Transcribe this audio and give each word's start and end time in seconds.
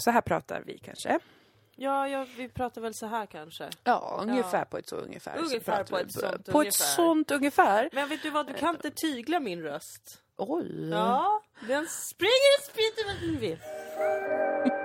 Så 0.00 0.10
här 0.10 0.20
pratar 0.20 0.62
vi 0.66 0.78
kanske. 0.78 1.18
Ja, 1.76 2.08
ja, 2.08 2.26
vi 2.36 2.48
pratar 2.48 2.80
väl 2.80 2.94
så 2.94 3.06
här 3.06 3.26
kanske. 3.26 3.68
Ja, 3.84 4.18
ungefär 4.22 4.64
på 4.64 4.78
ett 4.78 4.88
så 4.88 4.96
ungefär. 4.96 5.36
så 5.36 5.42
Ungefär 5.44 5.72
pratar 5.76 5.90
på 5.90 5.98
ett 5.98 6.12
sånt 6.12 6.44
På 6.46 6.50
ett 6.50 6.54
ungefär. 6.56 6.84
sånt 6.84 7.30
ungefär. 7.30 7.88
Men 7.92 8.08
vet 8.08 8.22
du 8.22 8.30
vad, 8.30 8.46
du 8.46 8.54
kan 8.54 8.74
inte 8.74 8.90
tygla 8.90 9.40
min 9.40 9.62
röst. 9.62 10.22
Oj. 10.36 10.88
Ja, 10.90 11.42
den 11.68 11.86
springer 11.86 12.58
och 12.58 12.64
sprider 12.64 13.06
vad 13.06 13.30
den 13.30 13.38
vill. 13.40 13.58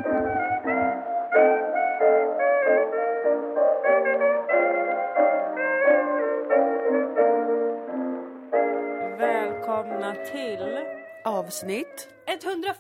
Välkomna 9.20 10.16
till 10.16 10.80
Avsnitt 11.24 12.08
140! 12.28 12.76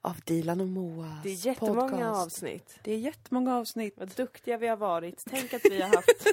Av 0.00 0.20
Dilan 0.24 0.60
och 0.60 0.68
Moa. 0.68 1.20
Det 1.22 1.28
är 1.30 1.46
jättemånga 1.46 2.12
avsnitt. 2.16 2.78
Det 2.82 2.92
är 2.92 2.98
jättemånga 2.98 3.56
avsnitt. 3.56 3.94
Vad 3.96 4.08
duktiga 4.08 4.56
vi 4.56 4.66
har 4.66 4.76
varit. 4.76 5.24
Tänk 5.30 5.54
att 5.54 5.64
vi 5.64 5.82
har 5.82 5.88
haft 5.96 6.26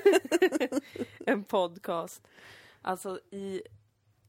en 1.25 1.43
podcast. 1.43 2.27
Alltså 2.81 3.19
i 3.31 3.61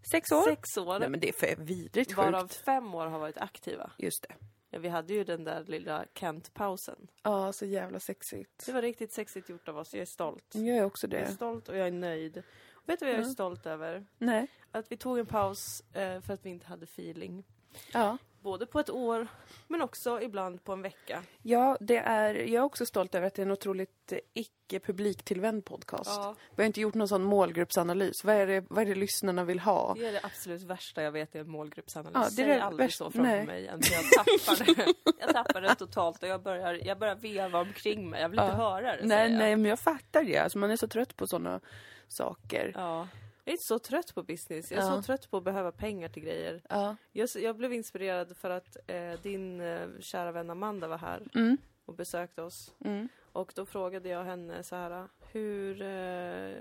Sex 0.02 0.32
år? 0.32 0.42
sex 0.42 0.76
år. 0.76 0.98
Nej 0.98 1.08
men 1.08 1.20
det 1.20 1.28
är 1.28 1.32
för 1.32 1.56
vidrigt 1.64 2.16
Varav 2.16 2.42
sjukt. 2.42 2.54
fem 2.54 2.94
år 2.94 3.06
har 3.06 3.18
varit 3.18 3.38
aktiva. 3.38 3.90
Just 3.98 4.22
det. 4.28 4.34
Ja, 4.70 4.78
vi 4.78 4.88
hade 4.88 5.14
ju 5.14 5.24
den 5.24 5.44
där 5.44 5.64
lilla 5.64 6.04
Kent-pausen. 6.14 7.06
Ja, 7.22 7.52
så 7.52 7.66
jävla 7.66 8.00
sexigt. 8.00 8.66
Det 8.66 8.72
var 8.72 8.82
riktigt 8.82 9.12
sexigt 9.12 9.48
gjort 9.48 9.68
av 9.68 9.78
oss. 9.78 9.94
Jag 9.94 10.02
är 10.02 10.06
stolt. 10.06 10.44
Jag 10.54 10.76
är 10.76 10.84
också 10.84 11.06
Jag 11.10 11.20
är 11.20 11.26
det. 11.26 11.32
stolt 11.32 11.68
och 11.68 11.76
jag 11.76 11.86
är 11.86 11.92
nöjd. 11.92 12.42
Och 12.72 12.88
vet 12.88 12.98
du 13.00 13.04
vad 13.06 13.12
jag 13.12 13.18
är 13.18 13.22
Mm. 13.22 13.32
stolt 13.34 13.66
över? 13.66 14.06
Nej. 14.18 14.46
Att 14.72 14.92
vi 14.92 14.96
tog 14.96 15.18
en 15.18 15.26
paus 15.26 15.80
eh, 15.92 16.20
för 16.20 16.34
att 16.34 16.46
vi 16.46 16.50
inte 16.50 16.66
hade 16.66 16.84
feeling. 16.84 17.44
Ja. 17.92 18.18
Både 18.44 18.66
på 18.66 18.80
ett 18.80 18.90
år, 18.90 19.26
men 19.68 19.82
också 19.82 20.20
ibland 20.22 20.64
på 20.64 20.72
en 20.72 20.82
vecka. 20.82 21.22
Ja, 21.42 21.76
det 21.80 21.96
är, 21.96 22.34
jag 22.34 22.50
är 22.54 22.60
också 22.62 22.86
stolt 22.86 23.14
över 23.14 23.26
att 23.26 23.34
det 23.34 23.42
är 23.42 23.46
en 23.46 23.52
otroligt 23.52 24.12
eh, 24.12 24.18
icke-publiktillvänd 24.34 25.64
podcast. 25.64 26.10
Ja, 26.10 26.34
Vi 26.56 26.62
har 26.62 26.66
inte 26.66 26.80
gjort 26.80 26.94
någon 26.94 27.08
sån 27.08 27.22
målgruppsanalys. 27.22 28.24
Vad 28.24 28.34
är, 28.34 28.46
det, 28.46 28.64
vad 28.70 28.82
är 28.82 28.86
det 28.88 28.94
lyssnarna 28.94 29.44
vill 29.44 29.60
ha? 29.60 29.94
det 29.98 30.06
är 30.06 30.12
det 30.12 30.20
absolut 30.22 30.62
värsta 30.62 31.02
jag 31.02 31.12
vet, 31.12 31.34
är 31.34 31.40
en 31.40 31.50
målgruppsanalys. 31.50 32.14
Ja, 32.14 32.20
det 32.20 32.42
är 32.42 32.46
Säg 32.46 32.56
det 32.56 32.64
aldrig 32.64 32.86
värsta- 32.88 33.04
så 33.04 33.10
framför 33.10 33.30
nej. 33.32 33.46
mig. 33.46 33.64
Jag 33.64 33.82
tappar 33.82 34.64
det. 34.74 34.94
Jag 35.20 35.32
tappar 35.32 35.60
det 35.60 35.74
totalt 35.74 36.22
och 36.22 36.28
jag 36.28 36.42
börjar, 36.42 36.74
jag 36.86 36.98
börjar 36.98 37.14
veva 37.16 37.60
omkring 37.60 38.10
mig. 38.10 38.20
Jag 38.22 38.28
vill 38.28 38.38
inte 38.38 38.52
Ja. 38.52 38.56
höra 38.56 38.96
det. 38.96 39.06
Nej, 39.06 39.30
nej, 39.32 39.56
men 39.56 39.64
jag 39.70 39.80
fattar 39.80 40.24
det. 40.24 40.38
Alltså, 40.38 40.58
man 40.58 40.70
är 40.70 40.76
så 40.76 40.88
trött 40.88 41.16
på 41.16 41.26
såna 41.26 41.60
saker. 42.08 42.72
Ja. 42.74 43.08
Jag 43.44 43.52
är 43.52 43.58
så 43.60 43.78
trött 43.78 44.14
på 44.14 44.22
business. 44.22 44.70
Jag 44.72 44.84
är 44.84 44.86
Ja. 44.88 44.96
så 44.96 45.02
trött 45.02 45.30
på 45.30 45.36
att 45.36 45.44
behöva 45.44 45.72
pengar 45.72 46.08
till 46.08 46.22
grejer. 46.22 46.62
Ja. 46.68 46.96
Jag, 47.12 47.28
jag 47.36 47.56
blev 47.56 47.72
inspirerad 47.72 48.36
för 48.36 48.50
att 48.50 48.76
eh, 48.86 49.12
din 49.22 49.60
eh, 49.60 49.88
kära 50.00 50.32
vän 50.32 50.50
Amanda 50.50 50.88
var 50.88 50.98
här 50.98 51.22
Mm. 51.34 51.56
och 51.84 51.94
besökte 51.94 52.42
oss. 52.42 52.74
Mm. 52.84 53.08
Och 53.32 53.52
då 53.54 53.66
frågade 53.66 54.08
jag 54.08 54.24
henne 54.24 54.62
så 54.62 54.76
här, 54.76 55.08
hur, 55.32 55.82
eh, 55.82 56.56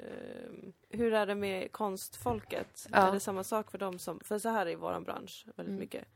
hur 0.90 1.14
är 1.14 1.26
det 1.26 1.36
med 1.36 1.72
konstfolket? 1.72 2.88
Ja. 2.92 2.98
Är 3.08 3.12
det 3.12 3.20
samma 3.20 3.44
sak 3.44 3.72
för 3.72 3.78
dem 3.78 4.00
som, 4.00 4.20
för 4.20 4.40
så 4.40 4.50
här 4.50 4.66
är 4.66 4.70
i 4.72 4.76
våran 4.76 5.04
bransch 5.04 5.46
väldigt 5.56 5.68
Mm. 5.70 5.80
mycket. 5.80 6.08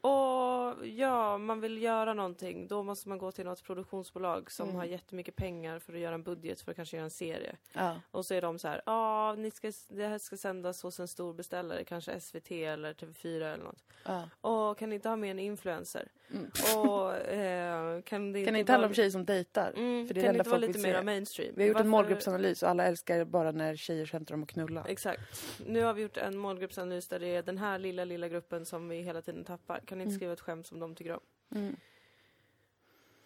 Och 0.00 0.86
ja, 0.86 1.38
man 1.38 1.60
vill 1.60 1.82
göra 1.82 2.14
någonting, 2.14 2.68
då 2.68 2.82
måste 2.82 3.08
man 3.08 3.18
gå 3.18 3.32
till 3.32 3.44
något 3.44 3.62
produktionsbolag 3.62 4.50
som 4.50 4.64
Mm. 4.68 4.76
har 4.78 4.84
jättemycket 4.84 5.36
pengar 5.36 5.78
för 5.78 5.92
att 5.92 5.98
göra 5.98 6.14
en 6.14 6.22
budget 6.22 6.60
för 6.60 6.70
att 6.70 6.76
kanske 6.76 6.96
göra 6.96 7.04
en 7.04 7.10
serie. 7.10 7.56
Ja. 7.72 8.00
Och 8.10 8.26
så 8.26 8.34
är 8.34 8.42
de 8.42 8.58
så 8.58 8.68
här, 8.68 8.82
ja, 8.86 9.34
ni 9.38 9.50
ska, 9.50 9.72
det 9.88 10.06
här 10.06 10.18
ska 10.18 10.36
sändas 10.36 10.82
hos 10.82 11.00
en 11.00 11.08
stor 11.08 11.34
beställare, 11.34 11.84
kanske 11.84 12.20
SVT 12.20 12.50
eller 12.64 12.94
TV4 12.94 13.26
eller 13.54 13.64
något. 13.64 13.84
Ja. 14.04 14.28
Och 14.40 14.78
kan 14.78 14.88
ni 14.88 14.94
inte 14.94 15.08
ha 15.08 15.16
med 15.16 15.30
en 15.30 15.38
influencer? 15.38 16.08
Mm. 16.32 16.50
Och 16.88 17.14
eh, 17.16 18.02
kan 18.02 18.32
det 18.32 18.38
inte 18.38 18.44
Kan 18.46 18.54
det 18.54 18.60
inte 18.60 18.72
handla 18.72 18.88
om 18.88 18.94
tjejer 18.94 19.10
som 19.10 19.24
dejtar? 19.24 19.72
Mm, 19.76 20.06
För 20.06 20.14
det 20.14 20.20
är 20.20 20.24
kan 20.24 20.34
det 20.34 20.38
inte 20.38 20.50
vara 20.50 20.60
lite 20.60 20.78
mer 20.78 21.02
mainstream? 21.02 21.54
Vi 21.56 21.62
har 21.62 21.68
gjort 21.68 21.76
en 21.76 21.90
Varför- 21.90 21.90
målgruppsanalys 21.90 22.62
och 22.62 22.68
alla 22.68 22.84
älskar 22.84 23.24
bara 23.24 23.50
när 23.52 23.76
tjejer 23.76 24.06
skämtar 24.06 24.34
om 24.34 24.42
att 24.42 24.48
knulla. 24.48 24.84
Exakt. 24.88 25.20
Nu 25.66 25.82
har 25.82 25.94
vi 25.94 26.02
gjort 26.02 26.16
en 26.16 26.36
målgruppsanalys 26.38 27.08
där 27.08 27.18
det 27.18 27.26
är 27.36 27.42
den 27.42 27.58
här 27.58 27.78
lilla, 27.78 28.04
lilla 28.04 28.28
gruppen 28.28 28.66
som 28.66 28.88
vi 28.88 29.00
hela 29.02 29.22
tiden 29.22 29.44
tappar. 29.44 29.80
Kan 29.90 29.98
ni 29.98 30.04
inte 30.04 30.10
Mm. 30.12 30.18
skriva 30.18 30.32
ett 30.32 30.40
skämt 30.40 30.66
som 30.66 30.78
de 30.78 30.94
tycker 30.94 31.12
om? 31.12 31.20
Mm. 31.50 31.76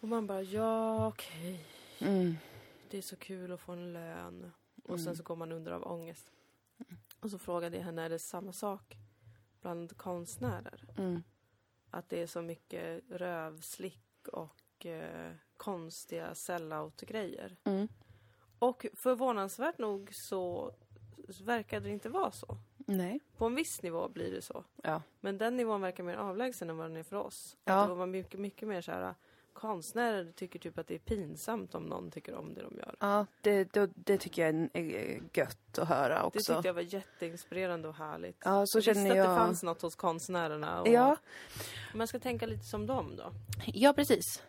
Och 0.01 0.09
man 0.09 0.27
bara, 0.27 0.43
ja 0.43 1.07
okej. 1.09 1.67
Mm. 2.01 2.35
Det 2.91 2.99
är 2.99 3.03
så 3.03 3.17
kul 3.17 3.53
att 3.53 3.61
få 3.61 3.73
en 3.73 3.93
lön. 3.93 4.53
Och 4.85 5.01
sen 5.01 5.17
så 5.17 5.23
går 5.23 5.37
man 5.37 5.53
under 5.53 5.73
av 5.73 5.83
ångest. 5.87 6.31
Och 7.21 7.31
så 7.31 7.39
frågade 7.39 7.77
jag 7.77 7.85
henne, 7.85 8.03
är 8.03 8.09
det 8.09 8.19
samma 8.19 8.53
sak 8.53 8.97
bland 9.61 9.97
konstnärer? 9.97 10.85
Att 11.91 12.09
det 12.09 12.23
är 12.23 12.27
så 12.27 12.43
mycket 12.43 13.05
rövslick 13.11 14.29
och 14.33 14.87
eh, 14.87 15.33
konstiga 15.57 16.35
sellout-grejer. 16.35 17.57
Mm. 17.65 17.89
Och 18.59 18.87
förvånansvärt 18.95 19.79
nog 19.79 20.15
så 20.15 20.75
verkade 21.45 21.87
det 21.87 21.93
inte 21.93 22.09
vara 22.09 22.31
så. 22.31 22.59
Nej. 22.77 23.21
På 23.39 23.47
en 23.47 23.55
viss 23.55 23.83
nivå 23.83 24.09
blir 24.09 24.31
det 24.33 24.43
så. 24.43 24.65
Ja. 24.83 25.03
Men 25.21 25.39
den 25.39 25.57
nivån 25.57 25.81
verkar 25.81 26.05
mer 26.05 26.17
avlägsen 26.17 26.71
än 26.71 26.77
vad 26.77 26.91
den 26.91 26.97
är 26.97 27.03
för 27.03 27.17
oss. 27.17 27.57
Ja. 27.65 27.75
Att 27.75 27.89
det 27.89 27.95
var 27.95 28.07
mycket, 28.07 28.41
mycket 28.41 28.69
mer 28.69 28.81
så 28.81 28.93
här 28.93 29.15
konstnärer 29.53 30.33
tycker 30.37 30.59
typ 30.59 30.79
att 30.79 30.87
det 30.87 30.95
är 30.95 30.99
pinsamt 30.99 31.75
om 31.75 31.83
någon 31.83 32.11
tycker 32.11 32.35
om 32.35 32.55
det 32.55 32.63
de 32.63 32.79
gör. 32.79 32.95
Ja, 33.01 33.27
det, 33.41 33.73
det, 33.73 33.91
det 33.95 34.19
tycker 34.19 34.43
jag 34.53 34.69
är 34.73 35.21
gött 35.33 35.79
att 35.79 35.89
höra 35.89 36.15
Det 36.19 36.23
också. 36.23 36.55
tyckte 36.55 36.69
jag 36.69 36.75
var 36.75 36.81
jätteinspirerande 36.95 37.89
och 37.89 37.95
härligt. 37.95 38.37
Ja, 38.45 38.67
så 38.67 38.79
jag 38.79 38.85
känner 38.85 39.07
jag. 39.17 39.19
att 39.19 39.25
det 39.25 39.37
fanns 39.37 39.63
något 39.63 39.83
hos 39.83 39.95
konstnärerna. 39.97 40.81
Och 40.81 40.89
Ja, 40.89 41.17
Man 41.95 42.07
ska 42.09 42.19
tänka 42.19 42.47
lite 42.47 42.65
som 42.65 42.87
dem 42.87 43.17
då. 43.17 43.33
ja, 43.67 43.93
precis. 43.93 44.43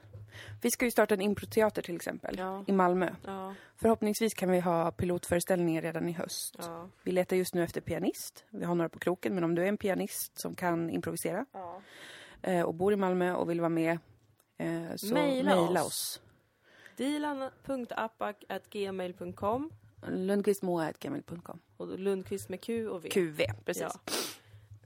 Vi 0.62 0.72
ska 0.72 0.86
ju 0.86 0.92
starta 0.92 1.14
en 1.14 1.22
improteater 1.22 1.82
till 1.82 1.96
exempel 1.96 2.36
Ja. 2.38 2.64
i 2.68 2.72
Malmö. 2.72 3.10
Ja, 3.26 3.54
Förhoppningsvis 3.76 4.34
kan 4.34 4.52
vi 4.52 4.60
ha 4.60 4.92
pilotföreställningar 4.92 5.82
redan 5.82 6.10
i 6.10 6.12
höst. 6.12 6.56
ja, 6.60 6.90
Vi 7.04 7.12
letar 7.12 7.36
just 7.36 7.54
nu 7.54 7.64
efter 7.64 7.82
pianist. 7.82 8.46
Vi 8.50 8.66
har 8.66 8.76
några 8.76 8.90
på 8.90 9.00
kroken, 9.00 9.36
men 9.36 9.44
om 9.44 9.56
du 9.56 9.64
är 9.64 9.68
en 9.68 9.78
pianist 9.78 10.40
som 10.40 10.56
kan 10.56 10.90
improvisera 10.90 11.46
eh, 12.42 12.62
och 12.62 12.74
bor 12.76 12.94
i 12.94 12.96
Malmö 12.96 13.34
och 13.34 13.50
vill 13.50 13.60
vara 13.62 13.70
med 13.70 13.98
eh, 14.58 14.96
så 14.96 15.14
Mejla 15.14 15.62
oss. 15.84 15.88
oss. 15.88 16.22
Dilan.appak.gmail.com 16.98 19.70
Lundqvistmoa.gmail.com 20.08 21.60
och 21.78 22.00
Lundqvist 22.00 22.50
med 22.50 22.62
Q 22.62 22.88
och 22.90 23.06
V. 23.06 23.10
QV, 23.10 23.42
precis. 23.66 23.94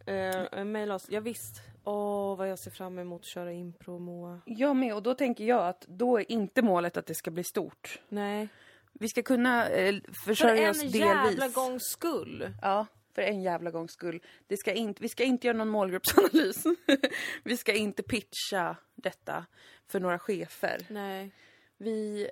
Ja. 0.05 0.13
Eh, 0.51 0.63
Mejla 0.65 0.95
oss. 0.95 1.05
Ja, 1.09 1.19
visst. 1.19 1.61
Åh, 1.83 2.37
vad 2.37 2.49
jag 2.49 2.59
ser 2.59 2.71
fram 2.71 2.99
emot 2.99 3.21
att 3.21 3.25
köra 3.27 3.51
impro, 3.51 3.99
Moa. 3.99 4.41
Jag 4.45 4.75
med, 4.75 4.93
och 4.93 5.03
då 5.03 5.13
tänker 5.13 5.43
jag 5.43 5.67
att 5.67 5.81
då 5.87 6.19
är 6.19 6.31
inte 6.31 6.61
målet 6.61 6.97
att 6.97 7.05
det 7.05 7.15
ska 7.15 7.31
bli 7.31 7.43
stort. 7.43 7.99
Nej. 8.09 8.47
Vi 8.93 9.09
ska 9.09 9.21
kunna 9.23 9.69
eh, 9.69 9.95
För 10.03 10.11
försörja 10.25 10.63
en 10.63 10.69
oss 10.69 10.79
delvis. 10.81 10.95
jävla 11.01 11.47
gångs 11.47 11.83
skull. 11.83 12.53
Ja, 12.61 12.85
för 13.15 13.21
en 13.21 13.41
jävla 13.41 13.71
gångs 13.71 13.91
skull. 13.91 14.21
Det 14.47 14.57
ska 14.57 14.73
inte, 14.73 15.01
vi 15.01 15.09
ska 15.09 15.23
inte 15.23 15.47
göra 15.47 15.57
någon 15.57 15.69
målgruppsanalys. 15.69 16.63
vi 17.43 17.57
ska 17.57 17.73
inte 17.73 18.03
pitcha 18.03 18.75
detta 18.95 19.45
för 19.87 19.99
några 19.99 20.19
chefer. 20.19 20.85
Nej. 20.89 21.31
Vi, 21.77 22.29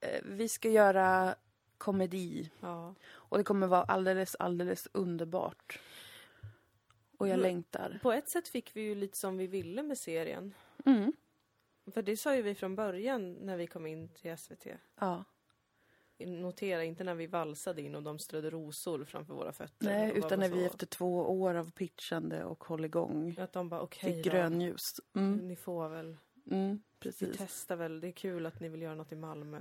eh, 0.00 0.20
vi 0.24 0.48
ska 0.48 0.68
göra 0.68 1.34
komedi 1.78 2.50
Ja. 2.60 2.94
och 3.12 3.38
det 3.38 3.44
kommer 3.44 3.66
vara 3.66 3.82
alldeles, 3.82 4.34
alldeles 4.34 4.88
underbart. 4.92 5.80
Och 7.20 7.28
jag 7.28 7.40
längtar. 7.40 7.98
På 8.02 8.12
ett 8.12 8.28
sätt 8.28 8.48
fick 8.48 8.76
vi 8.76 8.80
ju 8.80 8.94
lite 8.94 9.18
som 9.18 9.36
vi 9.36 9.46
ville 9.46 9.82
med 9.82 9.98
serien. 9.98 10.54
Mm. 10.84 11.12
För 11.86 12.02
det 12.02 12.16
sa 12.16 12.36
ju 12.36 12.42
vi 12.42 12.54
från 12.54 12.76
början 12.76 13.32
när 13.32 13.56
vi 13.56 13.66
kom 13.66 13.86
in 13.86 14.08
till 14.08 14.38
SVT. 14.38 14.66
Ja. 14.98 15.24
Notera 16.18 16.84
inte 16.84 17.04
när 17.04 17.14
vi 17.14 17.26
valsade 17.26 17.82
in 17.82 17.94
och 17.94 18.02
de 18.02 18.18
strödde 18.18 18.50
rosor 18.50 19.04
framför 19.04 19.34
våra 19.34 19.52
fötter. 19.52 19.86
Nej, 19.86 20.10
och 20.10 20.16
utan 20.16 20.40
när 20.40 20.48
vi 20.48 20.64
efter 20.64 20.86
två 20.86 21.40
år 21.40 21.54
av 21.54 21.70
pitchande 21.70 22.44
och 22.44 22.64
håll 22.64 22.84
igång 22.84 23.36
Att 23.38 23.52
de 23.52 23.68
bara 23.68 23.80
okej 23.80 24.14
fick 24.14 24.24
grönljus. 24.24 25.00
Mm. 25.16 25.48
Ni 25.48 25.56
får 25.56 25.88
väl. 25.88 26.16
Mm, 26.50 26.70
Vi 26.72 26.80
precis. 27.00 27.36
testar 27.38 27.76
väl. 27.76 28.00
Det 28.00 28.08
är 28.08 28.12
kul 28.12 28.46
att 28.46 28.60
ni 28.60 28.68
vill 28.68 28.82
göra 28.82 28.94
något 28.94 29.12
i 29.12 29.16
Malmö. 29.16 29.60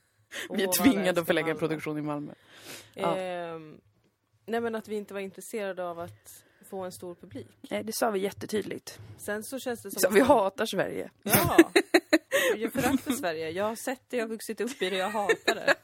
Vi 0.50 0.62
är 0.62 0.82
tvingade 0.82 1.20
att 1.20 1.26
förlägga 1.26 1.48
en 1.50 1.58
produktion 1.58 1.98
i 1.98 2.02
Malmö. 2.02 2.34
Ja. 2.94 3.16
Ehm, 3.16 3.80
nej 4.46 4.60
men 4.60 4.74
att 4.74 4.88
vi 4.88 4.96
inte 4.96 5.14
var 5.14 5.20
intresserade 5.20 5.84
av 5.84 5.98
att 5.98 6.45
få 6.66 6.84
en 6.84 6.92
stor 6.92 7.14
publik. 7.14 7.46
Nej, 7.70 7.84
det 7.84 7.92
sa 7.92 8.10
vi 8.10 8.18
jättetydligt. 8.18 8.98
Sen 9.18 9.42
så 9.42 9.58
känns 9.58 9.82
det 9.82 9.90
som 9.90 10.00
Så 10.00 10.08
att 10.08 10.14
vi 10.14 10.20
hatar 10.20 10.66
Sverige. 10.66 11.10
Ja! 11.22 11.56
Jag 12.56 12.72
föraktar 12.72 13.12
Sverige. 13.12 13.50
Jag 13.50 13.64
har 13.64 13.74
sett 13.76 14.00
det, 14.08 14.16
jag 14.16 14.24
har 14.24 14.28
vuxit 14.28 14.60
upp 14.60 14.82
i 14.82 14.90
det, 14.90 14.96
jag 14.96 15.10
hatar 15.10 15.54
det. 15.54 15.74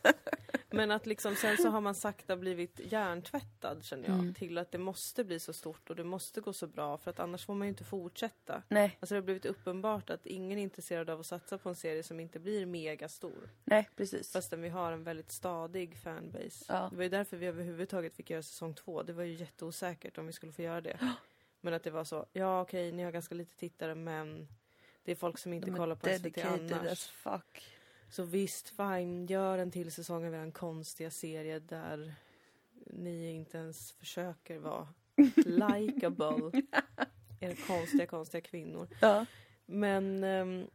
Men 0.73 0.91
att 0.91 1.07
liksom 1.07 1.37
sen 1.37 1.57
så 1.57 1.69
har 1.69 1.81
man 1.81 1.95
sakta 1.95 2.37
blivit 2.37 2.81
hjärntvättad 2.85 3.85
känner 3.85 4.09
jag. 4.09 4.19
Mm. 4.19 4.35
Till 4.35 4.59
att 4.59 4.71
det 4.71 4.79
måste 4.79 5.25
bli 5.25 5.39
så 5.41 5.53
stort 5.53 5.91
och 5.91 5.97
det 5.97 6.05
måste 6.05 6.41
gå 6.41 6.53
så 6.53 6.67
bra 6.67 6.99
för 6.99 7.11
att 7.11 7.21
annars 7.21 7.45
får 7.47 7.55
man 7.55 7.67
ju 7.67 7.69
inte 7.69 7.85
fortsätta. 7.85 8.63
Nej, 8.69 8.97
Alltså 9.01 9.15
det 9.15 9.21
har 9.21 9.25
blivit 9.25 9.45
uppenbart 9.47 10.11
att 10.11 10.27
ingen 10.27 10.59
är 10.59 10.63
intresserad 10.63 11.11
av 11.11 11.21
att 11.21 11.27
satsa 11.27 11.59
på 11.59 11.69
en 11.69 11.75
serie 11.75 12.03
som 12.03 12.21
inte 12.21 12.39
blir 12.39 12.67
megastor. 12.67 13.51
nej 13.65 13.89
precis. 13.97 14.33
Fastän 14.33 14.63
vi 14.63 14.69
har 14.69 14.93
en 14.93 15.05
väldigt 15.05 15.33
stadig 15.33 15.99
fanbase. 15.99 16.65
Ja. 16.69 16.89
Det 16.91 16.97
var 16.97 17.03
ju 17.03 17.09
därför 17.09 17.37
vi 17.37 17.47
överhuvudtaget 17.47 18.15
fick 18.15 18.31
göra 18.31 18.43
säsong 18.43 18.75
två. 18.75 19.03
Det 19.03 19.13
var 19.13 19.23
ju 19.25 19.35
jätteosäkert 19.35 20.19
om 20.19 20.27
vi 20.27 20.33
skulle 20.33 20.53
få 20.53 20.63
göra 20.63 20.81
det. 20.81 20.99
Men 21.61 21.75
att 21.75 21.83
det 21.83 21.91
var 21.91 22.05
så, 22.05 22.27
ja 22.33 22.61
okej, 22.63 22.93
ni 22.93 23.03
har 23.03 23.11
ganska 23.13 23.35
lite 23.35 23.57
tittare 23.57 23.95
men 23.95 24.49
Det 25.05 25.13
är 25.13 25.17
folk 25.17 25.39
som 25.39 25.53
inte 25.53 25.71
De 25.71 25.77
kollar 25.77 25.97
på 25.97 26.09
SVT 26.19 26.45
annars. 26.45 26.93
as 26.93 27.07
fuck. 27.07 27.72
Så 28.13 28.23
visst, 28.23 28.69
fine, 28.69 29.27
gör 29.27 29.59
en 29.59 29.71
till 29.71 29.93
säsong 29.93 30.27
av 30.27 30.35
er 30.35 30.51
konstiga 30.51 31.11
serie 31.11 31.59
där 31.59 32.15
ni 32.87 33.31
inte 33.31 33.59
ens 33.59 33.93
försöker 33.93 34.59
vara 34.59 34.89
likeable. 35.37 36.63
er 37.41 37.67
konstiga, 37.67 38.07
konstiga 38.07 38.41
kvinnor. 38.41 38.89
Ja. 39.01 39.27
Men 39.67 40.25
ehm, 40.25 40.67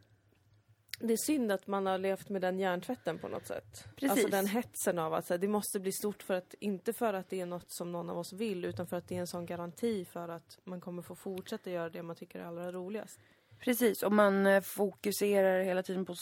det 1.00 1.12
är 1.12 1.26
synd 1.26 1.52
att 1.52 1.66
man 1.66 1.86
har 1.86 1.98
levt 1.98 2.28
med 2.28 2.42
den 2.42 2.58
hjärntvätten 2.58 3.18
på 3.18 3.28
något 3.28 3.46
sätt. 3.46 3.84
Precis. 3.96 4.10
Alltså 4.10 4.28
den 4.28 4.46
hetsen 4.46 4.98
av 4.98 5.14
att 5.14 5.26
så 5.26 5.34
här, 5.34 5.38
det 5.38 5.48
måste 5.48 5.80
bli 5.80 5.92
stort 5.92 6.22
för 6.22 6.34
att, 6.34 6.54
inte 6.60 6.92
för 6.92 7.14
att 7.14 7.30
det 7.30 7.40
är 7.40 7.46
något 7.46 7.70
som 7.72 7.92
någon 7.92 8.10
av 8.10 8.18
oss 8.18 8.32
vill, 8.32 8.64
utan 8.64 8.86
för 8.86 8.96
att 8.96 9.08
det 9.08 9.16
är 9.16 9.20
en 9.20 9.26
sån 9.26 9.46
garanti 9.46 10.04
för 10.04 10.28
att 10.28 10.58
man 10.64 10.80
kommer 10.80 11.02
få 11.02 11.14
fortsätta 11.14 11.70
göra 11.70 11.90
det 11.90 12.02
man 12.02 12.16
tycker 12.16 12.40
är 12.40 12.44
allra 12.44 12.72
roligast. 12.72 13.20
Precis, 13.58 14.02
och 14.02 14.12
man 14.12 14.46
eh, 14.46 14.60
fokuserar 14.60 15.62
hela 15.62 15.82
tiden 15.82 16.04
på 16.04 16.14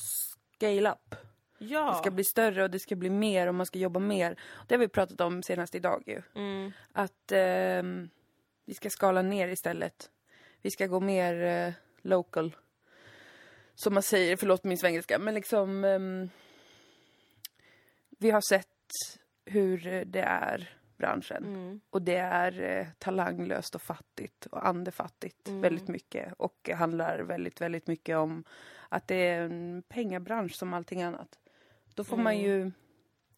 scale 0.56 0.90
up. 0.90 1.14
Ja! 1.58 1.90
Det 1.90 1.98
ska 1.98 2.10
bli 2.10 2.24
större 2.24 2.62
och 2.62 2.70
det 2.70 2.78
ska 2.78 2.96
bli 2.96 3.10
mer 3.10 3.46
och 3.46 3.54
man 3.54 3.66
ska 3.66 3.78
jobba 3.78 4.00
mer. 4.00 4.36
Det 4.66 4.74
har 4.74 4.80
vi 4.80 4.88
pratat 4.88 5.20
om 5.20 5.42
senast 5.42 5.74
idag 5.74 6.02
ju. 6.06 6.22
Mm. 6.34 6.72
Att 6.92 7.32
ehm, 7.32 8.08
vi 8.64 8.74
ska 8.74 8.90
skala 8.90 9.22
ner 9.22 9.48
istället. 9.48 10.10
Vi 10.62 10.70
ska 10.70 10.86
gå 10.86 11.00
mer 11.00 11.44
eh, 11.44 11.72
local. 12.02 12.56
Som 13.74 13.94
man 13.94 14.02
säger, 14.02 14.36
förlåt 14.36 14.64
min 14.64 14.78
svengelska, 14.78 15.18
men 15.18 15.34
liksom... 15.34 15.84
ehm, 15.84 16.30
vi 18.18 18.30
har 18.30 18.40
sett 18.40 18.66
hur 19.44 20.04
det 20.04 20.22
är, 20.22 20.78
branschen. 20.96 21.44
Mm. 21.44 21.80
Och 21.90 22.02
det 22.02 22.16
är 22.16 22.62
eh, 22.62 22.86
talanglöst 22.98 23.74
och 23.74 23.82
fattigt 23.82 24.46
och 24.46 24.66
andefattigt 24.66 25.48
Mm. 25.48 25.60
väldigt 25.60 25.88
mycket. 25.88 26.32
Och 26.38 26.70
handlar 26.74 27.18
väldigt, 27.18 27.60
väldigt 27.60 27.86
mycket 27.86 28.16
om 28.16 28.44
att 28.88 29.08
det 29.08 29.14
är 29.14 29.42
en 29.42 29.82
pengabransch 29.88 30.54
som 30.54 30.74
allting 30.74 31.02
annat. 31.02 31.38
Då 31.94 32.04
får 32.04 32.16
man 32.16 32.32
Mm. 32.34 32.44
ju 32.46 32.72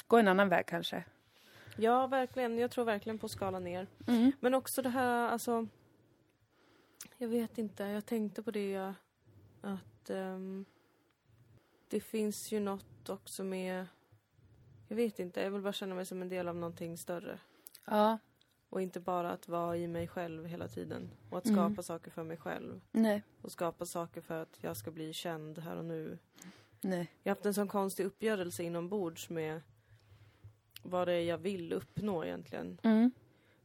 gå 0.07 0.17
en 0.19 0.29
annan 0.29 0.49
väg 0.49 0.67
kanske. 0.67 1.05
Ja, 1.77 2.07
verkligen. 2.07 2.59
Jag 2.59 2.71
tror 2.71 2.85
verkligen 2.85 3.19
på 3.19 3.27
att 3.27 3.33
skala 3.33 3.59
ner. 3.59 3.87
Men 4.41 4.55
också 4.55 4.83
det 4.83 4.89
här, 4.89 5.29
alltså... 5.29 5.67
Jag 7.19 7.29
vet 7.29 7.59
inte, 7.59 7.85
jag 7.85 8.07
tänkte 8.07 8.43
på 8.43 8.51
det 8.51 8.93
att 9.61 10.11
ehm, 10.11 10.65
det 11.89 12.01
finns 12.01 12.53
ju 12.53 12.61
något 12.61 13.09
också 13.09 13.45
med... 13.45 13.87
Jag 14.89 14.97
vet 14.97 15.19
inte, 15.19 15.41
jag 15.43 15.51
vill 15.51 15.63
bara 15.63 15.73
känna 15.73 15.95
mig 15.95 16.07
som 16.07 16.23
en 16.23 16.29
del 16.29 16.49
av 16.49 16.57
någonting 16.57 16.97
större. 16.99 17.39
Ja, 17.85 18.19
Och 18.71 18.83
inte 18.83 19.01
bara 19.01 19.31
att 19.31 19.49
vara 19.49 19.77
i 19.77 19.87
mig 19.89 20.09
själv 20.09 20.47
hela 20.47 20.69
tiden. 20.69 21.11
Och 21.31 21.39
att 21.39 21.47
Mm. 21.47 21.57
skapa 21.57 21.83
saker 21.83 22.11
för 22.11 22.23
mig 22.25 22.37
själv. 22.37 22.81
nej, 22.93 23.23
Och 23.43 23.53
skapa 23.53 23.87
saker 23.87 24.21
för 24.21 24.43
att 24.43 24.59
jag 24.61 24.77
ska 24.77 24.91
bli 24.91 25.13
känd 25.13 25.59
här 25.59 25.77
och 25.77 25.85
nu. 25.85 26.19
nej. 26.81 27.13
Jag 27.23 27.31
har 27.31 27.37
haft 27.37 27.47
en 27.47 27.55
sån 27.55 27.69
konstig 27.69 28.05
uppgörelse 28.05 28.63
inombords 28.63 29.31
med 29.31 29.61
vad 30.83 31.09
det 31.09 31.13
är 31.15 31.23
jag 31.25 31.39
vill 31.39 31.73
uppnå 31.73 32.25
egentligen. 32.25 32.81
Mm. 32.83 33.11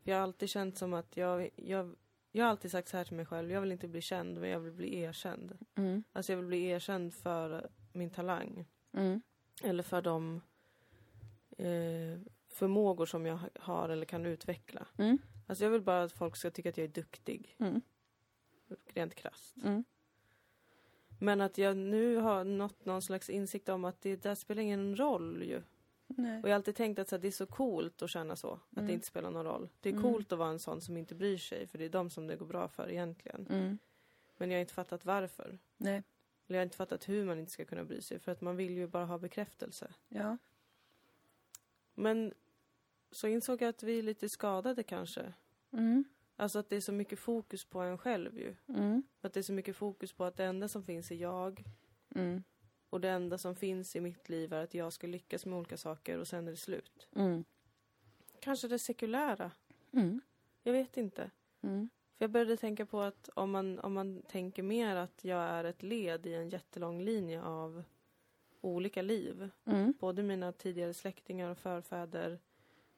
Jag 0.04 0.16
har 0.16 0.24
alltid 0.24 0.50
känt 0.50 0.78
som 0.78 0.94
att 0.94 1.18
jag, 1.18 1.50
jag, 1.56 1.96
jag 2.32 2.44
har 2.46 2.50
alltid 2.52 2.72
sagt 2.72 2.88
så 2.90 2.98
här 2.98 3.04
till 3.04 3.16
mig 3.16 3.26
själv, 3.26 3.52
jag 3.52 3.62
vill 3.62 3.72
inte 3.72 3.88
bli 3.88 4.02
känd 4.02 4.40
men 4.40 4.50
jag 4.50 4.60
vill 4.60 4.74
bli 4.74 5.00
erkänd. 5.00 5.58
Mm. 5.76 6.04
Alltså 6.14 6.32
jag 6.32 6.38
vill 6.38 6.48
bli 6.48 6.66
erkänd 6.66 7.14
för 7.14 7.70
min 7.92 8.10
talang. 8.10 8.66
Mm. 8.94 9.22
Eller 9.64 9.84
för 9.84 10.02
de 10.02 10.42
eh, 11.58 12.20
förmågor 12.54 13.06
som 13.06 13.26
jag 13.26 13.40
har 13.60 13.90
eller 13.90 14.06
kan 14.06 14.26
utveckla. 14.26 14.88
Mm. 14.98 15.18
Alltså 15.48 15.64
jag 15.64 15.72
vill 15.72 15.82
bara 15.82 16.04
att 16.04 16.12
folk 16.12 16.36
ska 16.36 16.52
tycka 16.52 16.70
att 16.70 16.78
jag 16.78 16.84
är 16.84 16.88
duktig. 16.92 17.56
Mm. 17.60 17.82
Rent 18.94 19.16
krasst. 19.16 19.56
Mm. 19.64 19.84
Men 21.20 21.42
att 21.42 21.58
jag 21.58 21.78
nu 21.78 22.16
har 22.18 22.44
nått 22.44 22.86
någon 22.86 23.02
slags 23.02 23.30
insikt 23.30 23.70
om 23.70 23.86
att 23.86 24.02
det 24.02 24.16
där 24.24 24.36
spelar 24.36 24.62
ingen 24.62 24.96
roll 24.96 25.44
ju. 25.44 25.62
Nej. 26.08 26.42
Och 26.42 26.50
jag 26.50 26.54
har 26.54 26.56
alltid 26.56 26.76
tänkt 26.76 27.00
att 27.00 27.10
så 27.10 27.16
här, 27.16 27.22
det 27.22 27.28
är 27.28 27.32
så 27.32 27.46
coolt 27.46 28.02
att 28.02 28.10
känna 28.10 28.36
så. 28.36 28.52
Att 28.54 28.78
Mm. 28.78 28.88
det 28.88 28.94
inte 28.94 29.08
spelar 29.08 29.32
någon 29.32 29.46
roll. 29.46 29.70
Det 29.82 29.90
är 29.90 29.94
Mm. 29.94 30.04
coolt 30.04 30.32
att 30.32 30.40
vara 30.40 30.50
en 30.50 30.60
sån 30.60 30.82
som 30.82 30.98
inte 30.98 31.16
bryr 31.16 31.38
sig. 31.38 31.68
För 31.68 31.78
det 31.78 31.86
är 31.86 31.90
de 31.90 32.10
som 32.10 32.28
det 32.28 32.36
går 32.36 32.46
bra 32.46 32.68
för 32.68 32.92
egentligen. 32.92 33.48
Mm. 33.50 33.78
Men 34.38 34.52
jag 34.52 34.58
har 34.58 34.62
inte 34.62 34.74
fattat 34.74 35.06
varför. 35.06 35.60
Nej. 35.78 36.04
Eller 36.48 36.58
jag 36.58 36.62
har 36.62 36.64
inte 36.64 36.78
fattat 36.78 37.10
hur 37.10 37.26
man 37.26 37.40
inte 37.40 37.52
ska 37.52 37.66
kunna 37.66 37.84
bry 37.84 38.02
sig. 38.02 38.20
För 38.20 38.32
att 38.32 38.42
man 38.42 38.56
vill 38.56 38.78
ju 38.78 38.88
bara 38.88 39.06
ha 39.06 39.18
bekräftelse. 39.18 39.94
Ja. 40.10 40.38
Men 41.94 42.34
så 43.14 43.28
insåg 43.28 43.62
jag 43.62 43.70
att 43.70 43.84
vi 43.84 44.00
är 44.00 44.04
lite 44.04 44.30
skadade 44.30 44.84
kanske. 44.84 45.34
Mm. 45.72 46.04
Alltså 46.36 46.60
att 46.60 46.70
det 46.70 46.76
är 46.76 46.82
så 46.82 46.92
mycket 46.92 47.20
fokus 47.20 47.66
på 47.66 47.80
en 47.80 47.98
själv 47.98 48.38
ju. 48.38 48.56
Mm. 48.68 49.04
Att 49.22 49.34
det 49.34 49.40
är 49.40 49.42
så 49.42 49.54
mycket 49.54 49.76
fokus 49.76 50.14
på 50.14 50.24
att 50.24 50.38
det 50.38 50.46
enda 50.46 50.68
som 50.68 50.84
finns 50.84 51.12
är 51.12 51.16
jag. 51.16 51.64
Mm. 52.16 52.44
Och 52.90 53.02
det 53.02 53.10
enda 53.10 53.38
som 53.38 53.56
finns 53.56 53.96
i 53.96 54.02
mitt 54.02 54.30
liv 54.30 54.54
är 54.54 54.64
att 54.64 54.74
jag 54.74 54.94
ska 54.94 55.08
lyckas 55.08 55.46
med 55.46 55.58
olika 55.58 55.78
saker 55.78 56.18
och 56.18 56.28
sen 56.28 56.48
är 56.48 56.52
det 56.52 56.58
slut. 56.58 57.08
Mm. 57.16 57.44
Kanske 58.40 58.68
det 58.68 58.80
sekulära. 58.80 59.52
Mm. 59.92 60.22
Jag 60.64 60.74
vet 60.74 60.98
inte. 60.98 61.32
Mm. 61.62 61.90
För 62.18 62.24
jag 62.26 62.32
började 62.32 62.58
tänka 62.58 62.86
på 62.86 63.02
att 63.02 63.30
om 63.34 63.52
man, 63.52 63.80
om 63.80 63.94
man 63.94 64.22
tänker 64.22 64.64
mer 64.64 64.96
att 64.96 65.24
jag 65.24 65.44
är 65.44 65.64
ett 65.64 65.84
led 65.84 66.26
i 66.26 66.34
en 66.34 66.50
jättelång 66.50 67.02
linje 67.02 67.42
av 67.42 67.84
olika 68.62 69.02
liv. 69.02 69.50
Både 70.00 70.24
mina 70.24 70.52
tidigare 70.52 70.94
släktingar 70.94 71.50
och 71.50 71.58
förfäder, 71.58 72.40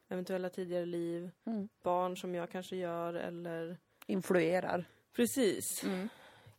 eventuella 0.10 0.50
tidigare 0.50 0.86
liv, 0.86 1.31
Mm. 1.46 1.69
barn 1.84 2.18
som 2.18 2.36
jag 2.36 2.50
kanske 2.50 2.75
gör 2.75 3.13
eller 3.13 3.78
Influerar. 4.07 4.86
precis, 5.16 5.84
Mm. 5.84 6.10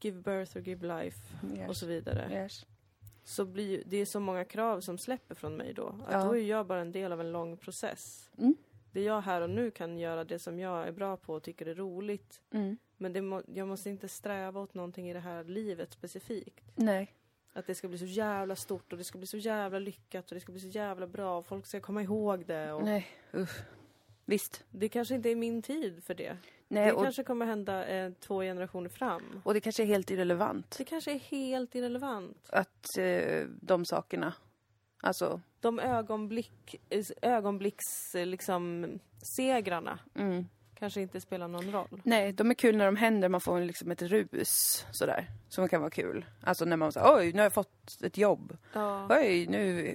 give 0.01 0.21
birth 0.23 0.57
or 0.57 0.61
give 0.61 0.87
life 1.03 1.19
Yes. 1.57 1.69
och 1.69 1.77
så 1.77 1.87
vidare. 1.87 2.29
Yes. 2.33 2.67
Så 3.25 3.45
blir 3.45 3.83
det 3.87 3.97
är 3.97 4.05
så 4.07 4.21
många 4.21 4.45
krav 4.45 4.81
som 4.81 4.99
släpper 4.99 5.35
från 5.35 5.57
mig 5.57 5.73
då. 5.75 5.87
Att 6.07 6.13
Ja. 6.13 6.25
då 6.25 6.37
är 6.37 6.43
jag 6.43 6.67
bara 6.67 6.81
en 6.81 6.93
del 6.93 7.13
av 7.13 7.21
en 7.21 7.33
lång 7.33 7.57
process. 7.57 8.31
Mm. 8.39 8.55
Det 8.93 9.03
jag 9.03 9.21
här 9.21 9.41
och 9.41 9.51
nu 9.51 9.71
kan 9.71 9.99
göra 9.99 10.25
det 10.25 10.39
som 10.39 10.59
jag 10.59 10.89
är 10.89 10.93
bra 10.93 11.17
på 11.17 11.35
och 11.35 11.43
tycker 11.43 11.67
är 11.67 11.75
roligt. 11.75 12.41
Mm. 12.51 12.77
Men 12.97 13.13
det 13.13 13.23
må, 13.23 13.43
jag 13.47 13.69
måste 13.69 13.91
inte 13.91 14.09
sträva 14.09 14.61
åt 14.61 14.75
någonting 14.75 15.11
i 15.11 15.13
det 15.13 15.21
här 15.21 15.45
livet 15.45 15.93
specifikt. 15.93 16.65
Nej. 16.75 17.15
Att 17.57 17.67
det 17.67 17.75
ska 17.75 17.89
bli 17.89 17.99
så 17.99 18.05
jävla 18.05 18.57
stort 18.57 18.93
och 18.93 18.99
det 18.99 19.05
ska 19.05 19.19
bli 19.19 19.27
så 19.27 19.37
jävla 19.37 19.79
lyckat 19.79 20.31
och 20.31 20.35
det 20.35 20.41
ska 20.41 20.53
bli 20.53 20.61
så 20.61 20.69
jävla 20.69 21.07
bra 21.07 21.39
och 21.39 21.47
folk 21.47 21.67
ska 21.67 21.81
komma 21.81 22.03
ihåg 22.03 22.47
det. 22.47 22.73
Och 22.73 22.85
Nej. 22.85 23.07
Usch. 23.35 23.61
Visst. 24.25 24.65
Det 24.71 24.89
kanske 24.89 25.15
inte 25.15 25.31
är 25.31 25.37
min 25.37 25.63
tid 25.63 26.05
för 26.05 26.15
det. 26.15 26.37
Nej, 26.69 26.87
det 26.87 26.93
och, 26.93 27.03
kanske 27.03 27.25
kommer 27.25 27.47
hända 27.47 27.87
eh, 27.87 28.13
två 28.21 28.41
generationer 28.41 28.89
fram. 28.89 29.41
och 29.45 29.55
det 29.55 29.61
kanske 29.61 29.83
är 29.83 29.87
helt 29.87 30.11
irrelevant 30.11 30.75
Det 30.79 30.85
kanske 30.85 31.13
är 31.13 31.19
helt 31.19 31.75
irrelevant. 31.75 32.49
att 32.51 32.99
eh, 32.99 33.47
de 33.61 33.85
sakerna, 33.85 34.35
alltså, 35.03 35.41
De 35.61 35.81
ögonblick, 35.81 36.81
eh, 36.89 37.05
ögonblicks 37.23 38.15
liksom, 38.15 38.89
segrarna 39.23 39.99
mm. 40.15 40.47
Kanske 40.79 41.01
inte 41.01 41.21
spelar 41.21 41.49
någon 41.49 41.73
roll. 41.73 42.01
Nej, 42.05 42.33
de 42.33 42.51
är 42.51 42.55
kul 42.55 42.77
när 42.77 42.87
de 42.87 42.97
händer, 42.97 43.29
man 43.29 43.41
får 43.41 43.61
liksom 43.61 43.91
ett 43.91 44.03
rus 44.03 44.87
sådär. 44.93 45.31
Som 45.49 45.69
kan 45.69 45.81
vara 45.81 45.91
kul. 45.91 46.25
Alltså 46.43 46.65
när 46.65 46.77
man 46.77 46.93
säger 46.93 47.17
oj, 47.17 47.33
nu 47.33 47.39
har 47.39 47.45
jag 47.45 47.53
fått 47.53 48.03
ett 48.03 48.19
jobb. 48.19 48.57
Ja. 48.73 49.07
Oj, 49.11 49.47
nu 49.47 49.95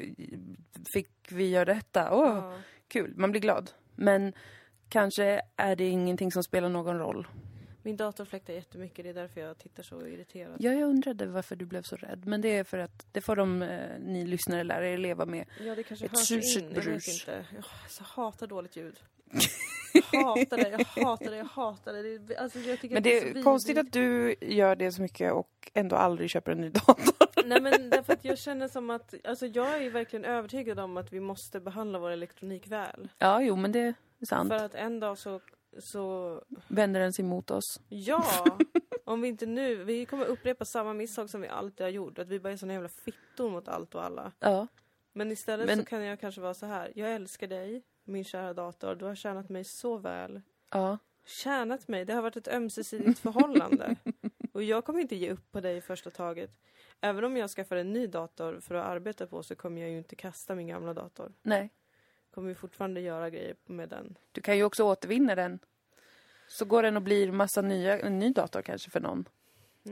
fick 0.93 1.09
vi 1.31 1.49
göra 1.49 1.65
detta. 1.65 2.11
Åh, 2.13 2.35
Ja. 2.35 2.57
kul. 2.87 3.13
Man 3.17 3.31
blir 3.31 3.41
glad. 3.41 3.71
Men 3.95 4.33
kanske 4.89 5.41
är 5.55 5.75
det 5.75 5.87
ingenting 5.87 6.31
som 6.31 6.43
spelar 6.43 6.69
någon 6.69 6.97
roll. 6.99 7.27
Min 7.83 7.97
dator 7.97 8.25
fläktar 8.25 8.53
jättemycket, 8.53 9.03
det 9.03 9.09
är 9.09 9.13
därför 9.13 9.41
jag 9.41 9.57
tittar 9.57 9.83
så 9.83 10.07
irriterat. 10.07 10.55
Ja, 10.59 10.71
jag 10.71 10.89
undrade 10.89 11.25
varför 11.25 11.55
du 11.55 11.65
blev 11.65 11.81
så 11.81 11.95
rädd. 11.95 12.25
Men 12.25 12.41
det 12.41 12.57
är 12.57 12.63
för 12.63 12.77
att 12.77 13.05
det 13.11 13.21
får 13.21 13.35
de, 13.35 13.61
eh, 13.61 13.99
ni 13.99 14.25
lyssnare 14.27 14.63
lära 14.63 14.89
er 14.89 14.97
leva 14.97 15.25
med. 15.25 15.45
Ja, 15.59 15.75
det 15.75 15.83
kanske 15.83 16.05
Ett 16.05 16.11
hörs 16.11 16.31
in. 16.31 16.71
Jag 16.75 16.81
vet 16.81 17.07
inte. 17.07 17.45
Jag 17.97 18.05
hatar 18.05 18.47
dåligt 18.47 18.75
ljud. 18.75 18.99
Hatar 20.25 20.57
det, 20.57 20.69
jag 20.69 21.03
hatar 21.05 21.31
det, 21.31 21.37
jag 21.37 21.45
hatar 21.45 21.93
det. 21.93 22.17
det 22.17 22.37
alltså, 22.37 22.59
jag 22.59 22.79
tycker 22.79 22.93
Men 22.95 23.03
det 23.03 23.09
så 23.09 23.15
är 23.17 23.25
vidrigt. 23.27 23.43
konstigt 23.45 23.77
att 23.77 23.91
du 23.91 24.35
gör 24.41 24.75
det 24.75 24.91
så 24.91 25.01
mycket 25.01 25.33
och 25.33 25.71
ändå 25.73 25.95
aldrig 25.95 26.29
köper 26.29 26.51
en 26.51 26.61
ny 26.61 26.69
dator. 26.69 27.15
Nej 27.45 27.61
men 27.61 27.89
därför 27.89 28.13
att 28.13 28.25
jag 28.25 28.37
känner 28.37 28.67
som 28.67 28.89
att, 28.89 29.13
alltså 29.23 29.45
jag 29.45 29.73
är 29.75 29.81
ju 29.81 29.89
verkligen 29.89 30.25
övertygad 30.25 30.79
om 30.79 30.97
att 30.97 31.13
vi 31.13 31.19
måste 31.19 31.59
behandla 31.59 31.99
vår 31.99 32.09
elektronik 32.11 32.67
väl. 32.67 33.09
Ja, 33.17 33.41
jo, 33.41 33.55
men 33.55 33.71
det 33.71 33.79
är 33.79 34.25
sant. 34.25 34.49
För 34.49 34.55
att 34.65 34.75
en 34.75 34.99
dag 34.99 35.17
så, 35.17 35.39
så, 35.79 36.41
Vänder 36.67 36.99
den 36.99 37.13
sig 37.13 37.25
mot 37.25 37.51
oss. 37.51 37.79
ja! 37.89 38.45
Om 39.05 39.21
vi 39.21 39.27
inte 39.27 39.45
nu, 39.45 39.75
vi 39.83 40.05
kommer 40.05 40.25
upprepa 40.25 40.65
samma 40.65 40.93
misstag 40.93 41.29
som 41.29 41.41
vi 41.41 41.47
alltid 41.47 41.85
har 41.85 41.91
gjort. 41.91 42.19
Att 42.19 42.27
vi 42.27 42.39
bara 42.39 42.53
är 42.53 42.57
såna 42.57 42.73
jävla 42.73 42.89
fittor 42.89 43.49
mot 43.49 43.67
allt 43.67 43.95
och 43.95 44.03
alla. 44.05 44.31
Ja. 44.39 44.67
Men 45.13 45.31
istället 45.31 45.65
Men- 45.67 45.79
så 45.79 45.85
kan 45.85 46.03
jag 46.05 46.19
kanske 46.19 46.41
vara 46.41 46.53
så 46.53 46.65
här. 46.65 46.91
jag 46.95 47.13
älskar 47.13 47.47
dig, 47.47 47.83
min 48.03 48.23
kära 48.23 48.53
dator. 48.53 48.95
Du 48.95 49.05
har 49.05 49.15
tjänat 49.15 49.49
mig 49.49 49.63
så 49.63 49.97
väl. 49.97 50.41
Ja. 50.69 50.97
Tjänat 51.25 51.87
mig, 51.87 52.05
det 52.05 52.13
har 52.13 52.21
varit 52.21 52.35
ett 52.37 52.47
ömsesidigt 52.47 53.19
förhållande. 53.19 53.95
Och 54.51 54.63
jag 54.63 54.85
kommer 54.85 54.99
inte 54.99 55.15
ge 55.15 55.31
upp 55.31 55.51
på 55.51 55.61
dig 55.61 55.77
i 55.77 55.81
första 55.81 56.09
taget. 56.09 56.51
Även 57.01 57.23
om 57.23 57.37
jag 57.37 57.49
skaffar 57.49 57.75
en 57.75 57.93
ny 57.93 58.07
dator 58.07 58.59
för 58.59 58.75
att 58.75 58.85
arbeta 58.85 59.27
på 59.27 59.43
så 59.43 59.55
kommer 59.55 59.81
jag 59.81 59.89
ju 59.89 59.97
inte 59.97 60.15
kasta 60.15 60.55
min 60.55 60.67
gamla 60.67 60.93
dator. 60.93 61.33
Nej. 61.41 61.69
Kommer 62.33 62.49
ju 62.49 62.55
fortfarande 62.55 63.01
göra 63.01 63.29
grejer 63.29 63.55
med 63.65 63.89
den. 63.89 64.17
Du 64.31 64.41
kan 64.41 64.57
ju 64.57 64.63
också 64.63 64.83
återvinna 64.83 65.35
den. 65.35 65.59
Så 66.47 66.65
går 66.65 66.83
den 66.83 66.95
och 66.97 67.03
blir 67.03 67.31
massa 67.31 67.61
nya, 67.61 67.99
en 67.99 68.19
ny 68.19 68.29
dator 68.29 68.61
kanske 68.61 68.89
för 68.89 68.99
någon. 68.99 69.25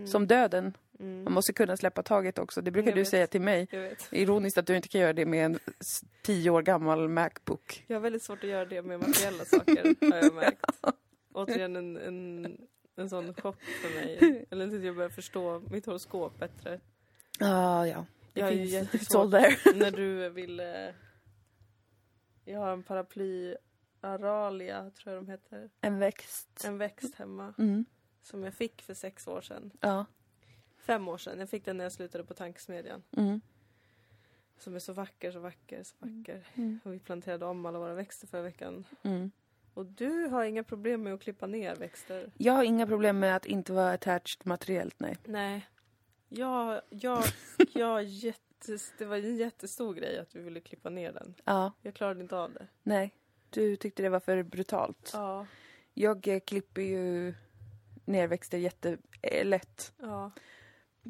Som 0.05 0.27
döden. 0.27 0.77
Mm. 0.99 1.23
Man 1.23 1.33
måste 1.33 1.53
kunna 1.53 1.77
släppa 1.77 2.03
taget 2.03 2.37
också. 2.39 2.61
Det 2.61 2.71
brukar 2.71 2.89
Jag 2.89 2.95
du 2.97 3.01
vet. 3.01 3.09
säga 3.09 3.27
till 3.27 3.41
mig. 3.41 3.67
Ironiskt 4.11 4.57
att 4.57 4.67
du 4.67 4.75
inte 4.75 4.87
kan 4.87 5.01
göra 5.01 5.13
det 5.13 5.25
med 5.25 5.45
en 5.45 5.59
tio 6.23 6.49
år 6.49 6.61
gammal 6.61 7.09
Macbook. 7.09 7.83
Jag 7.87 7.95
har 7.95 8.01
väldigt 8.01 8.23
svårt 8.23 8.43
att 8.43 8.49
göra 8.49 8.65
det 8.65 8.81
med 8.81 8.99
materiella 8.99 9.45
saker, 9.45 10.11
har 10.11 10.17
jag 10.17 10.33
märkt. 10.33 10.65
Återigen 11.33 11.75
en, 11.75 11.97
en, 11.97 12.57
en 12.95 13.09
sån 13.09 13.33
chock 13.33 13.61
för 13.63 13.95
mig. 13.95 14.45
Eller 14.51 14.67
tills 14.69 14.83
jag 14.83 14.95
börjar 14.95 15.09
förstå 15.09 15.59
mitt 15.71 15.85
horoskop 15.85 16.39
bättre. 16.39 16.79
Ah, 17.39 17.85
ja, 17.85 18.05
det 18.33 18.39
Jag 18.39 18.49
är 18.49 18.53
ju 18.53 18.59
finns. 18.59 18.71
jättesvårt. 18.71 19.21
All 19.21 19.31
there. 19.31 19.55
När 19.75 19.91
du 19.91 20.29
ville... 20.29 20.93
Jag 22.45 22.59
har 22.59 22.73
en 22.73 22.83
paraply 22.83 23.55
Aralia, 24.01 24.91
tror 24.91 25.15
jag 25.15 25.23
de 25.25 25.31
heter. 25.31 25.69
En 25.81 25.99
växt. 25.99 26.63
En 26.65 26.77
växt 26.77 27.15
hemma. 27.15 27.53
Mm. 27.57 27.85
Som 28.29 28.43
jag 28.43 28.53
fick 28.53 28.81
för 28.81 28.93
sex 28.93 29.27
år 29.27 29.41
sedan. 29.41 29.71
Ja. 29.81 30.05
Fem 30.77 31.07
år 31.07 31.17
sedan. 31.17 31.39
Jag 31.39 31.49
fick 31.49 31.65
den 31.65 31.77
när 31.77 31.85
jag 31.85 31.91
slutade 31.91 32.23
på 32.23 32.33
tankesmedjan. 32.33 33.03
Mm. 33.17 33.41
Som 34.57 34.75
är 34.75 34.79
så 34.79 34.93
vacker, 34.93 35.31
så 35.31 35.39
vacker, 35.39 35.83
så 35.83 35.95
vacker. 35.99 36.47
Mm. 36.55 36.79
Och 36.83 36.93
vi 36.93 36.99
planterade 36.99 37.45
om 37.45 37.65
alla 37.65 37.79
våra 37.79 37.93
växter 37.93 38.27
förra 38.27 38.41
veckan. 38.41 38.85
Mm. 39.03 39.31
Och 39.73 39.85
du 39.85 40.27
har 40.27 40.43
inga 40.43 40.63
problem 40.63 41.03
med 41.03 41.13
att 41.13 41.21
klippa 41.21 41.47
ner 41.47 41.75
växter? 41.75 42.31
Jag 42.37 42.53
har 42.53 42.63
inga 42.63 42.87
problem 42.87 43.19
med 43.19 43.35
att 43.35 43.45
inte 43.45 43.73
vara 43.73 43.91
attached 43.91 44.45
materiellt, 44.47 44.99
nej. 44.99 45.17
Nej. 45.25 45.69
Jag, 46.29 46.81
jag, 46.89 47.23
jag 47.73 48.03
jättes, 48.03 48.93
det 48.97 49.05
var 49.05 49.15
en 49.17 49.37
jättestor 49.37 49.93
grej 49.93 50.19
att 50.19 50.35
vi 50.35 50.41
ville 50.41 50.59
klippa 50.59 50.89
ner 50.89 51.11
den. 51.11 51.35
Ja, 51.43 51.71
Jag 51.81 51.93
klarade 51.93 52.21
inte 52.21 52.37
av 52.37 52.53
det. 52.53 52.67
nej. 52.83 53.13
Du 53.49 53.75
tyckte 53.75 54.03
det 54.03 54.09
var 54.09 54.19
för 54.19 54.43
brutalt. 54.43 55.09
Ja. 55.13 55.45
Jag 55.93 56.27
eh, 56.27 56.39
klipper 56.39 56.81
ju 56.81 57.33
ner 58.09 58.27
växter 58.27 58.57
jättelätt. 58.57 59.93
Ja. 60.01 60.31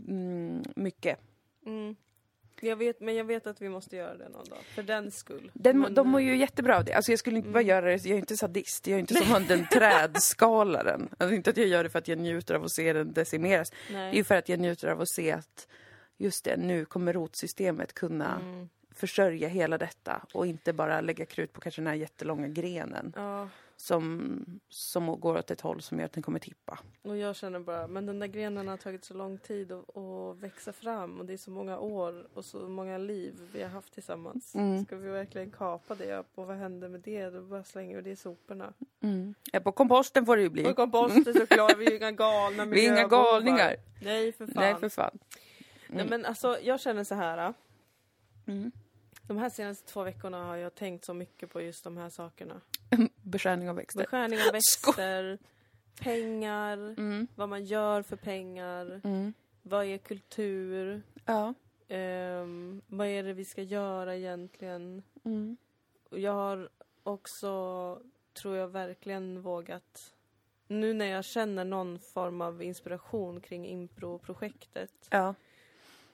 Mm, 0.08 0.63
mycket. 0.75 1.20
Mm. 1.65 1.96
Jag 2.62 2.75
vet, 2.75 3.00
men 3.01 3.15
jag 3.15 3.24
vet 3.25 3.48
att 3.48 3.62
vi 3.62 3.70
måste 3.70 3.96
göra 3.96 4.18
det 4.18 4.29
någon 4.29 4.46
dag. 4.46 4.60
För 4.75 4.84
den 4.84 5.12
skull. 5.12 5.51
Den, 5.53 5.79
men, 5.79 5.94
de 5.94 6.08
mår 6.10 6.22
ju 6.22 6.38
jättebra 6.38 6.77
av 6.77 6.86
det. 6.86 6.94
Alltså 6.94 7.12
jag 7.12 7.20
skulle 7.20 7.38
inte 7.38 7.50
bara 7.50 7.60
Mm. 7.62 7.68
göra 7.70 7.86
det, 7.86 8.06
jag 8.06 8.15
är 8.15 8.18
inte 8.20 8.38
sadist. 8.38 8.88
Jag 8.88 8.96
är 8.96 9.00
inte 9.00 9.13
som 9.25 9.46
den 9.48 9.68
trädskalaren. 9.68 11.10
Alltså 11.18 11.36
inte 11.36 11.50
att 11.50 11.58
jag 11.58 11.68
gör 11.68 11.84
det 11.84 11.89
för 11.89 12.00
att 12.00 12.08
jag 12.08 12.18
njuter 12.18 12.56
av 12.56 12.63
att 12.63 12.72
se 12.72 12.94
den 12.94 13.13
decimeras. 13.13 13.70
Det 13.88 13.94
är 13.94 13.98
Nej. 13.98 14.15
ju 14.15 14.24
för 14.24 14.36
att 14.36 14.50
jag 14.50 14.60
njuter 14.60 14.88
av 14.88 15.01
att 15.01 15.10
se 15.10 15.32
att 15.32 15.68
just 16.18 16.46
det, 16.46 16.58
nu 16.58 16.86
kommer 16.86 17.13
rotsystemet 17.13 17.94
kunna 17.94 18.36
Mm. 18.39 18.70
försörja 18.91 19.48
hela 19.48 19.77
detta 19.77 20.25
och 20.34 20.48
inte 20.48 20.74
bara 20.74 21.01
lägga 21.01 21.25
krut 21.25 21.53
på 21.53 21.62
kanske 21.62 21.82
den 21.82 21.88
här 21.88 21.96
jättelånga 21.96 22.48
grenen 22.48 23.13
Ja. 23.15 23.50
Som, 23.81 24.45
som 24.69 25.19
går 25.19 25.38
åt 25.38 25.51
ett 25.51 25.62
håll 25.62 25.81
som 25.81 26.00
gör 26.00 26.05
att 26.05 26.13
den 26.13 26.24
kommer 26.24 26.39
tippa. 26.39 26.79
Och 27.01 27.17
jag 27.17 27.36
känner 27.36 27.59
bara, 27.59 27.88
men 27.88 28.05
den 28.05 28.19
där 28.19 28.27
grenen 28.27 28.67
har 28.67 28.77
tagit 28.77 29.05
så 29.05 29.13
lång 29.13 29.38
tid 29.38 29.71
att, 29.71 30.38
växa 30.38 30.74
fram 30.74 31.19
och 31.19 31.25
det 31.25 31.33
är 31.33 31.38
så 31.38 31.51
många 31.51 31.79
år 31.79 32.27
och 32.33 32.45
så 32.45 32.69
många 32.69 32.98
liv 32.98 33.50
vi 33.53 33.63
har 33.63 33.69
haft 33.69 33.93
tillsammans. 33.93 34.55
Mm. 34.55 34.86
Ska 34.86 34.95
vi 34.95 35.09
verkligen 35.09 35.51
kapa 35.51 35.95
det 35.95 36.24
och 36.36 36.48
vad 36.48 36.57
händer 36.57 36.89
med 36.89 37.01
det? 37.01 37.29
Då 37.29 37.41
bara 37.41 37.63
slänger 37.63 37.95
vi 37.95 38.01
det 38.01 38.09
i 38.09 38.15
soporna. 38.15 38.74
Mm. 39.01 39.33
Ja, 39.51 39.59
på 39.59 39.71
komposten 39.71 40.25
får 40.25 40.36
det 40.36 40.41
ju 40.43 40.50
bli. 40.50 40.65
Och 40.65 40.75
komposten 40.75 41.33
såklart, 41.33 41.77
vi 41.77 41.86
är 41.86 41.91
ju 41.91 41.98
inga 41.98 42.12
galna 42.12 42.65
Vi 42.65 42.86
är 42.86 42.93
inga 42.93 43.07
galningar. 43.07 43.75
Nej 44.01 44.31
för 44.31 44.45
fan. 44.45 44.55
Nej, 44.55 44.75
för 44.75 44.89
fan. 44.89 45.19
Nej 45.88 46.05
men 46.09 46.25
alltså 46.25 46.57
jag 46.63 46.79
känner 46.79 47.03
så 47.03 47.15
här. 47.15 47.53
Mm. 48.48 48.71
De 49.29 49.38
här 49.38 49.50
senaste 49.50 49.88
två 49.88 50.03
veckorna 50.03 50.43
har 50.45 50.55
jag 50.55 50.75
tänkt 50.75 51.05
så 51.05 51.13
mycket 51.13 51.50
på 51.51 51.62
just 51.62 51.83
de 51.83 51.98
här 51.98 52.09
sakerna. 52.09 52.62
Beskärning 53.24 53.69
av 53.69 53.75
växter. 53.75 54.01
Beskärning 54.01 54.39
av 54.39 54.45
växter, 54.53 55.38
pengar, 56.01 56.77
Mm. 56.77 57.27
vad 57.36 57.50
man 57.50 57.65
gör 57.65 58.01
för 58.01 58.15
pengar, 58.15 59.01
Mm. 59.03 59.33
vad 59.62 59.86
är 59.86 59.98
kultur, 59.98 61.01
Ja. 61.25 61.53
ehm, 61.88 62.81
vad 62.88 63.07
är 63.07 63.24
det 63.24 63.33
vi 63.33 63.45
ska 63.45 63.62
göra 63.62 64.15
egentligen. 64.15 65.03
Mm. 65.24 65.57
Jag 66.09 66.33
har 66.33 66.69
också, 67.03 67.50
tror 68.33 68.55
jag, 68.57 68.67
verkligen 68.67 69.41
vågat 69.41 70.13
nu 70.67 70.93
när 70.93 71.05
jag 71.05 71.25
känner 71.25 71.65
någon 71.65 72.00
form 72.00 72.41
av 72.41 72.63
inspiration 72.63 73.41
kring 73.41 73.67
improprojektet 73.67 74.91
Ja. 75.09 75.36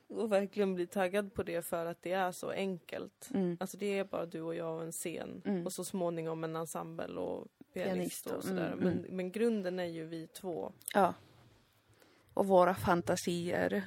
Och 0.09 0.31
verkligen 0.31 0.75
blir 0.75 0.85
taggad 0.85 1.33
på 1.33 1.43
det 1.43 1.61
för 1.61 1.85
att 1.85 2.01
det 2.01 2.11
är 2.11 2.31
så 2.31 2.49
enkelt. 2.51 3.29
Mm. 3.33 3.57
Alltså 3.59 3.77
det 3.77 3.99
är 3.99 4.03
bara 4.03 4.25
du 4.25 4.41
och 4.41 4.55
jag 4.55 4.75
och 4.75 4.81
en 4.83 4.91
scen 4.91 5.41
Mm. 5.45 5.65
och 5.65 5.73
så 5.73 5.83
småningom 5.83 6.43
en 6.43 6.55
ensemble 6.55 7.19
och 7.19 7.47
pianist, 7.73 8.25
och- 8.27 8.37
och 8.37 8.43
sådär. 8.43 8.67
mm, 8.71 8.79
Men, 8.79 8.93
mm. 8.99 9.15
men 9.15 9.31
grunden 9.31 9.79
är 9.79 9.85
ju 9.85 10.05
vi 10.05 10.27
två. 10.27 10.71
ja. 10.93 11.13
Och 12.33 12.45
våra 12.47 12.75
fantasier. 12.75 13.83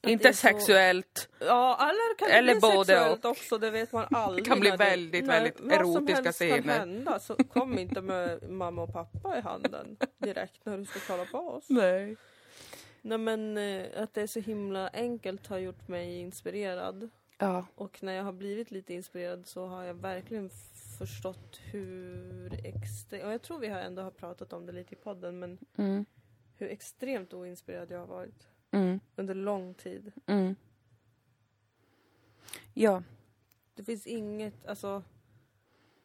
det 0.00 0.10
inte 0.12 0.32
så- 0.32 0.34
sexuellt. 0.48 1.28
Ja, 1.40 1.78
eller 1.80 2.18
kan 2.18 2.28
det 2.28 2.34
Eller 2.34 2.52
bli 2.52 2.60
både 2.60 2.84
sexuellt 2.84 3.24
och. 3.24 3.30
också, 3.30 3.58
det 3.58 3.70
vet 3.70 3.92
man 3.92 4.06
aldrig. 4.10 4.46
kan 4.46 4.60
bli 4.60 4.70
när 4.70 4.76
det- 4.78 4.84
väldigt, 4.84 5.26
väldigt 5.26 5.60
vad 5.60 5.72
som 5.72 5.88
erotiska 5.96 6.32
scener. 6.32 6.56
kan 6.62 6.68
hända, 6.70 7.18
så 7.18 7.34
kom 7.36 7.78
inte 7.78 8.00
med 8.00 8.50
mamma 8.50 8.82
och 8.82 8.92
pappa 8.92 9.38
i 9.38 9.40
handen 9.40 9.96
direkt 10.18 10.64
när 10.66 10.78
du 10.78 10.84
ska 10.84 10.98
kolla 11.06 11.24
på 11.24 11.38
oss. 11.38 11.64
Nej. 11.70 12.16
Nej 13.06 13.18
men 13.18 13.56
eh, 13.58 14.02
att 14.02 14.14
det 14.14 14.22
är 14.22 14.26
så 14.26 14.40
himla 14.40 14.88
enkelt 14.88 15.46
har 15.46 15.58
gjort 15.58 15.88
mig 15.88 16.18
inspirerad. 16.18 17.08
Ja. 17.38 17.66
Och 17.74 18.02
när 18.02 18.12
jag 18.12 18.24
har 18.24 18.32
blivit 18.32 18.70
lite 18.70 18.94
inspirerad 18.94 19.46
så 19.46 19.66
har 19.66 19.82
jag 19.84 19.94
verkligen 19.94 20.50
förstått 20.98 21.60
hur 21.72 22.66
extremt, 22.66 23.24
och 23.24 23.32
jag 23.32 23.42
tror 23.42 23.58
vi 23.58 23.68
har 23.68 23.80
ändå 23.80 24.02
har 24.02 24.10
pratat 24.10 24.52
om 24.52 24.66
det 24.66 24.72
lite 24.72 24.94
i 24.94 24.96
podden, 24.96 25.38
men 25.38 25.58
Mm. 25.76 26.04
hur 26.56 26.68
extremt 26.68 27.34
oinspirerad 27.34 27.90
jag 27.90 27.98
har 27.98 28.06
varit 28.06 28.48
Mm. 28.70 29.00
under 29.16 29.34
lång 29.34 29.74
tid. 29.74 30.12
Mm. 30.26 30.54
Ja. 32.74 33.02
Det 33.74 33.84
finns 33.84 34.06
inget, 34.06 34.66
alltså, 34.66 35.02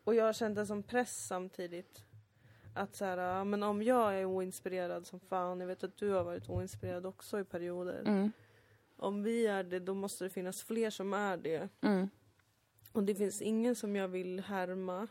och 0.04 0.16
jag 0.16 0.36
det 0.56 0.66
som 0.66 0.84
press 0.84 1.26
samtidigt. 1.28 2.06
Att 2.80 2.96
så 2.96 3.06
här, 3.06 3.44
men 3.46 3.64
om 3.64 3.84
jag 3.84 4.16
är 4.20 4.26
oinspirerad 4.26 5.08
som 5.08 5.20
fan, 5.20 5.60
jag 5.60 5.68
vet 5.68 5.84
att 5.84 5.98
du 5.98 6.10
har 6.10 6.24
varit 6.24 6.50
oinspirerad 6.50 7.06
också 7.06 7.40
i 7.40 7.44
perioder. 7.44 8.04
Mm. 8.06 8.32
Om 8.98 9.24
vi 9.24 9.48
är 9.48 9.64
det, 9.64 9.80
då 9.80 9.94
måste 9.94 10.24
det 10.24 10.30
finnas 10.30 10.64
fler 10.64 10.90
som 10.90 11.14
är 11.14 11.38
det. 11.38 11.70
Mm. 11.82 12.10
Och 12.92 13.04
det 13.04 13.16
finns 13.16 13.42
ingen 13.42 13.76
som 13.76 13.96
jag 13.96 14.08
vill 14.08 14.40
härma. 14.40 15.08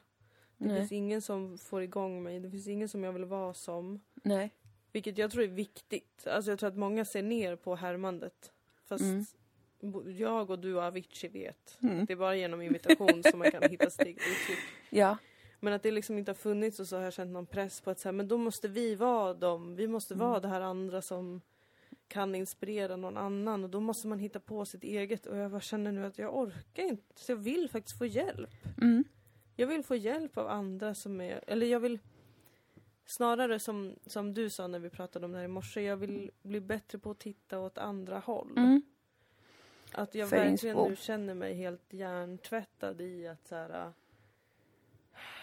Det 0.57 0.69
Nej. 0.69 0.77
finns 0.79 0.93
ingen 0.93 1.23
som 1.23 1.59
får 1.59 1.83
igång 1.83 2.23
mig. 2.23 2.41
Det 2.41 2.51
finns 2.51 2.69
ingen 2.69 2.89
som 2.89 3.05
jag 3.05 3.13
vill 3.13 3.25
vara 3.25 3.55
som. 3.55 4.01
Nej. 4.15 4.55
Vilket 4.93 5.19
jag 5.19 5.31
tror 5.31 5.43
är 5.43 5.49
viktigt. 5.49 6.27
Alltså 6.27 6.51
jag 6.51 6.59
tror 6.59 6.69
att 6.69 6.77
många 6.77 7.05
ser 7.05 7.23
ner 7.23 7.57
på 7.57 7.75
härmandet. 7.77 8.53
Fast 8.87 9.05
Mm. 9.05 10.17
jag 10.19 10.51
och 10.51 10.59
du 10.59 10.75
och 10.75 10.83
Avicii 10.83 11.29
vet. 11.29 11.79
Mm. 11.83 12.07
Det 12.07 12.13
är 12.13 12.17
bara 12.17 12.37
genom 12.37 12.63
imitation 12.63 13.23
som 13.31 13.39
man 13.39 13.51
kan 13.51 13.63
hitta 13.71 13.91
sitt 13.91 14.01
eget 14.07 14.19
uttryck. 14.19 14.59
Ja. 14.91 15.17
Men 15.61 15.73
att 15.73 15.83
det 15.83 15.91
liksom 15.91 16.19
inte 16.19 16.31
har 16.31 16.37
funnits 16.37 16.81
och 16.81 16.87
så 16.89 16.97
har 16.97 17.03
jag 17.05 17.13
känt 17.13 17.33
någon 17.33 17.47
press 17.47 17.81
på 17.81 17.91
att 17.91 17.99
säga, 17.99 18.13
men 18.13 18.29
då 18.29 18.39
måste 18.39 18.69
vi 18.69 18.95
vara 18.95 19.35
dem. 19.35 19.75
Vi 19.77 19.89
måste 19.89 20.15
vara 20.15 20.31
Mm. 20.31 20.43
det 20.43 20.49
här 20.49 20.61
andra 20.61 21.03
som 21.03 21.41
kan 22.09 22.35
inspirera 22.35 22.97
någon 22.97 23.17
annan 23.17 23.65
och 23.65 23.71
då 23.71 23.81
måste 23.81 24.09
man 24.09 24.19
hitta 24.19 24.41
på 24.41 24.65
sitt 24.65 24.85
eget 24.85 25.27
och 25.27 25.37
jag 25.37 25.51
bara 25.51 25.61
känner 25.61 25.93
nu 25.93 26.07
att 26.07 26.19
jag 26.19 26.37
orkar 26.37 26.83
inte. 26.83 27.03
Så 27.15 27.33
jag 27.33 27.37
vill 27.37 27.69
faktiskt 27.71 27.99
få 27.99 28.07
hjälp. 28.07 28.51
Mm. 28.83 29.05
Jag 29.57 29.67
vill 29.67 29.83
få 29.85 29.95
hjälp 29.97 30.39
av 30.39 30.49
andra 30.49 30.95
som 30.95 31.21
är, 31.21 31.45
eller 31.47 31.67
jag 31.67 31.81
vill 31.81 31.99
snarare 33.07 33.59
som, 33.59 33.95
som 34.07 34.35
du 34.35 34.51
sa 34.51 34.67
när 34.67 34.79
vi 34.79 34.91
pratade 34.91 35.25
om 35.27 35.33
det 35.33 35.39
här 35.39 35.45
i 35.45 35.49
morse, 35.49 35.83
jag 35.83 35.97
vill 35.97 36.31
bli 36.43 36.61
bättre 36.61 36.99
på 36.99 37.11
att 37.11 37.19
titta 37.19 37.59
åt 37.59 37.79
andra 37.79 38.19
håll. 38.19 38.53
Mm. 38.57 38.83
Att 39.93 40.15
jag 40.15 40.29
För 40.29 40.37
verkligen 40.37 40.77
inspo. 40.77 40.89
nu 40.89 40.97
känner 40.97 41.35
mig 41.35 41.55
helt 41.55 41.93
hjärntvättad 41.93 43.01
i 43.01 43.29
att 43.29 43.47
så 43.49 43.55
här, 43.55 43.93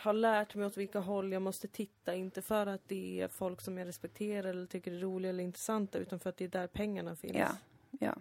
har 0.02 0.14
lärt 0.14 0.56
mig 0.56 0.66
åt 0.66 0.78
vilka 0.78 1.00
håll 1.00 1.32
jag 1.32 1.42
måste 1.42 1.68
titta. 1.68 2.16
Inte 2.16 2.42
för 2.42 2.68
att 2.68 2.82
det 2.88 3.22
är 3.22 3.28
folk 3.28 3.62
som 3.62 3.78
jag 3.78 3.88
respekterar 3.88 4.50
eller 4.50 4.66
tycker 4.66 4.92
är 4.92 5.00
roliga 5.00 5.30
eller 5.30 5.44
intressanta 5.44 5.98
utan 5.98 6.20
för 6.20 6.30
att 6.30 6.38
det 6.38 6.46
är 6.46 6.50
där 6.50 6.68
pengarna 6.68 7.16
finns. 7.16 7.38
Ja. 7.38 7.58
Ja. 8.00 8.16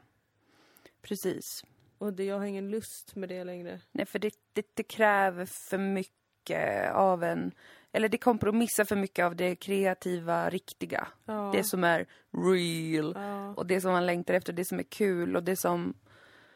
Precis. 1.03 1.65
Och 1.99 2.13
det, 2.13 2.25
jag 2.25 2.39
har 2.39 2.45
ingen 2.45 2.71
lust 2.71 3.17
med 3.17 3.29
det 3.29 3.45
längre. 3.45 3.81
Nej, 3.93 4.07
för 4.07 4.19
det, 4.19 4.35
det, 4.53 4.67
det 4.75 4.83
kräver 4.83 5.47
för 5.47 5.79
mycket 5.79 6.93
av 6.93 7.25
en... 7.25 7.53
Eller 7.93 8.09
det 8.09 8.19
kompromissar 8.19 8.85
för 8.85 8.97
mycket 8.97 9.25
av 9.25 9.37
det 9.37 9.57
kreativa, 9.57 10.51
riktiga. 10.51 11.09
Ja. 11.25 11.51
Det 11.55 11.65
som 11.65 11.85
är 11.85 12.07
real. 12.33 13.13
ja. 13.17 13.55
Och 13.55 13.67
det 13.67 13.81
som 13.81 13.93
man 13.93 14.07
längtar 14.07 14.35
efter, 14.35 14.53
det 14.53 14.65
som 14.65 14.79
är 14.79 14.83
kul 14.83 15.37
och 15.37 15.43
det 15.43 15.57
som... 15.57 15.95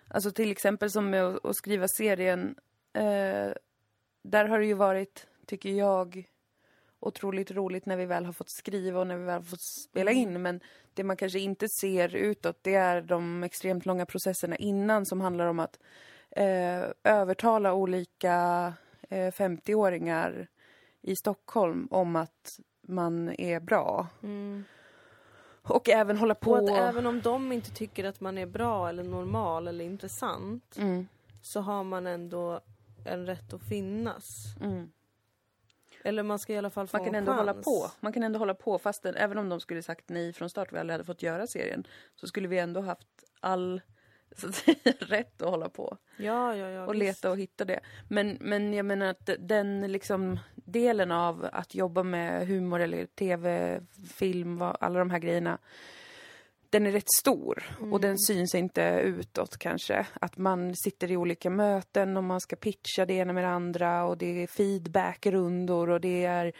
Alltså 0.08 0.30
till 0.30 0.50
exempel 0.50 0.90
som 0.90 1.10
med 1.10 1.24
att, 1.24 1.56
skriva 1.56 1.88
serien. 1.88 2.54
Eh, 2.92 3.52
där 4.22 4.44
har 4.44 4.58
det 4.58 4.66
ju 4.66 4.74
varit, 4.74 5.26
tycker 5.46 5.70
jag, 5.70 6.28
otroligt 7.00 7.50
roligt 7.50 7.86
när 7.86 7.96
vi 7.96 8.06
väl 8.06 8.24
har 8.24 8.32
fått 8.32 8.50
skriva 8.50 9.00
och 9.00 9.06
när 9.06 9.16
vi 9.16 9.24
väl 9.24 9.34
har 9.34 9.42
fått 9.42 9.62
spela 9.90 10.10
in. 10.10 10.42
Men 10.42 10.60
det 10.94 11.04
man 11.04 11.16
kanske 11.16 11.38
inte 11.38 11.68
ser 11.68 12.16
utåt, 12.16 12.58
det 12.62 12.74
är 12.74 13.00
de 13.00 13.44
extremt 13.44 13.86
långa 13.86 14.06
processerna 14.06 14.56
innan 14.56 15.06
som 15.06 15.20
handlar 15.20 15.46
om 15.46 15.58
att 15.58 15.78
eh, 16.30 16.84
övertala 17.04 17.72
olika 17.74 18.72
eh, 19.08 19.32
50-åringar 19.32 20.48
i 21.02 21.16
Stockholm 21.16 21.88
om 21.90 22.16
att 22.16 22.58
man 22.82 23.34
är 23.38 23.60
bra. 23.60 24.06
Mm. 24.22 24.64
Och 25.62 25.88
även 25.88 26.16
hålla 26.16 26.34
på... 26.34 26.50
Och 26.50 26.58
att 26.58 26.78
även 26.78 27.06
om 27.06 27.20
de 27.20 27.52
inte 27.52 27.70
tycker 27.70 28.04
att 28.04 28.20
man 28.20 28.38
är 28.38 28.46
bra 28.46 28.88
eller 28.88 29.04
normal 29.04 29.68
eller 29.68 29.84
intressant 29.84 30.76
Mm, 30.78 31.08
så 31.42 31.60
har 31.60 31.84
man 31.84 32.06
ändå 32.06 32.60
en 33.04 33.26
rätt 33.26 33.52
att 33.52 33.62
finnas. 33.62 34.54
mm. 34.60 34.90
Eller 36.04 36.22
man 36.22 36.38
ska 36.38 36.52
i 36.52 36.58
alla 36.58 36.70
fall 36.70 36.86
få 36.86 36.96
Man 36.96 37.04
kan 37.06 37.14
en 37.14 37.18
ändå 37.18 37.32
chans. 37.32 37.38
hålla 37.40 37.54
på. 37.54 37.90
Man 38.00 38.12
kan 38.12 38.22
ändå 38.22 38.38
hålla 38.38 38.54
på 38.54 38.78
fast 38.78 39.02
den, 39.02 39.14
även 39.14 39.38
om 39.38 39.48
de 39.48 39.60
skulle 39.60 39.82
sagt 39.82 40.08
nej 40.08 40.32
från 40.32 40.50
start 40.50 40.72
vi 40.72 40.78
aldrig 40.78 40.94
hade 40.94 41.04
fått 41.04 41.22
göra 41.22 41.46
serien 41.46 41.86
så 42.14 42.26
skulle 42.26 42.48
vi 42.48 42.58
ändå 42.58 42.80
haft 42.80 43.08
all 43.40 43.80
så 44.36 44.48
att 44.48 44.54
säga, 44.54 44.76
rätt 44.98 45.42
att 45.42 45.50
hålla 45.50 45.68
på 45.68 45.96
Ja, 46.16 46.56
ja, 46.56 46.68
ja. 46.70 46.86
och 46.86 46.94
visst. 46.94 46.98
leta 47.00 47.30
och 47.30 47.38
hitta 47.38 47.64
det. 47.64 47.80
Men, 48.08 48.38
men 48.40 48.74
jag 48.74 48.86
menar 48.86 49.06
att 49.06 49.30
den 49.38 49.92
liksom 49.92 50.38
delen 50.54 51.10
av 51.12 51.48
att 51.52 51.74
jobba 51.74 52.02
med 52.02 52.46
humor 52.48 52.80
eller 52.80 53.06
tv, 53.06 53.80
film, 54.14 54.62
alla 54.62 54.98
de 54.98 55.10
här 55.10 55.18
grejerna 55.18 55.58
den 56.70 56.86
är 56.86 56.92
rätt 56.92 57.12
stor 57.18 57.64
och 57.92 58.00
den 58.00 58.18
syns 58.18 58.54
inte 58.54 58.82
utåt 59.04 59.56
kanske. 59.58 60.06
Att 60.20 60.36
man 60.36 60.76
sitter 60.76 61.10
i 61.10 61.16
olika 61.16 61.50
möten 61.50 62.16
och 62.16 62.24
man 62.24 62.40
ska 62.40 62.56
pitcha 62.56 63.06
det 63.06 63.14
ena 63.14 63.32
med 63.32 63.44
det 63.44 63.50
andra 63.50 64.04
och 64.04 64.18
det 64.18 64.42
är 64.42 64.46
feedbackrundor 64.46 65.90
och 65.90 66.00
det 66.00 66.24
är 66.24 66.52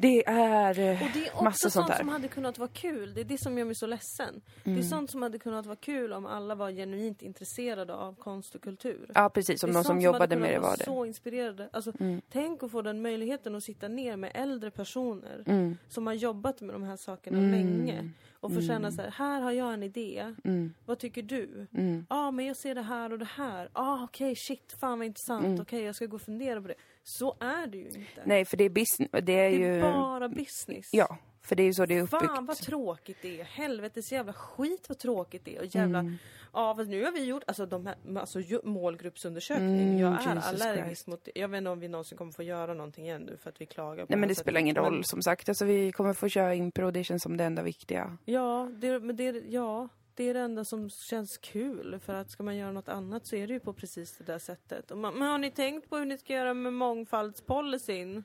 det 0.00 0.26
är 0.26 0.78
eh, 0.78 1.02
Och 1.02 1.08
det 1.14 1.26
är 1.26 1.32
också 1.32 1.44
massa 1.44 1.58
sånt 1.58 1.72
sånt 1.72 1.88
där. 1.88 1.96
som 1.98 2.08
hade 2.08 2.28
kunnat 2.28 2.58
vara 2.58 2.68
kul. 2.72 3.14
Det 3.14 3.20
är 3.20 3.24
det 3.24 3.38
som 3.40 3.58
gör 3.58 3.64
mig 3.64 3.74
så 3.74 3.86
ledsen. 3.86 4.40
Det 4.64 4.70
Mm. 4.70 4.78
är 4.78 4.84
sånt 4.84 5.10
som 5.10 5.22
hade 5.22 5.38
kunnat 5.38 5.66
vara 5.66 5.76
kul 5.76 6.12
om 6.12 6.26
alla 6.26 6.54
var 6.54 6.70
genuint 6.70 7.22
intresserade 7.22 7.94
av 7.94 8.14
konst 8.14 8.54
och 8.54 8.62
kultur. 8.62 9.10
Ja 9.14 9.28
precis, 9.28 9.60
som 9.60 9.68
Det 9.70 9.72
är 9.72 9.74
de 9.74 9.84
som 9.84 9.94
sånt 9.94 10.02
jobbade 10.04 10.22
hade 10.22 10.36
med 10.36 10.50
det 10.50 10.54
kunnat 10.54 10.62
var 10.62 10.68
vara 10.68 10.76
det. 10.76 10.84
så 10.84 11.04
inspirerade. 11.04 11.68
Alltså, 11.72 11.92
Mm. 12.00 12.20
Tänk 12.30 12.62
att 12.62 12.70
få 12.70 12.82
den 12.82 13.02
möjligheten 13.02 13.54
att 13.54 13.62
sitta 13.62 13.88
ner 13.88 14.16
med 14.16 14.30
äldre 14.34 14.70
personer 14.70 15.42
Mm. 15.46 15.76
som 15.88 16.06
har 16.06 16.14
jobbat 16.14 16.60
med 16.60 16.74
de 16.74 16.82
här 16.82 16.96
sakerna 16.96 17.38
Mm. 17.38 17.50
länge. 17.50 18.10
Och 18.42 18.54
få 18.54 18.60
känna 18.62 18.90
så 18.92 19.02
här, 19.02 19.10
här 19.10 19.40
har 19.40 19.52
jag 19.52 19.74
en 19.74 19.82
idé. 19.82 20.34
Mm. 20.44 20.74
Vad 20.86 20.98
tycker 20.98 21.22
du? 21.22 21.66
Ja, 21.70 21.78
Mm. 21.80 22.36
men 22.36 22.46
jag 22.46 22.56
ser 22.56 22.74
det 22.74 22.82
här 22.82 23.12
och 23.12 23.18
det 23.18 23.28
här. 23.34 23.64
Ja, 23.74 23.80
ah, 23.82 24.04
okej, 24.04 24.36
shit, 24.36 24.74
fan 24.80 24.98
vad 24.98 25.06
intressant. 25.06 25.44
Mm. 25.44 25.60
Okej, 25.60 25.82
jag 25.82 25.94
ska 25.94 26.06
gå 26.06 26.14
och 26.16 26.22
fundera 26.22 26.62
på 26.62 26.68
det. 26.68 26.74
Så 27.02 27.36
är 27.40 27.66
det 27.66 27.78
ju 27.78 27.86
inte. 27.86 28.22
Nej 28.24 28.44
för 28.44 28.56
det 28.56 28.64
är 28.64 28.68
business, 28.70 29.10
det 29.12 29.18
är 29.18 29.22
det 29.22 29.32
är 29.32 29.74
ju... 29.74 29.82
bara 29.82 30.28
business. 30.28 30.88
Ja, 30.92 31.18
för 31.42 31.56
det 31.56 31.62
är 31.62 31.64
ju 31.64 31.74
så 31.74 31.86
det 31.86 31.94
är 31.94 32.02
uppbyggt. 32.02 32.26
Fan 32.26 32.46
vad 32.46 32.56
tråkigt 32.56 33.16
det 33.22 33.40
är. 33.40 33.44
Helvetes 33.44 34.12
jävla 34.12 34.32
skit 34.32 34.88
vad 34.88 34.98
tråkigt 34.98 35.44
det 35.44 35.56
är. 35.56 35.60
Och 35.60 35.74
jävla... 35.74 35.98
Mm. 35.98 36.16
Ja, 36.52 36.74
vad 36.74 36.88
nu 36.88 37.04
har 37.04 37.12
vi 37.12 37.24
gjort 37.24 37.42
alltså, 37.46 37.66
de 37.66 37.86
här, 37.86 37.96
alltså 38.16 38.38
målgruppsundersökning. 38.64 39.82
Mm, 39.82 39.98
jag 39.98 40.12
är 40.12 40.34
Jesus 40.34 40.62
allergisk 40.62 41.06
mot 41.06 41.24
det. 41.24 41.32
Jag 41.34 41.48
vet 41.48 41.58
inte 41.58 41.70
om 41.70 41.80
vi 41.80 41.88
någonsin 41.88 42.18
kommer 42.18 42.32
få 42.32 42.42
göra 42.42 42.74
någonting 42.74 43.04
igen 43.04 43.22
nu 43.22 43.36
för 43.36 43.50
att 43.50 43.60
vi 43.60 43.66
klagar 43.66 44.06
på 44.06 44.12
Nej 44.12 44.18
men 44.18 44.28
det 44.28 44.34
spelar 44.34 44.60
ingen 44.60 44.76
roll 44.76 44.94
Men- 44.94 45.04
som 45.04 45.22
sagt. 45.22 45.48
Alltså 45.48 45.64
vi 45.64 45.92
kommer 45.92 46.12
få 46.12 46.28
köra 46.28 46.54
impro 46.54 46.90
det 46.90 47.04
känns 47.04 47.22
som 47.22 47.36
det 47.36 47.44
enda 47.44 47.62
viktiga. 47.62 48.16
Ja, 48.24 48.70
det, 48.74 49.00
men 49.00 49.16
det, 49.16 49.30
ja, 49.48 49.88
det 50.14 50.24
är 50.24 50.34
det 50.34 50.40
enda 50.40 50.64
som 50.64 50.90
känns 50.90 51.38
kul. 51.38 52.00
För 52.04 52.14
att 52.14 52.30
ska 52.30 52.42
man 52.42 52.56
göra 52.56 52.72
något 52.72 52.88
annat 52.88 53.26
så 53.26 53.36
är 53.36 53.46
det 53.46 53.52
ju 53.52 53.60
på 53.60 53.72
precis 53.72 54.16
det 54.18 54.24
där 54.24 54.38
sättet. 54.38 54.90
Och 54.90 54.98
man, 54.98 55.14
men 55.14 55.28
har 55.28 55.38
ni 55.38 55.50
tänkt 55.50 55.90
på 55.90 55.96
hur 55.96 56.04
ni 56.04 56.18
ska 56.18 56.32
göra 56.32 56.54
med 56.54 56.72
mångfaldspolicyn? 56.72 58.24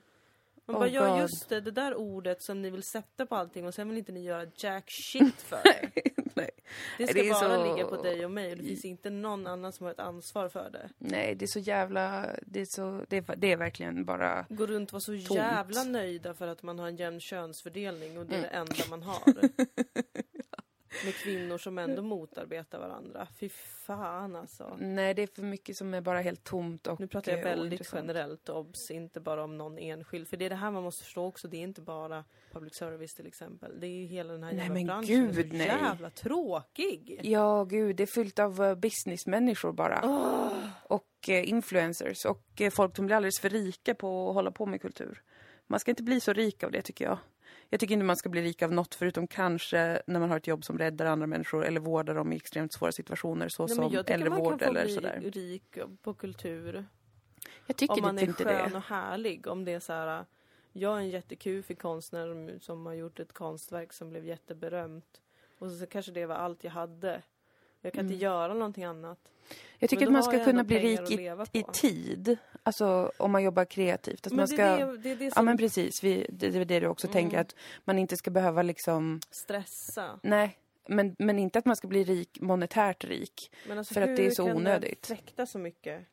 Man 0.68 0.76
Oh 0.76 0.80
bara, 0.80 0.88
ja 0.88 1.10
God. 1.12 1.20
just 1.20 1.48
det, 1.48 1.60
det 1.60 1.70
där 1.70 1.94
ordet 1.94 2.42
som 2.42 2.62
ni 2.62 2.70
vill 2.70 2.82
sätta 2.82 3.26
på 3.26 3.34
allting 3.34 3.66
och 3.66 3.74
sen 3.74 3.88
vill 3.88 3.98
inte 3.98 4.12
ni 4.12 4.22
göra 4.24 4.46
jack 4.56 4.90
shit 4.90 5.42
för 5.42 5.58
det. 5.64 5.90
Nej. 6.34 6.50
Det 6.98 7.06
ska 7.06 7.22
Det 7.22 7.30
bara 7.30 7.40
så- 7.40 7.74
ligga 7.74 7.86
på 7.88 8.02
dig 8.02 8.24
och 8.24 8.30
mig 8.30 8.50
och 8.52 8.56
det 8.58 8.64
finns 8.64 8.84
inte 8.84 9.10
någon 9.10 9.46
annan 9.46 9.72
som 9.72 9.84
har 9.84 9.92
ett 9.92 10.00
ansvar 10.00 10.48
för 10.48 10.70
det. 10.70 10.88
Nej, 10.98 11.34
det 11.34 11.44
är 11.44 11.46
så 11.46 11.58
jävla... 11.58 12.26
Det 12.46 12.60
är, 12.60 12.64
så, 12.64 13.04
det 13.08 13.16
är, 13.16 13.36
det 13.36 13.52
är 13.52 13.56
verkligen 13.56 14.04
bara... 14.04 14.46
Gå 14.48 14.66
runt 14.66 14.88
och 14.88 14.92
vara 14.92 15.00
så 15.00 15.12
Tomt. 15.12 15.30
jävla 15.30 15.82
nöjda 15.84 16.34
för 16.34 16.46
att 16.48 16.62
man 16.62 16.78
har 16.78 16.88
en 16.88 16.96
jämn 16.96 17.20
könsfördelning 17.20 18.18
och 18.18 18.26
det 18.26 18.34
är 18.34 18.38
Mm. 18.38 18.50
det 18.50 18.56
enda 18.56 18.90
man 18.90 19.02
har. 19.02 19.22
Med 21.04 21.14
kvinnor 21.14 21.58
som 21.58 21.78
ändå 21.78 22.02
motarbetar 22.02 22.78
varandra. 22.78 23.28
Fy 23.40 23.48
fan 23.86 24.36
alltså. 24.36 24.76
Nej, 24.80 25.14
det 25.14 25.22
är 25.22 25.26
för 25.26 25.42
mycket 25.42 25.76
som 25.76 25.94
är 25.94 26.00
bara 26.00 26.20
helt 26.20 26.44
tomt 26.44 26.86
och 26.86 27.00
Nu 27.00 27.06
pratar 27.06 27.32
jag 27.32 27.38
eh, 27.38 27.44
väldigt 27.44 27.90
generellt, 27.92 28.48
obs, 28.48 28.90
inte 28.90 29.20
bara 29.20 29.44
om 29.44 29.58
någon 29.58 29.78
enskild. 29.78 30.28
För 30.28 30.36
det 30.36 30.44
är 30.44 30.50
det 30.50 30.56
här 30.56 30.70
man 30.70 30.82
måste 30.82 31.04
förstå 31.04 31.24
också, 31.24 31.48
det 31.48 31.56
är 31.56 31.62
inte 31.62 31.80
bara 31.80 32.24
public 32.52 32.74
service 32.74 33.14
till 33.14 33.26
exempel. 33.26 33.80
Det 33.80 33.86
är 33.86 33.90
ju 33.90 34.06
hela 34.06 34.32
den 34.32 34.42
här 34.42 34.52
Nej, 34.52 34.60
jävla 34.60 34.74
men 34.74 34.86
branschen 34.86 35.32
gud, 35.32 35.52
nej. 35.52 35.66
jävla 35.66 36.10
tråkig. 36.10 37.20
Ja, 37.22 37.64
gud, 37.64 37.96
det 37.96 38.02
är 38.02 38.06
fyllt 38.06 38.38
av 38.38 38.64
eh, 38.64 38.74
businessmänniskor 38.74 39.72
bara. 39.72 40.00
Och 40.82 41.28
eh, 41.28 41.48
influencers 41.48 42.24
och 42.24 42.60
eh, 42.60 42.70
folk 42.70 42.96
som 42.96 43.06
blir 43.06 43.16
alldeles 43.16 43.40
för 43.40 43.48
rika 43.48 43.94
på 43.94 44.28
att 44.28 44.34
hålla 44.34 44.50
på 44.50 44.66
med 44.66 44.80
kultur. 44.80 45.22
Man 45.66 45.80
ska 45.80 45.90
inte 45.90 46.02
bli 46.02 46.20
så 46.20 46.32
rik 46.32 46.64
av 46.64 46.70
det 46.70 46.82
tycker 46.82 47.04
jag. 47.04 47.18
Jag 47.70 47.80
tycker 47.80 47.92
inte 47.94 48.04
man 48.04 48.16
ska 48.16 48.28
bli 48.28 48.42
rik 48.42 48.62
av 48.62 48.72
något 48.72 48.94
förutom 48.94 49.26
kanske 49.28 50.02
när 50.06 50.20
man 50.20 50.30
har 50.30 50.36
ett 50.36 50.46
jobb 50.46 50.64
som 50.64 50.78
räddar 50.78 51.06
andra 51.06 51.26
människor 51.26 51.64
eller 51.64 51.80
vårdar 51.80 52.14
dem 52.14 52.32
i 52.32 52.36
extremt 52.36 52.72
svåra 52.72 52.92
situationer 52.92 53.48
så 53.48 53.66
Nej, 53.66 53.76
men 53.76 53.84
som 53.84 53.94
jag 53.94 54.06
tycker 54.06 54.18
man 54.18 54.26
äldrevård 54.28 54.50
kan 54.50 54.58
få 54.58 54.64
eller 54.70 54.84
bli 54.84 54.94
sådär. 54.94 55.20
rik 55.34 55.78
på 56.02 56.14
kultur. 56.14 56.86
Jag 57.66 57.76
tycker 57.76 57.94
om 57.94 58.00
man 58.02 58.18
är 58.18 58.22
inte 58.22 58.44
skön 58.44 58.70
det. 58.70 58.76
och 58.76 58.82
härlig. 58.82 59.46
Om 59.46 59.64
det 59.64 59.72
är 59.72 59.80
så 59.80 59.92
här, 59.92 60.24
jag 60.72 60.92
är 60.96 60.98
en 61.00 61.08
jättekufig 61.08 61.78
konstnär 61.78 62.58
som 62.60 62.86
har 62.86 62.94
gjort 62.94 63.20
ett 63.20 63.32
konstverk 63.32 63.92
som 63.92 64.10
blev 64.10 64.24
jätteberömt. 64.24 65.20
Och 65.58 65.70
så 65.70 65.86
kanske 65.86 66.12
det 66.12 66.26
var 66.26 66.34
allt 66.34 66.64
jag 66.64 66.70
hade. 66.70 67.22
Jag 67.80 67.92
kan 67.92 68.00
Mm. 68.00 68.12
inte 68.12 68.24
göra 68.24 68.54
någonting 68.54 68.84
annat. 68.84 69.18
Jag 69.78 69.90
tycker 69.90 70.06
Men 70.06 70.16
att 70.16 70.24
man 70.24 70.32
ska 70.34 70.44
kunna 70.44 70.64
bli 70.64 70.78
rik 70.78 71.10
i, 71.10 71.58
i 71.58 71.62
tid. 71.72 72.36
Alltså 72.62 73.12
om 73.18 73.30
man 73.32 73.42
jobbar 73.42 73.64
kreativt. 73.64 74.26
Att 74.26 74.32
Men 74.32 74.36
man 74.36 74.46
det, 74.46 74.52
ska... 74.52 74.62
är 74.62 74.86
det, 74.86 74.96
det 74.96 75.14
det 75.14 75.24
Ja 75.24 75.30
som 75.30 75.44
men 75.44 75.56
precis, 75.56 76.04
vi, 76.04 76.26
det, 76.30 76.46
är 76.46 76.64
det 76.64 76.80
du 76.80 76.86
också 76.86 77.06
Mm. 77.06 77.12
tänker 77.12 77.38
att 77.38 77.54
man 77.84 77.98
inte 77.98 78.16
ska 78.16 78.30
behöva 78.30 78.62
liksom, 78.62 79.20
stressa. 79.30 80.20
nej, 80.22 80.58
men, 80.88 81.16
men 81.18 81.38
inte 81.38 81.58
att 81.58 81.64
man 81.64 81.76
ska 81.76 81.88
bli 81.88 82.04
rik, 82.04 82.40
monetärt 82.40 83.04
rik. 83.04 83.50
Men 83.68 83.78
alltså, 83.78 83.94
För 83.94 84.02
att 84.02 84.08
hur 84.08 84.16
det 84.16 84.26
är 84.26 84.30
så 84.30 84.46
kan 84.46 84.56
onödigt. 84.56 85.02
den 85.08 85.16
fläkta 85.16 85.46
så 85.46 85.58
mycket? 85.58 86.06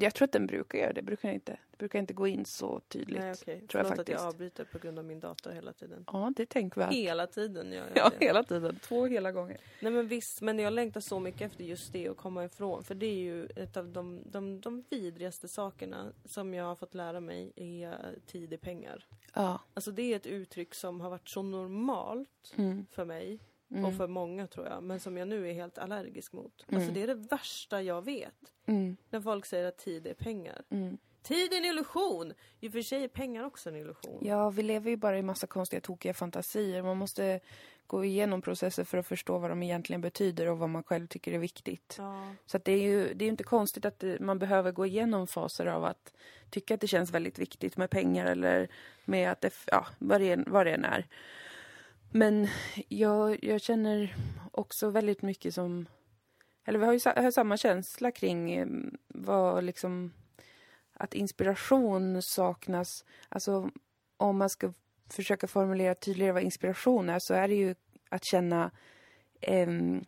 Jag 0.00 0.14
tror 0.14 0.24
att 0.24 0.32
den 0.32 0.46
brukar 0.46 0.78
göra 0.78 0.92
det, 0.92 1.02
brukar 1.02 1.30
inte. 1.32 1.58
Det 1.70 1.76
brukar 1.78 1.98
inte 1.98 2.14
gå 2.14 2.26
in 2.26 2.44
så 2.44 2.80
tydligt. 2.88 3.18
Nej 3.20 3.32
okej, 3.32 3.60
tror 3.60 3.62
jag 3.62 3.70
förlåt 3.70 3.90
att 3.90 3.96
faktiskt. 3.96 4.18
jag 4.18 4.28
avbryter 4.28 4.64
på 4.64 4.78
grund 4.78 4.98
av 4.98 5.04
min 5.04 5.20
dator 5.20 5.50
hela 5.50 5.72
tiden. 5.72 6.04
Ja, 6.06 6.32
det 6.36 6.46
tänker 6.46 6.88
vi. 6.88 6.96
Hela 6.96 7.26
tiden 7.26 7.72
gör 7.72 7.86
jag 7.86 7.96
Ja, 7.96 8.10
det. 8.18 8.24
hela 8.26 8.42
tiden. 8.42 8.78
Två 8.82 9.06
hela 9.06 9.32
gånger. 9.32 9.56
Nej 9.80 9.92
men 9.92 10.08
visst, 10.08 10.40
men 10.42 10.58
jag 10.58 10.72
längtar 10.72 11.00
så 11.00 11.20
mycket 11.20 11.40
efter 11.40 11.64
just 11.64 11.92
det 11.92 12.08
att 12.08 12.16
komma 12.16 12.44
ifrån. 12.44 12.84
För 12.84 12.94
det 12.94 13.06
är 13.06 13.18
ju 13.18 13.46
ett 13.56 13.76
av 13.76 13.88
de, 13.88 14.20
de, 14.26 14.60
de 14.60 14.84
vidrigaste 14.90 15.48
sakerna 15.48 16.12
som 16.24 16.54
jag 16.54 16.64
har 16.64 16.74
fått 16.74 16.94
lära 16.94 17.20
mig 17.20 17.52
är 17.56 18.14
tid 18.26 18.52
är 18.52 18.56
pengar. 18.56 19.04
Ja. 19.34 19.60
Alltså 19.74 19.90
det 19.90 20.02
är 20.12 20.16
ett 20.16 20.26
uttryck 20.26 20.74
som 20.74 21.00
har 21.00 21.10
varit 21.10 21.28
så 21.28 21.42
normalt 21.42 22.28
Mm. 22.56 22.86
för 22.90 23.04
mig 23.04 23.38
Mm. 23.70 23.84
och 23.84 23.94
för 23.96 24.06
många 24.06 24.46
tror 24.46 24.66
jag, 24.66 24.82
men 24.82 25.00
som 25.00 25.16
jag 25.16 25.28
nu 25.28 25.48
är 25.50 25.52
helt 25.54 25.78
allergisk 25.78 26.32
mot. 26.32 26.64
Mm. 26.68 26.80
Alltså 26.80 26.94
det 26.94 27.02
är 27.02 27.06
det 27.06 27.14
värsta 27.14 27.82
jag 27.82 28.04
vet. 28.04 28.34
Mm. 28.66 28.96
När 29.10 29.20
folk 29.20 29.46
säger 29.46 29.64
att 29.68 29.78
tid 29.78 30.06
är 30.06 30.14
pengar. 30.14 30.62
Mm. 30.70 30.98
Tid 31.22 31.52
är 31.52 31.56
en 31.58 31.64
illusion! 31.64 32.32
I 32.60 32.68
och 32.68 32.72
för 32.72 32.82
sig 32.82 33.04
är 33.04 33.08
pengar 33.08 33.44
också 33.44 33.68
en 33.68 33.76
illusion. 33.76 34.18
Ja, 34.26 34.50
vi 34.50 34.62
lever 34.62 34.90
ju 34.90 34.96
bara 34.96 35.18
i 35.18 35.22
massa 35.22 35.46
konstiga, 35.46 35.80
tokiga 35.80 36.14
fantasier. 36.14 36.82
Man 36.82 36.96
måste 36.96 37.40
gå 37.86 38.04
igenom 38.04 38.42
processer 38.42 38.84
för 38.84 38.98
att 38.98 39.06
förstå 39.06 39.38
vad 39.38 39.50
de 39.50 39.62
egentligen 39.62 40.00
betyder 40.00 40.46
och 40.46 40.58
vad 40.58 40.68
man 40.70 40.82
själv 40.82 41.06
tycker 41.06 41.32
är 41.32 41.38
viktigt. 41.38 41.94
Ja. 41.98 42.34
Så 42.46 42.58
det 42.58 42.72
är 42.72 42.82
ju 42.82 43.14
det 43.14 43.24
är 43.24 43.28
inte 43.28 43.44
konstigt 43.44 43.84
att 43.84 43.98
det, 43.98 44.20
man 44.20 44.38
behöver 44.38 44.72
gå 44.72 44.86
igenom 44.86 45.26
faser 45.26 45.66
av 45.66 45.84
att 45.84 46.12
tycka 46.50 46.74
att 46.74 46.80
det 46.80 46.86
känns 46.86 47.10
väldigt 47.10 47.38
viktigt 47.38 47.76
med 47.76 47.90
pengar 47.90 48.26
eller 48.26 48.68
med 49.04 49.30
att 49.32 49.40
det, 49.40 49.54
ja, 49.66 49.86
vad 49.98 50.20
det, 50.20 50.32
än- 50.32 50.44
vad 50.48 50.66
det 50.66 50.72
än 50.74 50.84
är. 50.84 51.06
Men 52.10 52.48
jag, 52.88 53.44
jag 53.44 53.60
känner 53.60 54.14
också 54.52 54.90
väldigt 54.90 55.22
mycket 55.22 55.54
som, 55.54 55.86
eller 56.64 56.78
vi 56.78 56.84
har 56.84 56.92
ju 56.92 57.00
har 57.22 57.30
samma 57.30 57.56
känsla 57.56 58.10
kring 58.10 58.52
eh, 58.52 58.66
vad 59.08 59.64
liksom, 59.64 60.12
att 60.92 61.14
inspiration 61.14 62.22
saknas. 62.22 63.04
Alltså 63.28 63.70
om 64.16 64.38
man 64.38 64.50
ska 64.50 64.72
försöka 65.08 65.46
formulera 65.46 65.94
tydligare 65.94 66.32
vad 66.32 66.42
inspiration 66.42 67.08
är 67.08 67.18
så 67.18 67.34
är 67.34 67.48
det 67.48 67.54
ju 67.54 67.74
att 68.08 68.24
känna 68.24 68.70
ehm, 69.40 70.04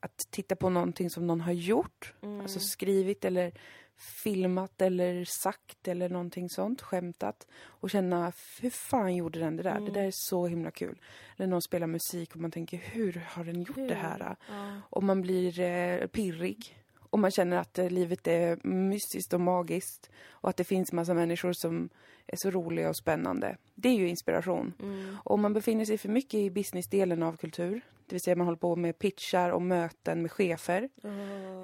att 0.00 0.18
titta 0.30 0.56
på 0.56 0.70
någonting 0.70 1.10
som 1.10 1.26
någon 1.26 1.40
har 1.40 1.52
gjort, 1.52 2.14
Mm. 2.22 2.40
alltså 2.40 2.60
skrivit 2.60 3.24
eller 3.24 3.52
filmat 3.96 4.82
eller 4.82 5.24
sagt 5.24 5.88
eller 5.88 6.08
någonting 6.08 6.48
sånt, 6.48 6.82
skämtat 6.82 7.46
och 7.66 7.90
känna 7.90 8.32
hur 8.60 8.70
fan 8.70 9.16
gjorde 9.16 9.38
den 9.38 9.56
det 9.56 9.62
där? 9.62 9.76
Mm. 9.76 9.84
Det 9.84 9.90
där 9.90 10.06
är 10.06 10.12
så 10.14 10.46
himla 10.46 10.70
kul. 10.70 11.00
Eller 11.36 11.46
någon 11.46 11.62
spelar 11.62 11.86
musik 11.86 12.34
och 12.34 12.40
man 12.40 12.50
tänker 12.50 12.76
hur 12.76 13.22
har 13.28 13.44
den 13.44 13.62
gjort 13.62 13.88
det 13.88 13.94
här? 13.94 14.36
Ja. 14.48 14.80
Och 14.90 15.02
man 15.02 15.22
blir 15.22 15.60
eh, 15.60 16.06
pirrig. 16.06 16.80
Och 17.10 17.18
man 17.18 17.30
känner 17.30 17.56
att 17.56 17.78
eh, 17.78 17.90
livet 17.90 18.26
är 18.26 18.66
mystiskt 18.66 19.32
och 19.32 19.40
magiskt. 19.40 20.10
Och 20.28 20.48
att 20.48 20.56
det 20.56 20.64
finns 20.64 20.92
massa 20.92 21.14
människor 21.14 21.52
som 21.52 21.88
är 22.26 22.36
så 22.36 22.50
roliga 22.50 22.88
och 22.88 22.96
spännande. 22.96 23.56
Det 23.74 23.88
är 23.88 23.94
ju 23.94 24.08
inspiration. 24.08 24.72
Mm. 24.82 25.16
Och 25.24 25.34
om 25.34 25.40
man 25.40 25.52
befinner 25.52 25.84
sig 25.84 25.98
för 25.98 26.08
mycket 26.08 26.34
i 26.34 26.50
businessdelen 26.50 27.22
av 27.22 27.36
kultur, 27.36 27.80
det 28.06 28.14
vill 28.14 28.20
säga 28.20 28.36
man 28.36 28.46
håller 28.46 28.58
på 28.58 28.76
med 28.76 28.98
pitchar 28.98 29.50
och 29.50 29.62
möten 29.62 30.22
med 30.22 30.32
chefer, 30.32 30.88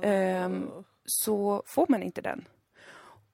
Ehm, 0.03 0.71
så 1.11 1.63
får 1.67 1.87
man 1.89 2.03
inte 2.03 2.21
den. 2.21 2.49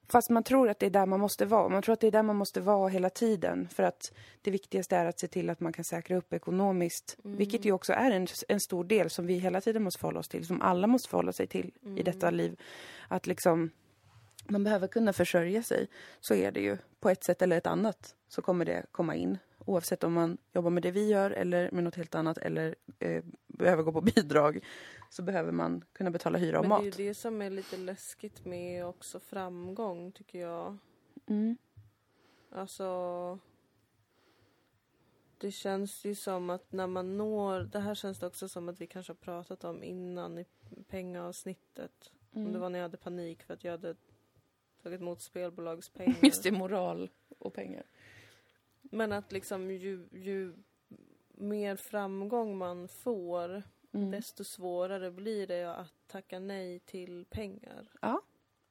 Fast 0.09 0.29
man 0.29 0.43
tror 0.43 0.69
att 0.69 0.79
det 0.79 0.85
är 0.85 0.89
där 0.89 1.05
man 1.05 1.19
måste 1.19 1.45
vara. 1.45 1.69
Man 1.69 1.81
tror 1.81 1.93
att 1.93 1.99
det 1.99 2.07
är 2.07 2.11
där 2.11 2.23
man 2.23 2.35
måste 2.35 2.61
vara 2.61 2.89
hela 2.89 3.09
tiden. 3.09 3.67
För 3.67 3.83
att 3.83 4.13
det 4.41 4.51
viktigaste 4.51 4.95
är 4.95 5.05
att 5.05 5.19
se 5.19 5.27
till 5.27 5.49
att 5.49 5.59
man 5.59 5.73
kan 5.73 5.85
säkra 5.85 6.17
upp 6.17 6.33
ekonomiskt. 6.33 7.17
Mm. 7.25 7.37
Vilket 7.37 7.65
ju 7.65 7.71
också 7.71 7.93
är 7.93 8.11
en, 8.11 8.27
en 8.47 8.59
stor 8.59 8.83
del 8.83 9.09
som 9.09 9.27
vi 9.27 9.33
hela 9.33 9.61
tiden 9.61 9.83
måste 9.83 9.99
förhålla 9.99 10.19
oss 10.19 10.27
till. 10.29 10.45
Som 10.47 10.61
alla 10.61 10.87
måste 10.87 11.09
förhålla 11.09 11.33
sig 11.33 11.47
till 11.47 11.71
Mm. 11.83 11.97
i 11.97 12.03
detta 12.03 12.29
liv. 12.31 12.59
Att 13.07 13.27
liksom, 13.27 13.69
man 14.47 14.63
behöver 14.63 14.87
kunna 14.87 15.13
försörja 15.13 15.63
sig. 15.63 15.87
Så 16.19 16.33
är 16.33 16.51
det 16.51 16.61
ju. 16.61 16.77
På 16.99 17.09
ett 17.09 17.23
sätt 17.23 17.41
eller 17.41 17.57
ett 17.57 17.67
annat 17.67 18.15
så 18.27 18.41
kommer 18.41 18.65
det 18.65 18.85
komma 18.91 19.15
in. 19.15 19.37
Oavsett 19.67 20.03
om 20.03 20.13
man 20.13 20.37
jobbar 20.53 20.69
med 20.69 20.83
det 20.83 20.91
vi 20.91 21.07
gör 21.09 21.31
eller 21.31 21.71
med 21.71 21.83
något 21.83 21.95
helt 21.95 22.15
annat 22.15 22.37
eller 22.37 22.75
eh, 22.99 23.23
behöver 23.47 23.83
gå 23.83 23.91
på 23.91 24.01
bidrag. 24.01 24.59
Så 25.09 25.21
behöver 25.23 25.51
man 25.51 25.83
kunna 25.93 26.11
betala 26.11 26.37
hyra 26.37 26.59
och 26.59 26.63
Men 26.63 26.69
mat. 26.69 26.81
det 26.81 26.87
är 26.87 26.99
ju 26.99 27.07
det 27.09 27.13
som 27.13 27.41
är 27.41 27.49
lite 27.49 27.77
läskigt 27.77 28.45
med 28.45 28.85
också 28.85 29.19
framgång, 29.19 30.11
tycker 30.11 30.39
jag. 30.39 30.77
Mm. 31.27 31.57
Alltså... 32.51 33.39
Det 35.39 35.51
känns 35.51 36.05
ju 36.05 36.15
som 36.15 36.49
att 36.49 36.71
när 36.71 36.87
man 36.87 37.17
når... 37.17 37.59
Det 37.59 37.79
här 37.79 37.95
känns 37.95 38.19
det 38.19 38.27
också 38.27 38.49
som 38.49 38.69
att 38.69 38.81
vi 38.81 38.87
kanske 38.87 39.11
har 39.11 39.15
pratat 39.17 39.63
om 39.63 39.83
innan 39.83 40.37
i 40.37 40.45
pengaavsnittet. 40.87 42.11
Om 42.31 42.41
Mm. 42.41 42.53
det 42.53 42.59
var 42.59 42.69
när 42.69 42.79
jag 42.79 42.83
hade 42.83 42.97
panik 42.97 43.43
för 43.43 43.53
att 43.53 43.63
jag 43.63 43.71
hade 43.71 43.95
tagit 44.83 45.01
emot 45.01 45.21
spelbolagspengar. 45.21 46.15
Just 46.23 46.43
det, 46.43 46.51
moral 46.51 47.09
och 47.39 47.53
pengar. 47.53 47.83
Men 48.91 49.11
att 49.11 49.31
liksom 49.31 49.71
ju, 49.71 50.07
ju 50.11 50.53
mer 51.29 51.75
framgång 51.75 52.57
man 52.57 52.87
får, 52.87 53.63
Mm. 53.91 54.11
desto 54.11 54.43
svårare 54.43 55.11
blir 55.11 55.47
det 55.47 55.75
att 55.75 55.93
tacka 56.07 56.39
nej 56.39 56.79
till 56.79 57.25
pengar. 57.29 57.87
Ja, 58.01 58.21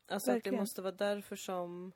Alltså 0.08 0.14
att 0.16 0.24
det 0.24 0.32
verkligen. 0.32 0.58
måste 0.58 0.82
vara 0.82 0.92
därför 0.92 1.36
som... 1.36 1.92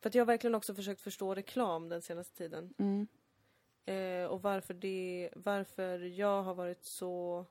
För 0.00 0.08
att 0.08 0.14
jag 0.14 0.20
har 0.22 0.26
verkligen 0.26 0.54
också 0.54 0.74
försökt 0.74 1.00
förstå 1.00 1.34
reklam 1.34 1.88
den 1.88 2.02
senaste 2.02 2.36
tiden. 2.36 2.74
Mm. 2.78 3.06
Eh, 3.84 4.26
och 4.30 4.42
varför 4.42 4.74
det, 4.74 5.30
varför 5.36 5.98
jag 5.98 6.42
har 6.42 6.54
varit 6.54 6.84
så 6.84 7.44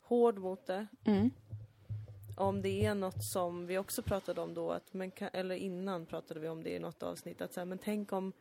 hård 0.00 0.38
mot 0.38 0.66
det. 0.66 0.86
Mm. 1.04 1.30
Om 2.36 2.62
det 2.62 2.84
är 2.86 2.94
något 2.94 3.24
som 3.24 3.66
vi 3.66 3.78
också 3.78 4.02
pratade 4.02 4.40
om 4.40 4.54
då, 4.54 4.70
att, 4.70 4.92
men, 4.94 5.12
eller 5.32 5.54
innan 5.54 6.06
pratade 6.06 6.40
vi 6.40 6.48
om 6.48 6.62
det 6.62 6.70
i 6.70 6.78
något 6.78 7.02
avsnitt, 7.02 7.40
att 7.40 7.52
så 7.52 7.60
här, 7.60 7.64
men 7.64 7.78
tänk 7.78 8.12
om, 8.12 8.32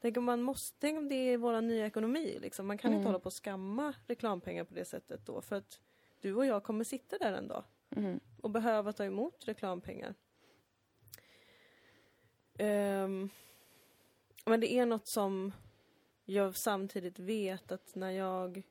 tänk 0.00 0.16
om 0.16 0.24
man 0.24 0.42
måste, 0.42 0.76
tänk 0.80 0.98
om 0.98 1.08
det 1.08 1.14
är 1.14 1.36
vår 1.38 1.60
nya 1.60 1.86
ekonomi 1.86 2.38
liksom. 2.40 2.66
Man 2.66 2.78
kan 2.78 2.88
Mm. 2.90 2.98
inte 2.98 3.08
hålla 3.08 3.18
på 3.18 3.26
och 3.26 3.32
skamma 3.44 3.94
reklampengar 4.06 4.64
på 4.64 4.74
det 4.74 4.84
sättet 4.84 5.26
då, 5.26 5.40
för 5.40 5.56
att 5.56 5.80
du 6.20 6.34
och 6.34 6.46
jag 6.46 6.62
kommer 6.64 6.84
sitta 6.84 7.18
där 7.18 7.32
en 7.32 7.48
dag 7.48 7.64
Mm. 7.90 8.20
och 8.42 8.50
behöva 8.50 8.92
ta 8.92 9.04
emot 9.04 9.48
reklampengar. 9.48 10.14
Ehm, 12.58 13.28
men 14.44 14.60
det 14.60 14.72
är 14.72 14.86
något 14.86 15.06
som 15.08 15.52
jag 16.24 16.56
samtidigt 16.56 17.18
vet 17.18 17.72
att 17.72 17.94
när 17.94 18.10
jag 18.10 18.62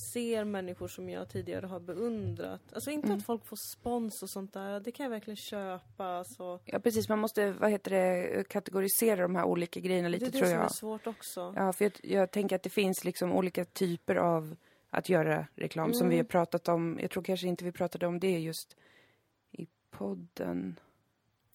ser 0.00 0.44
människor 0.44 0.88
som 0.88 1.08
jag 1.08 1.28
tidigare 1.28 1.66
har 1.66 1.80
beundrat, 1.80 2.60
alltså 2.72 2.90
inte 2.90 3.06
Mm. 3.06 3.18
att 3.18 3.24
folk 3.24 3.46
får 3.46 3.56
spons 3.56 4.22
och 4.22 4.30
sånt 4.30 4.52
där, 4.52 4.80
det 4.80 4.92
kan 4.92 5.04
jag 5.04 5.10
verkligen 5.10 5.36
köpa. 5.36 6.04
Alltså. 6.04 6.60
Ja, 6.64 6.78
precis. 6.78 7.08
Man 7.08 7.18
måste, 7.18 7.52
vad 7.52 7.70
heter 7.70 7.90
det, 7.90 8.48
kategorisera 8.48 9.22
de 9.22 9.34
här 9.36 9.44
olika 9.44 9.80
grejerna 9.80 10.08
lite, 10.08 10.24
det 10.24 10.28
är 10.28 10.32
det 10.32 10.38
tror 10.38 10.46
som 10.48 10.54
jag. 10.56 10.64
är 10.64 10.68
svårt 10.68 11.06
också. 11.06 11.52
Ja, 11.56 11.72
för 11.72 11.84
jag, 11.84 11.92
jag 12.02 12.30
tänker 12.30 12.56
att 12.56 12.62
det 12.62 12.70
finns 12.70 13.04
liksom 13.04 13.32
olika 13.32 13.64
typer 13.64 14.14
av 14.16 14.56
att 14.90 15.08
göra 15.08 15.46
reklam 15.54 15.92
som 15.94 16.00
Mm. 16.06 16.10
vi 16.10 16.16
har 16.16 16.24
pratat 16.24 16.68
om. 16.68 16.98
Jag 17.02 17.10
tror 17.10 17.22
kanske 17.22 17.46
inte 17.46 17.64
vi 17.64 17.72
pratade 17.72 18.06
om 18.06 18.20
det 18.20 18.38
just 18.38 18.76
i 19.52 19.66
podden. 19.90 20.78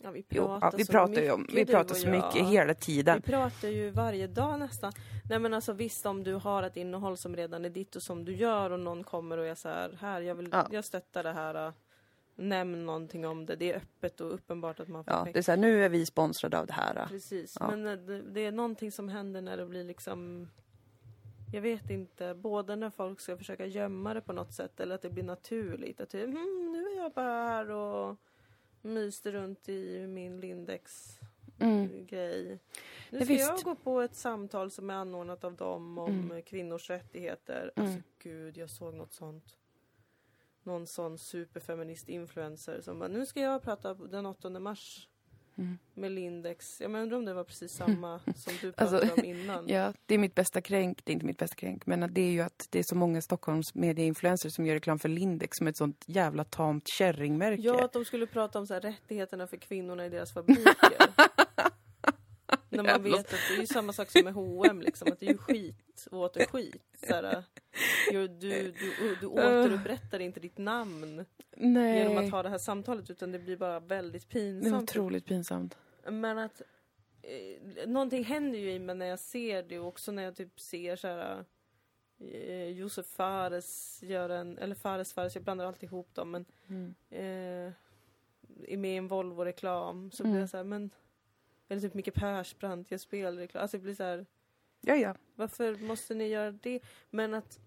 Ja, 0.03 0.11
vi 0.11 0.25
Jo, 0.29 0.43
pratar, 0.45 0.67
ja, 0.67 0.73
vi 0.77 0.85
så 0.85 0.91
pratar 0.91 1.21
ju 1.21 1.31
om, 1.31 1.41
mycket, 1.41 1.55
vi 1.55 1.65
pratar 1.65 1.95
så 1.95 2.07
jag. 2.07 2.11
mycket 2.11 2.47
hela 2.47 2.73
tiden. 2.73 3.15
Vi 3.25 3.31
pratar 3.31 3.67
ju 3.67 3.89
varje 3.89 4.27
dag 4.27 4.59
nästan. 4.59 4.91
Nej 5.29 5.39
men 5.39 5.53
alltså 5.53 5.73
visst 5.73 6.05
om 6.05 6.23
du 6.23 6.33
har 6.33 6.63
ett 6.63 6.77
innehåll 6.77 7.17
som 7.17 7.35
redan 7.35 7.65
är 7.65 7.69
ditt 7.69 7.95
och 7.95 8.03
som 8.03 8.25
du 8.25 8.35
gör 8.35 8.69
och 8.69 8.79
någon 8.79 9.03
kommer 9.03 9.37
och 9.37 9.45
är 9.47 9.55
så 9.55 9.69
här, 9.69 9.97
här 10.01 10.21
jag 10.21 10.35
vill, 10.35 10.49
Ja. 10.51 10.67
jag 10.71 10.85
stöttar 10.85 11.23
det 11.23 11.33
här. 11.33 11.67
äh, 11.67 11.73
Nämn 12.35 12.85
någonting 12.85 13.27
om 13.27 13.45
det. 13.45 13.55
Det 13.55 13.71
är 13.73 13.77
öppet 13.77 14.21
och 14.21 14.33
uppenbart 14.33 14.79
att 14.79 14.87
man 14.87 15.03
får 15.03 15.13
Ja, 15.13 15.27
det 15.33 15.39
är 15.39 15.43
så 15.43 15.51
här, 15.51 15.57
nu 15.57 15.83
är 15.85 15.89
vi 15.89 16.05
sponsrade 16.05 16.59
av 16.59 16.67
det 16.67 16.73
här. 16.73 17.05
Precis. 17.07 17.57
Ja. 17.59 17.67
Men 17.71 17.87
äh, 17.87 17.93
det, 17.93 18.21
det 18.21 18.45
är 18.45 18.51
någonting 18.51 18.91
som 18.91 19.09
händer 19.09 19.41
när 19.41 19.57
det 19.57 19.65
blir 19.65 19.83
liksom 19.83 20.47
jag 21.53 21.61
vet 21.61 21.89
inte, 21.89 22.33
både 22.33 22.75
när 22.75 22.89
folk 22.89 23.19
ska 23.19 23.37
försöka 23.37 23.65
gömma 23.65 24.13
det 24.13 24.21
på 24.21 24.33
något 24.33 24.53
sätt 24.53 24.79
eller 24.79 24.95
att 24.95 25.01
det 25.01 25.09
blir 25.09 25.23
naturligt. 25.23 26.01
Att 26.01 26.09
typ, 26.09 26.23
mm, 26.23 26.71
nu 26.71 26.79
är 26.79 26.97
jag 27.03 27.11
bara 27.11 27.25
här 27.47 27.69
och 27.71 28.17
myste 28.83 29.31
runt 29.31 29.69
i 29.69 30.07
min 30.07 30.39
Lindex 30.39 31.17
Mm. 31.59 32.05
grej. 32.05 32.59
Nu 33.09 33.17
ska 33.19 33.25
visst. 33.33 33.49
jag 33.49 33.61
gå 33.63 33.75
på 33.75 34.01
ett 34.01 34.15
samtal 34.15 34.71
som 34.71 34.89
är 34.89 34.93
anordnat 34.93 35.43
av 35.43 35.55
dem 35.55 35.97
om 35.97 36.11
Mm. 36.11 36.41
kvinnors 36.41 36.89
rättigheter. 36.89 37.71
Mm. 37.75 37.89
Alltså 37.89 38.03
gud, 38.19 38.57
jag 38.57 38.69
såg 38.69 38.93
något 38.93 39.13
sånt. 39.13 39.57
Någon 40.63 40.87
sån 40.87 41.17
superfeminist-influencer 41.17 42.81
som 42.81 42.99
bara, 42.99 43.09
nu 43.09 43.25
ska 43.25 43.39
jag 43.41 43.61
prata 43.61 43.93
den 43.93 44.25
8 44.25 44.59
mars 44.59 45.09
Mm. 45.57 45.77
med 45.93 46.11
Lindex. 46.11 46.81
Jag 46.81 46.95
undrar 46.95 47.17
om 47.17 47.25
det 47.25 47.33
var 47.33 47.43
precis 47.43 47.71
samma 47.71 48.19
som 48.35 48.53
du 48.61 48.71
pratade 48.71 49.01
Alltså, 49.01 49.21
om 49.21 49.25
innan. 49.25 49.67
Ja, 49.67 49.93
det 50.05 50.13
är 50.13 50.17
mitt 50.17 50.35
bästa 50.35 50.61
kränk. 50.61 51.01
Det 51.03 51.11
är 51.11 51.13
inte 51.13 51.25
mitt 51.25 51.37
bästa 51.37 51.55
kränk, 51.55 51.85
men 51.85 52.13
det 52.13 52.21
är 52.21 52.31
ju 52.31 52.41
att 52.41 52.67
det 52.69 52.79
är 52.79 52.83
så 52.83 52.95
många 52.95 53.21
Stockholms 53.21 53.75
medieinfluencers 53.75 54.53
som 54.53 54.65
gör 54.65 54.73
reklam 54.73 54.99
för 54.99 55.09
Lindex 55.09 55.57
som 55.57 55.67
ett 55.67 55.77
sånt 55.77 56.03
jävla 56.07 56.43
tamt 56.43 56.87
kärringmärke. 56.87 57.61
Ja, 57.61 57.85
att 57.85 57.93
de 57.93 58.05
skulle 58.05 58.27
prata 58.27 58.59
om 58.59 58.67
så 58.67 58.73
här, 58.73 58.81
rättigheterna 58.81 59.47
för 59.47 59.57
kvinnorna 59.57 60.05
i 60.05 60.09
deras 60.09 60.33
fabriker. 60.33 60.73
När 62.75 62.83
man 62.83 63.03
vet 63.03 63.19
att 63.33 63.39
det 63.49 63.55
är 63.55 63.59
ju 63.59 63.67
samma 63.67 63.93
sak 63.93 64.11
som 64.11 64.23
med 64.23 64.33
H&M 64.33 64.81
liksom, 64.81 65.11
att 65.11 65.19
det 65.19 65.25
är 65.25 65.31
ju 65.31 65.37
skit 65.37 66.07
och 66.11 66.19
åter 66.19 66.45
skit. 66.45 66.83
Så 67.07 67.13
här, 67.13 67.43
ju- 68.11 68.27
du, 68.27 68.71
du, 68.71 69.15
du 69.21 69.27
återupprättar 69.27 70.19
inte 70.19 70.39
ditt 70.39 70.57
namn 70.57 71.25
Nej. 71.57 71.97
genom 71.99 72.25
att 72.25 72.31
ha 72.31 72.43
det 72.43 72.49
här 72.49 72.57
samtalet 72.57 73.09
utan 73.09 73.31
det 73.31 73.39
blir 73.39 73.57
bara 73.57 73.79
väldigt 73.79 74.29
Det 74.29 74.39
är 74.39 74.41
pinsamt. 74.61 74.89
otroligt 74.89 75.25
pinsamt. 75.25 75.77
Men 76.07 76.37
att 76.37 76.61
eh, 77.21 77.87
någonting 77.87 78.23
händer 78.23 78.59
ju 78.59 78.71
i 78.71 78.79
mig 78.79 78.95
när 78.95 79.05
jag 79.05 79.19
ser 79.19 79.63
det 79.63 79.79
och 79.79 79.87
också 79.87 80.11
när 80.11 80.23
jag 80.23 80.35
typ 80.35 80.59
ser 80.59 80.95
så 80.95 81.07
här 81.07 81.45
eh, 82.19 82.67
Josef 82.67 83.05
Fares 83.05 83.99
gör 84.03 84.29
en, 84.29 84.57
eller 84.57 84.75
Fares 84.75 85.13
Fares, 85.13 85.35
jag 85.35 85.43
blandar 85.43 85.65
alltid 85.65 85.83
ihop 85.89 86.15
dem 86.15 86.31
men 86.31 86.45
Mm. 86.69 86.93
eh, 87.09 87.73
är 88.67 88.77
med 88.77 88.93
i 88.93 88.97
en 88.97 89.07
Volvo-reklam 89.07 90.11
så 90.11 90.23
Mm. 90.23 90.31
blir 90.33 90.41
jag 90.41 90.49
så 90.49 90.57
här, 90.57 90.63
men 90.63 90.89
eller 91.67 91.81
typ 91.81 91.93
Micke 91.93 92.13
Persbrandt 92.13 92.91
gör 92.91 92.97
spelreklam, 92.97 93.61
alltså 93.61 93.77
det 93.77 93.83
blir 93.83 93.95
så 93.95 94.03
här 94.03 94.25
Ja, 94.81 94.95
ja. 94.95 95.15
varför 95.35 95.75
måste 95.77 96.13
ni 96.13 96.27
göra 96.27 96.51
det? 96.51 96.79
Men 97.09 97.33
att 97.33 97.59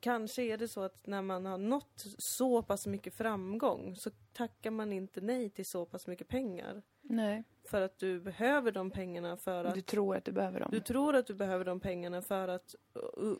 kanske 0.00 0.42
är 0.42 0.58
det 0.58 0.68
så 0.68 0.82
att 0.82 1.06
när 1.06 1.22
man 1.22 1.46
har 1.46 1.58
nått 1.58 2.06
så 2.18 2.62
pass 2.62 2.86
mycket 2.86 3.14
framgång 3.14 3.96
så 3.96 4.10
tackar 4.32 4.70
man 4.70 4.92
inte 4.92 5.20
nej 5.20 5.50
till 5.50 5.66
så 5.66 5.86
pass 5.86 6.06
mycket 6.06 6.28
pengar. 6.28 6.82
Nej. 7.02 7.44
För 7.66 7.80
att 7.82 7.98
du 7.98 8.20
behöver 8.20 8.72
de 8.72 8.90
pengarna 8.90 9.36
för 9.36 9.64
att 9.64 9.74
Du 9.74 9.80
tror 9.80 10.16
att 10.16 10.24
du 10.24 10.32
behöver 10.32 10.60
dem. 10.60 10.68
du 10.72 10.80
tror 10.80 11.16
att 11.16 11.26
du 11.26 11.34
behöver 11.34 11.64
de 11.64 11.80
pengarna 11.80 12.22
för 12.22 12.48
att 12.48 12.74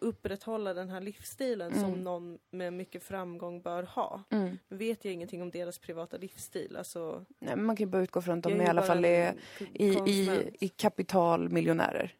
upprätthålla 0.00 0.74
den 0.74 0.90
här 0.90 1.00
livsstilen 1.00 1.72
Mm. 1.72 1.80
som 1.84 2.02
någon 2.02 2.38
med 2.50 2.72
mycket 2.72 3.02
framgång 3.02 3.62
bör 3.62 3.82
ha. 3.82 4.22
Mm. 4.30 4.58
Nu 4.68 4.76
vet 4.76 5.04
jag 5.04 5.14
ingenting 5.14 5.42
om 5.42 5.50
deras 5.50 5.78
privata 5.78 6.16
livsstil. 6.16 6.76
Alltså, 6.76 7.24
Nej, 7.38 7.56
man 7.56 7.76
kan 7.76 7.86
ju 7.86 7.90
bara 7.90 8.02
utgå 8.02 8.22
från 8.22 8.38
att 8.38 8.44
de 8.44 8.60
i 8.60 8.66
alla 8.66 8.82
fall 8.82 9.04
är 9.04 9.34
i, 9.74 9.86
i, 9.86 10.50
i 10.60 10.68
kapitalmiljonärer. 10.68 12.14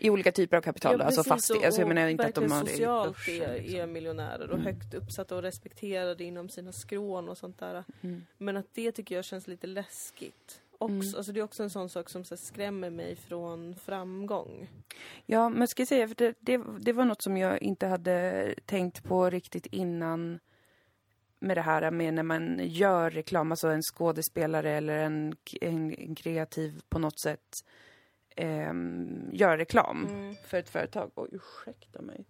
I 0.00 0.10
olika 0.10 0.32
typer 0.32 0.56
av 0.56 0.60
kapital. 0.62 1.00
alltså 1.00 1.18
precis, 1.22 1.28
fastighet. 1.28 1.60
och- 1.62 1.66
Alltså 1.66 1.80
jag 1.80 1.88
menar 1.88 2.08
inte 2.08 2.26
att 2.26 2.34
de 2.34 2.52
har 2.52 2.64
det 2.64 2.70
socialt 2.70 3.08
börsen, 3.16 3.42
är, 3.42 3.58
liksom. 3.60 3.80
är 3.80 3.86
miljonärer 3.86 4.48
och 4.50 4.58
Mm. 4.58 4.66
högt 4.66 4.94
uppsatta 4.94 5.36
och 5.36 5.42
respekterade 5.42 6.24
inom 6.24 6.48
sina 6.48 6.72
skrån 6.72 7.28
och 7.28 7.38
sånt 7.38 7.58
där. 7.58 7.84
Mm. 8.00 8.22
Men 8.38 8.56
att 8.56 8.66
det 8.74 8.92
tycker 8.92 9.14
jag 9.14 9.24
känns 9.24 9.48
lite 9.48 9.66
läskigt. 9.66 10.60
Också, 10.80 10.94
Mm. 10.94 11.14
alltså 11.16 11.32
det 11.32 11.40
är 11.40 11.44
också 11.44 11.62
en 11.62 11.70
sån 11.70 11.88
sak 11.88 12.08
som 12.10 12.24
så 12.24 12.36
skrämmer 12.36 12.90
mig 12.90 13.16
från 13.16 13.74
framgång. 13.76 14.68
Ja, 15.26 15.48
men 15.48 15.68
ska 15.68 15.80
jag 15.80 15.88
säga, 15.88 16.08
för 16.08 16.14
det, 16.14 16.34
det, 16.40 16.60
det 16.80 16.92
var 16.92 17.04
något 17.04 17.22
som 17.22 17.36
jag 17.36 17.62
inte 17.62 17.86
hade 17.86 18.54
tänkt 18.66 19.04
på 19.04 19.30
riktigt 19.30 19.66
innan 19.66 20.38
med 21.40 21.56
det 21.56 21.60
här 21.62 21.90
med 21.90 22.14
när 22.14 22.22
man 22.22 22.58
gör 22.62 23.10
reklam, 23.10 23.50
alltså 23.52 23.68
en 23.68 23.82
skådespelare 23.82 24.70
eller 24.70 24.98
en, 24.98 25.36
en, 25.60 26.14
kreativ 26.14 26.80
på 26.88 26.98
något 26.98 27.18
sätt 27.18 27.64
ehm, 28.36 29.30
gör 29.32 29.56
reklam 29.58 30.06
Mm. 30.10 30.34
för 30.46 30.56
ett 30.58 30.68
företag. 30.68 31.10
Oj, 31.14 31.28
ursäkta 31.32 32.02
mig. 32.02 32.24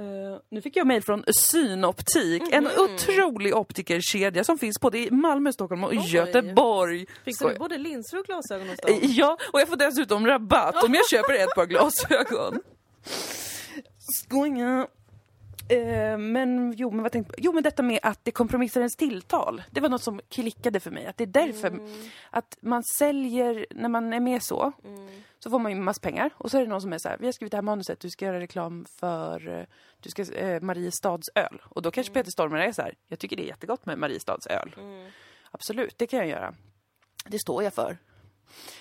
Eh, 0.00 0.40
nu 0.50 0.60
fick 0.62 0.76
jag 0.76 0.86
mejl 0.86 1.02
från 1.02 1.24
Synoptik, 1.32 2.42
en 2.52 2.64
Mhm. 2.64 2.72
otrolig 2.78 3.54
optikerkedja 3.56 4.44
som 4.44 4.58
finns 4.58 4.80
både 4.80 4.98
i 4.98 5.10
Malmö, 5.10 5.52
Stockholm 5.52 5.84
och 5.84 5.90
Oj. 5.90 6.06
Göteborg. 6.14 7.06
Fick 7.24 7.38
du 7.38 7.54
både 7.58 7.78
linser 7.78 8.18
och 8.18 8.24
glasögon 8.24 8.68
hos 8.68 8.78
Eh, 8.78 8.86
dem? 8.86 8.98
Ja, 9.02 9.38
och 9.52 9.60
jag 9.60 9.68
får 9.68 9.76
dessutom 9.76 10.26
rabatt 10.26 10.84
om 10.84 10.94
jag 10.94 11.08
köper 11.10 11.34
ett 11.34 11.54
par 11.54 11.66
glasögon. 11.66 12.60
Skoja. 13.98 14.86
Eh, 15.70 16.18
men 16.18 16.72
jo, 16.76 16.90
men 16.90 17.02
vad 17.02 17.12
tänkte 17.12 17.34
Jo, 17.38 17.52
men 17.52 17.62
detta 17.62 17.82
med 17.82 17.98
att 18.02 18.24
det 18.24 18.30
kompromissar 18.30 18.80
ens 18.80 18.96
tilltal. 18.96 19.62
Det 19.70 19.80
var 19.80 19.88
något 19.88 20.02
som 20.02 20.20
klickade 20.28 20.80
för 20.80 20.90
mig. 20.90 21.06
Att 21.06 21.16
det 21.16 21.24
är 21.24 21.26
därför 21.26 21.68
Mm. 21.68 21.92
att 22.30 22.58
man 22.60 22.82
säljer, 22.84 23.66
när 23.70 23.88
man 23.88 24.12
är 24.12 24.20
med 24.20 24.42
så, 24.42 24.72
så 25.38 25.50
får 25.50 25.58
man 25.58 25.72
ju 25.72 25.78
massa 25.78 26.00
pengar. 26.00 26.30
Och 26.36 26.50
så 26.50 26.56
är 26.58 26.62
det 26.62 26.68
någon 26.68 26.80
som 26.80 26.92
är 26.92 26.98
så 26.98 27.08
här, 27.08 27.16
vi 27.20 27.26
har 27.26 27.32
skrivit 27.32 27.50
det 27.50 27.56
här 27.56 27.62
manuset, 27.62 28.00
du 28.00 28.10
ska 28.10 28.24
göra 28.24 28.40
reklam 28.40 28.86
för 29.00 29.58
eh, 29.58 29.64
du 30.00 30.10
ska, 30.10 30.32
eh, 30.34 30.60
Mariestads 30.62 31.30
öl. 31.34 31.62
Och 31.64 31.82
då 31.82 31.90
kanske 31.90 32.12
Peter 32.12 32.30
Stormare 32.30 32.64
är 32.64 32.72
så 32.72 32.82
här, 32.82 32.94
jag 33.08 33.18
tycker 33.18 33.36
det 33.36 33.42
är 33.44 33.48
jättegott 33.48 33.86
med 33.86 33.98
Mariestads 33.98 34.46
öl. 34.46 34.74
Absolut, 35.50 35.98
det 35.98 36.06
kan 36.06 36.18
jag 36.18 36.28
göra. 36.28 36.54
Det 37.26 37.38
står 37.38 37.62
jag 37.62 37.74
för. 37.74 37.98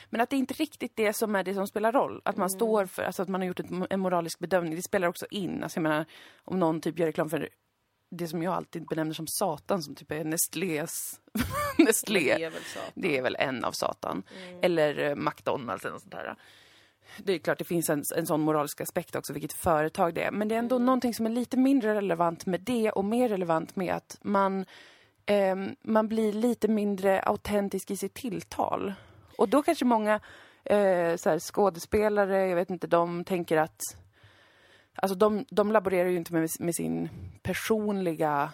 Men 0.10 0.21
att 0.21 0.29
det 0.29 0.36
är 0.36 0.38
inte 0.38 0.53
riktigt 0.53 0.95
det 0.95 1.13
som 1.13 1.36
är 1.36 1.43
det 1.43 1.53
som 1.53 1.67
spelar 1.67 1.91
roll. 1.91 2.21
Att 2.25 2.38
man 2.38 2.49
står 2.49 2.86
för, 2.86 3.03
alltså 3.03 3.21
att 3.21 3.29
man 3.29 3.41
har 3.41 3.47
gjort 3.47 3.60
ett, 3.60 3.71
en 3.89 3.99
moralisk 3.99 4.39
bedömning. 4.39 4.75
Det 4.75 4.82
spelar 4.82 5.08
också 5.08 5.25
in. 5.32 5.63
Alltså 5.63 5.77
jag 5.77 5.84
menar, 5.84 6.05
om 6.43 6.60
någon 6.60 6.82
typ 6.82 6.99
gör 6.99 7.08
reklam 7.08 7.29
för 7.29 7.49
det 8.12 8.27
som 8.27 8.43
jag 8.43 8.53
alltid 8.53 8.86
benämner 8.86 9.13
som 9.13 9.27
Satan, 9.27 9.84
som 9.84 9.95
typ 9.95 10.12
är 10.12 10.23
Nestlés... 10.23 11.19
Nestlé. 11.77 12.36
Det 12.36 12.43
är. 12.43 12.53
Det 12.93 13.17
är 13.17 13.21
väl 13.21 13.36
en 13.39 13.65
av 13.65 13.71
Satan. 13.71 14.23
Eller 14.62 14.99
eh, 14.99 15.15
McDonalds 15.15 15.86
eller 15.86 15.93
något 15.93 16.01
sånt 16.01 16.12
där. 16.12 16.36
Det 17.17 17.34
är 17.34 17.39
klart 17.39 17.58
det 17.58 17.63
finns 17.63 17.89
en, 17.89 18.03
en 18.15 18.27
sån 18.27 18.41
moralisk 18.41 18.82
aspekt 18.82 19.15
också, 19.15 19.34
vilket 19.34 19.53
företag 19.53 20.13
det 20.13 20.23
är. 20.23 20.32
Men 20.32 20.47
det 20.47 20.55
är 20.55 20.60
ändå 20.60 20.77
någonting 20.79 21.13
som 21.13 21.25
är 21.25 21.29
lite 21.29 21.58
mindre 21.58 21.95
relevant 21.95 22.45
med 22.45 22.62
det 22.62 22.91
och 22.91 23.05
mer 23.05 23.29
relevant 23.29 23.75
med 23.75 23.95
att 23.95 24.17
man, 24.21 24.65
ehm, 25.25 25.75
man 25.82 26.08
blir 26.08 26.34
lite 26.34 26.67
mindre 26.67 27.21
autentisk 27.21 27.91
i 27.91 27.97
sitt 27.97 28.13
tilltal. 28.13 28.93
Och 29.39 29.49
då 29.49 29.62
kanske 29.62 29.86
många 29.86 30.13
eh, 30.63 31.15
så 31.15 31.30
här, 31.30 31.39
skådespelare, 31.39 32.47
jag 32.47 32.56
vet 32.56 32.69
inte, 32.69 32.88
de 32.88 33.23
tänker 33.23 33.58
att 33.58 33.82
Alltså 35.02 35.15
de, 35.15 35.45
de 35.49 35.71
laborerar 35.71 36.10
ju 36.10 36.17
inte 36.17 36.34
med, 36.34 36.49
med 36.60 36.75
sin 36.75 37.10
personliga 37.43 38.49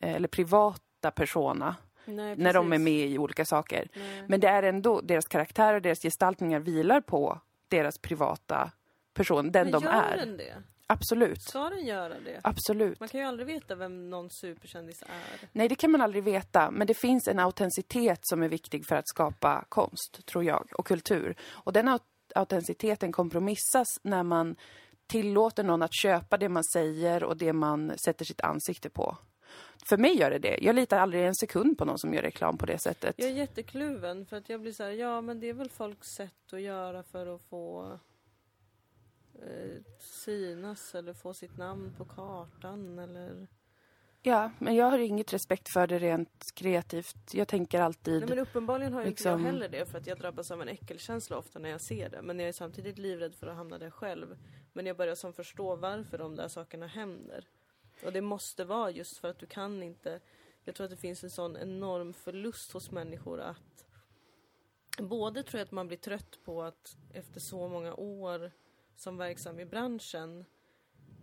eh, 0.00 0.14
eller 0.14 0.28
privata 0.28 1.10
persona 1.10 1.76
Nej, 2.04 2.36
när 2.36 2.52
de 2.52 2.72
är 2.72 2.78
med 2.78 3.06
i 3.06 3.18
olika 3.18 3.44
saker. 3.44 3.88
Nej. 3.94 4.24
Men 4.28 4.40
det 4.40 4.48
är 4.48 4.62
ändå, 4.62 5.00
deras 5.00 5.26
karaktärer 5.26 5.74
och 5.74 5.82
deras 5.82 6.02
gestaltningar 6.02 6.60
vilar 6.60 7.00
på 7.00 7.40
deras 7.68 7.98
privata 7.98 8.70
person, 9.14 9.52
den 9.52 9.70
Men 9.70 9.72
de 9.72 9.86
är. 9.86 10.16
den 10.16 10.36
det? 10.36 10.62
Absolut. 10.86 11.42
Ska 11.42 11.70
den 11.70 11.86
göra 11.86 12.20
det? 12.20 12.40
Absolut. 12.44 13.00
Man 13.00 13.08
kan 13.08 13.20
ju 13.20 13.26
aldrig 13.26 13.46
veta 13.46 13.74
vem 13.74 14.10
någon 14.10 14.30
superkändis 14.30 15.02
är. 15.02 15.48
Nej, 15.52 15.68
det 15.68 15.74
kan 15.74 15.90
man 15.90 16.00
aldrig 16.00 16.24
veta, 16.24 16.70
men 16.70 16.86
det 16.86 16.94
finns 16.94 17.28
en 17.28 17.38
autenticitet 17.38 18.18
som 18.22 18.42
är 18.42 18.48
viktig 18.48 18.86
för 18.86 18.96
att 18.96 19.08
skapa 19.08 19.64
konst, 19.68 20.26
tror 20.26 20.44
jag, 20.44 20.68
och 20.78 20.86
kultur. 20.86 21.36
Och 21.50 21.72
den 21.72 21.88
aut- 21.88 22.02
autenticiteten 22.34 23.12
kompromissas 23.12 23.86
när 24.02 24.22
man 24.22 24.56
tillåter 25.06 25.64
någon 25.64 25.82
att 25.82 25.94
köpa 26.02 26.36
det 26.36 26.48
man 26.48 26.64
säger 26.64 27.24
och 27.24 27.36
det 27.36 27.52
man 27.52 27.98
sätter 28.04 28.24
sitt 28.24 28.40
ansikte 28.40 28.90
på. 28.90 29.16
För 29.88 29.96
mig 29.96 30.18
gör 30.18 30.30
det 30.30 30.38
det. 30.38 30.58
Jag 30.62 30.74
litar 30.74 30.98
aldrig 30.98 31.26
en 31.26 31.34
sekund 31.34 31.78
på 31.78 31.84
någon 31.84 31.98
som 31.98 32.14
gör 32.14 32.22
reklam 32.22 32.58
på 32.58 32.66
det 32.66 32.78
sättet. 32.78 33.14
Jag 33.18 33.28
är 33.28 33.34
jättekluven 33.34 34.26
för 34.26 34.36
att 34.36 34.48
jag 34.48 34.60
blir 34.60 34.72
så 34.72 34.82
här, 34.82 34.90
ja 34.90 35.20
men 35.20 35.40
det 35.40 35.48
är 35.48 35.54
väl 35.54 35.70
folks 35.70 36.08
sätt 36.08 36.52
att 36.52 36.60
göra 36.60 37.02
för 37.02 37.34
att 37.34 37.42
få 37.42 37.98
synas 39.98 40.94
eller 40.94 41.12
få 41.12 41.34
sitt 41.34 41.56
namn 41.56 41.94
på 41.98 42.04
kartan 42.04 42.98
eller... 42.98 43.48
Ja, 44.24 44.50
men 44.58 44.74
jag 44.74 44.86
har 44.90 44.98
inget 44.98 45.32
respekt 45.32 45.72
för 45.72 45.86
det 45.86 45.98
rent 45.98 46.52
kreativt. 46.54 47.34
Jag 47.34 47.48
tänker 47.48 47.80
alltid... 47.80 48.20
Nej 48.20 48.28
men 48.28 48.38
uppenbarligen 48.38 48.92
har 48.92 49.00
ju 49.00 49.06
inte 49.06 49.10
liksom- 49.10 49.30
jag 49.30 49.52
heller 49.52 49.68
det 49.68 49.86
för 49.86 49.98
att 49.98 50.06
jag 50.06 50.18
drabbas 50.18 50.50
av 50.50 50.62
en 50.62 50.68
äckelkänsla 50.68 51.38
ofta 51.38 51.58
när 51.58 51.68
jag 51.68 51.80
ser 51.80 52.08
det. 52.08 52.22
Men 52.22 52.38
jag 52.38 52.48
är 52.48 52.52
samtidigt 52.52 52.98
livrädd 52.98 53.34
för 53.34 53.46
att 53.46 53.56
hamna 53.56 53.78
där 53.78 53.90
själv. 53.90 54.36
Men 54.72 54.86
jag 54.86 54.96
börjar 54.96 55.14
som 55.14 55.32
förstå 55.32 55.76
varför 55.76 56.18
de 56.18 56.36
där 56.36 56.48
sakerna 56.48 56.86
händer. 56.86 57.48
Och 58.04 58.12
det 58.12 58.20
måste 58.20 58.64
vara 58.64 58.90
just 58.90 59.18
för 59.18 59.28
att 59.28 59.38
du 59.38 59.46
kan 59.46 59.82
inte... 59.82 60.20
Jag 60.64 60.74
tror 60.74 60.84
att 60.84 60.90
det 60.90 60.96
finns 60.96 61.24
en 61.24 61.30
sån 61.30 61.56
enorm 61.56 62.12
förlust 62.12 62.72
hos 62.72 62.90
människor 62.90 63.40
att... 63.40 63.86
Både 64.98 65.42
tror 65.42 65.58
jag 65.58 65.64
att 65.64 65.72
man 65.72 65.86
blir 65.86 65.98
trött 65.98 66.38
på 66.44 66.62
att 66.62 66.96
efter 67.12 67.40
så 67.40 67.68
många 67.68 67.94
år 67.94 68.52
som 69.02 69.16
verksam 69.16 69.60
i 69.60 69.64
branschen 69.64 70.44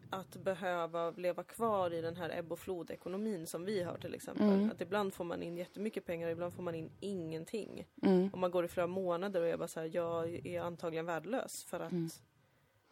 att 0.10 0.36
behöva 0.36 1.12
leva 1.12 1.44
kvar 1.44 1.94
i 1.94 2.02
den 2.02 2.16
här 2.16 2.30
ebb 2.30 2.52
och 2.52 2.60
flodekonomin 2.60 3.48
som 3.48 3.66
vi 3.66 3.84
har 3.84 3.98
till 3.98 4.14
exempel. 4.16 4.72
Att 4.72 4.82
ibland 4.82 5.14
får 5.14 5.24
man 5.24 5.44
in 5.44 5.58
jättemycket 5.58 6.06
pengar, 6.06 6.30
ibland 6.30 6.54
får 6.54 6.64
man 6.64 6.76
in 6.76 6.92
ingenting. 7.00 7.88
Mm. 8.02 8.30
Och 8.34 8.40
man 8.40 8.52
går 8.52 8.66
i 8.66 8.68
flera 8.68 8.88
månader 8.88 9.42
och 9.42 9.48
jag 9.48 9.60
bara 9.60 9.68
så 9.68 9.80
här, 9.80 9.90
jag 9.94 10.46
är 10.48 10.62
antagligen 10.62 11.06
värdelös 11.06 11.64
för 11.64 11.80
att 11.80 12.22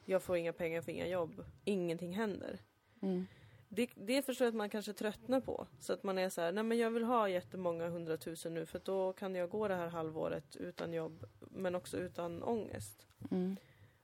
jag 0.05 0.23
får 0.23 0.37
inga 0.37 0.53
pengar 0.53 0.81
för 0.81 0.91
inga 0.91 1.07
jobb. 1.07 1.45
Ingenting 1.63 2.13
händer. 2.13 2.59
Mm. 3.01 3.27
Det, 3.69 3.89
det 3.95 4.21
förstår 4.21 4.45
jag 4.45 4.51
att 4.51 4.55
man 4.55 4.69
kanske 4.69 4.93
tröttnar 4.93 5.41
på. 5.41 5.67
Så 5.79 5.93
att 5.93 6.03
man 6.03 6.17
är 6.17 6.29
så 6.29 6.41
här, 6.41 6.51
nej 6.51 6.63
men 6.63 6.77
jag 6.77 6.91
vill 6.91 7.03
ha 7.03 7.29
jättemånga 7.29 7.87
hundratusen 7.89 8.53
nu 8.53 8.65
för 8.65 8.81
då 8.83 9.13
kan 9.13 9.35
jag 9.35 9.49
gå 9.49 9.67
det 9.67 9.75
här 9.75 9.87
halvåret 9.87 10.55
utan 10.55 10.93
jobb 10.93 11.25
men 11.39 11.75
också 11.75 11.97
utan 11.97 12.43
ångest. 12.43 13.07
Mm. 13.31 13.57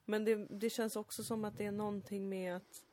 Men 0.06 0.26
det, 0.26 0.36
det 0.36 0.70
känns 0.70 0.96
också 0.96 1.24
som 1.24 1.46
att 1.46 1.58
det 1.58 1.66
är 1.66 1.72
någonting 1.72 2.30
med 2.30 2.56
att 2.56 2.84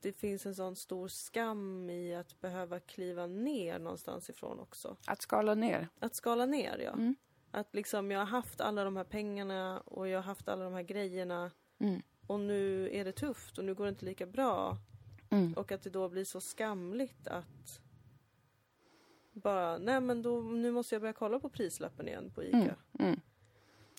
det 0.00 0.12
finns 0.12 0.46
en 0.46 0.54
sån 0.54 0.76
stor 0.76 1.08
skam 1.08 1.90
i 1.90 2.14
att 2.14 2.40
behöva 2.40 2.80
kliva 2.80 3.26
ner 3.26 3.78
någonstans 3.78 4.30
ifrån 4.30 4.60
också. 4.60 4.96
Att 5.06 5.22
skala 5.22 5.54
ner. 5.54 5.88
Att 5.98 6.14
skala 6.14 6.46
ner, 6.46 6.78
ja. 6.78 6.92
Mm. 6.92 7.14
Att 7.50 7.74
liksom 7.74 8.10
jag 8.10 8.18
har 8.18 8.26
haft 8.26 8.60
alla 8.60 8.84
de 8.84 8.96
här 8.96 9.04
pengarna 9.04 9.80
och 9.80 10.08
jag 10.08 10.18
har 10.18 10.22
haft 10.22 10.48
alla 10.48 10.64
de 10.64 10.72
här 10.72 10.82
grejerna 10.82 11.50
Mm. 11.82 12.02
och 12.26 12.40
nu 12.40 12.90
är 12.92 13.04
det 13.04 13.12
tufft 13.12 13.58
och 13.58 13.64
nu 13.64 13.74
går 13.74 13.84
det 13.84 13.88
inte 13.90 14.04
lika 14.04 14.26
bra. 14.26 14.76
Mm. 15.30 15.52
Och 15.52 15.72
att 15.72 15.82
det 15.82 15.90
då 15.90 16.08
blir 16.08 16.24
så 16.24 16.40
skamligt 16.40 17.26
att 17.26 17.80
bara, 19.32 19.78
nej 19.78 20.00
men 20.00 20.22
då, 20.22 20.40
nu 20.40 20.70
måste 20.70 20.94
jag 20.94 21.02
börja 21.02 21.12
kolla 21.12 21.40
på 21.40 21.48
prislappen 21.48 22.08
igen 22.08 22.30
på 22.34 22.44
ICA. 22.44 22.76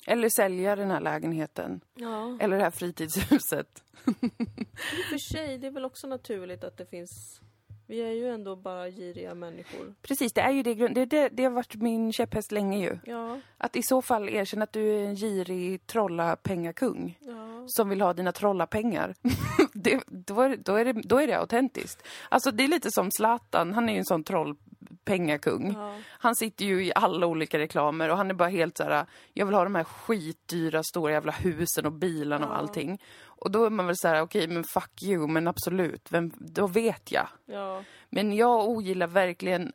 Eller 0.07 0.29
sälja 0.29 0.75
den 0.75 0.91
här 0.91 0.99
lägenheten. 0.99 1.81
Ja, 1.95 2.37
Eller 2.41 2.57
det 2.57 2.63
här 2.63 2.71
fritidshuset. 2.71 3.83
i 4.05 4.11
och 4.25 5.09
för 5.09 5.17
sig, 5.33 5.57
det 5.57 5.67
är 5.67 5.71
väl 5.71 5.85
också 5.85 6.07
naturligt 6.07 6.63
att 6.63 6.77
det 6.77 6.85
finns 6.85 7.41
vi 7.87 8.01
är 8.01 8.11
ju 8.11 8.27
ändå 8.29 8.55
bara 8.55 8.89
giriga 8.89 9.35
människor. 9.35 9.95
Precis, 10.01 10.33
det 10.33 10.41
är 10.41 10.51
ju 10.51 10.63
det, 10.63 10.73
grund- 10.75 10.95
det, 10.95 11.05
det, 11.05 11.29
det 11.29 11.43
har 11.43 11.51
varit 11.51 11.75
min 11.75 12.13
käpphäst 12.13 12.51
länge 12.51 12.79
ju. 12.79 12.99
Ja, 13.05 13.39
Att 13.57 13.75
i 13.75 13.83
så 13.83 14.01
fall 14.01 14.29
erkänna 14.29 14.63
att 14.63 14.73
du 14.73 14.89
är 14.95 15.05
en 15.05 15.15
girig 15.15 15.87
trolla-pengakung 15.87 17.17
ja. 17.21 17.63
som 17.67 17.89
vill 17.89 18.01
ha 18.01 18.13
dina 18.13 18.31
trollapengar. 18.31 19.15
det, 19.83 20.03
då, 20.07 20.41
är, 20.41 20.57
då, 20.57 20.75
är 20.75 20.85
det, 20.85 20.93
då 20.93 21.17
är 21.21 21.27
det 21.27 21.33
autentiskt. 21.39 22.07
Alltså 22.29 22.51
det 22.51 22.63
är 22.63 22.67
lite 22.67 22.91
som 22.91 23.11
Zlatan, 23.11 23.73
han 23.73 23.89
är 23.89 23.93
ju 23.93 23.99
en 23.99 24.05
sån 24.05 24.23
trollpengakung. 24.23 25.73
ja. 25.77 25.95
Han 26.09 26.35
sitter 26.35 26.65
ju 26.65 26.85
i 26.85 26.91
alla 26.95 27.25
olika 27.27 27.59
reklamer 27.59 28.09
och 28.09 28.17
han 28.17 28.29
är 28.29 28.33
bara 28.33 28.49
helt 28.49 28.77
så 28.77 28.83
här. 28.83 29.05
jag 29.33 29.45
vill 29.45 29.55
ha 29.55 29.63
de 29.63 29.75
här 29.75 29.83
skitdyra 29.83 30.83
stora 30.83 31.11
jävla 31.13 31.31
husen 31.31 31.85
och 31.85 31.91
bilarna 31.93 32.45
och 32.47 32.53
Ja. 32.53 32.57
allting. 32.57 33.01
Och 33.25 33.51
då 33.51 33.65
är 33.65 33.69
man 33.69 33.85
väl 33.85 33.95
så 33.97 34.07
här: 34.07 34.21
okej 34.21 34.47
men 34.47 34.63
fuck 34.63 35.03
you, 35.03 35.27
men 35.27 35.47
absolut, 35.47 36.11
vem, 36.11 36.31
då 36.37 36.67
vet 36.67 37.11
jag. 37.11 37.27
ja. 37.45 37.83
Men 38.09 38.33
jag 38.33 38.69
ogillar 38.69 39.07
verkligen 39.07 39.71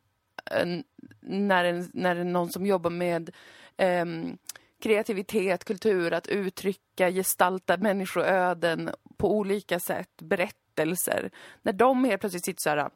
en, 0.50 0.84
när, 1.20 1.64
en, 1.64 1.90
när 1.94 2.16
en, 2.16 2.32
någon 2.32 2.50
som 2.52 2.66
jobbar 2.66 2.90
med 2.90 3.30
ehm, 3.76 4.38
kreativitet, 4.82 5.64
kultur, 5.64 6.12
att 6.12 6.26
uttrycka, 6.26 7.10
gestalta 7.10 7.76
människoöden 7.76 8.90
på 9.16 9.36
olika 9.36 9.80
sätt, 9.80 10.22
berättelser. 10.22 11.30
När 11.62 11.72
de 11.72 12.04
helt 12.04 12.20
plötsligt 12.20 12.44
sitter 12.44 12.60
så 12.60 12.70
här. 12.70 12.90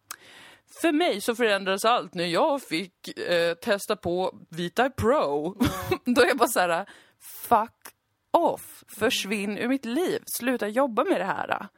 För 0.81 0.93
mig 0.93 1.21
så 1.21 1.35
förändrades 1.35 1.85
allt 1.85 2.15
när 2.15 2.27
jag 2.27 2.63
fick 2.63 3.19
eh, 3.19 3.55
testa 3.55 3.97
på 3.97 4.39
Vita 4.49 4.91
Pro. 4.91 5.57
Då 6.05 6.23
är 6.23 6.27
jag 6.27 6.39
bara 6.39 6.49
så 6.49 6.61
här, 6.61 6.87
fuck 7.21 7.95
off, 8.31 8.85
försvinn 8.99 9.59
ur 9.59 9.69
mitt 9.69 9.85
liv, 9.85 10.23
sluta 10.27 10.69
jobba 10.69 11.05
med 11.05 11.21
det 11.21 11.25
här. 11.25 11.69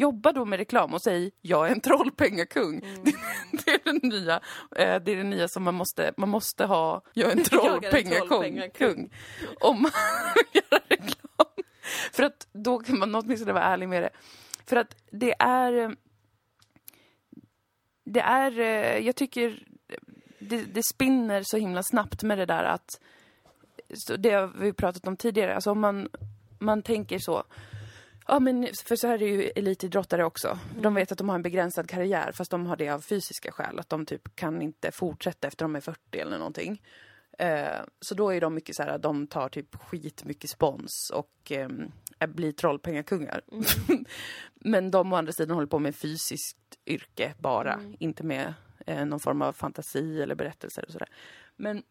Jobba 0.00 0.32
då 0.32 0.44
med 0.44 0.56
reklam 0.56 0.94
och 0.94 1.02
säg 1.02 1.30
jag 1.40 1.66
är 1.68 1.72
en 1.72 1.80
trollpengakung. 1.80 2.80
Det, 2.80 3.12
det, 3.64 3.70
är 3.70 3.80
det 3.84 4.08
nya. 4.08 4.34
Eh, 4.76 5.02
det 5.02 5.12
är 5.12 5.16
det 5.16 5.22
nya 5.22 5.48
som 5.48 5.62
man 5.62 5.74
måste, 5.74 6.12
man 6.16 6.28
måste 6.28 6.64
ha. 6.64 7.02
Jag 7.12 7.28
är 7.32 7.36
en 7.36 7.44
trollpengakung. 7.50 9.12
Om 9.60 9.82
man 9.82 9.92
vill 10.34 10.62
göra 10.62 10.82
reklam. 10.88 11.64
För 12.12 12.22
att 12.22 12.48
då 12.52 12.78
kan 12.78 12.98
man 12.98 13.14
åtminstone 13.14 13.52
vara 13.52 13.64
ärlig 13.64 13.88
med 13.88 14.02
det. 14.02 14.10
För 14.66 14.76
att 14.76 14.96
det 15.10 15.34
är... 15.38 15.72
eh, 15.72 15.90
Det 18.04 18.20
är, 18.20 18.58
eh, 18.60 19.06
jag 19.06 19.16
tycker 19.16 19.62
det, 20.38 20.64
det 20.74 20.82
spinner 20.82 21.42
så 21.44 21.56
himla 21.56 21.82
snabbt 21.82 22.22
med 22.22 22.38
det 22.38 22.46
där 22.46 22.64
att 22.64 23.00
det 24.18 24.30
har 24.30 24.46
vi 24.46 24.72
pratat 24.72 25.06
om 25.06 25.16
tidigare, 25.16 25.54
alltså 25.54 25.70
om 25.70 25.80
man, 25.80 26.08
man 26.58 26.82
tänker 26.82 27.18
så 27.18 27.44
Ja 28.26 28.40
men 28.40 28.68
för 28.84 28.96
så 28.96 29.06
här 29.06 29.14
är 29.14 29.18
det 29.18 29.24
ju 29.26 29.42
elitidrottare 29.42 30.24
också. 30.24 30.58
De 30.80 30.94
vet 30.94 31.12
att 31.12 31.18
de 31.18 31.28
har 31.28 31.36
en 31.36 31.42
begränsad 31.42 31.88
karriär 31.88 32.32
fast 32.32 32.50
de 32.50 32.66
har 32.66 32.76
det 32.76 32.88
av 32.88 33.00
fysiska 33.00 33.52
skäl. 33.52 33.78
Att 33.78 33.88
de 33.88 34.06
typ 34.06 34.36
kan 34.36 34.62
inte 34.62 34.90
fortsätta 34.92 35.48
efter 35.48 35.64
de 35.64 35.76
är 35.76 35.80
40 35.80 36.18
eller 36.18 36.38
någonting. 36.38 36.82
Eh, 37.38 37.80
så 38.00 38.14
då 38.14 38.30
är 38.30 38.40
de 38.40 38.54
mycket 38.54 38.76
så 38.76 38.82
här, 38.82 38.98
de 38.98 39.26
tar 39.26 39.48
typ 39.48 39.76
skitmycket 39.76 40.50
spons 40.50 41.10
och 41.14 41.52
eh, 41.52 41.68
blir 42.28 42.52
trollpengakungar. 42.52 43.40
Mm. 43.52 43.64
Men 44.54 44.90
de 44.90 45.12
å 45.12 45.16
andra 45.16 45.32
sidan 45.32 45.54
håller 45.54 45.66
på 45.68 45.78
med 45.78 45.96
fysiskt 45.96 46.56
yrke 46.86 47.34
bara, 47.38 47.72
Mm. 47.74 47.96
inte 47.98 48.22
med 48.24 48.54
eh, 48.86 49.04
någon 49.06 49.20
form 49.20 49.42
av 49.42 49.52
fantasi 49.52 50.22
eller 50.22 50.34
berättelser 50.34 50.84
och 50.86 50.92
sådär. 50.92 51.08
Men 51.56 51.82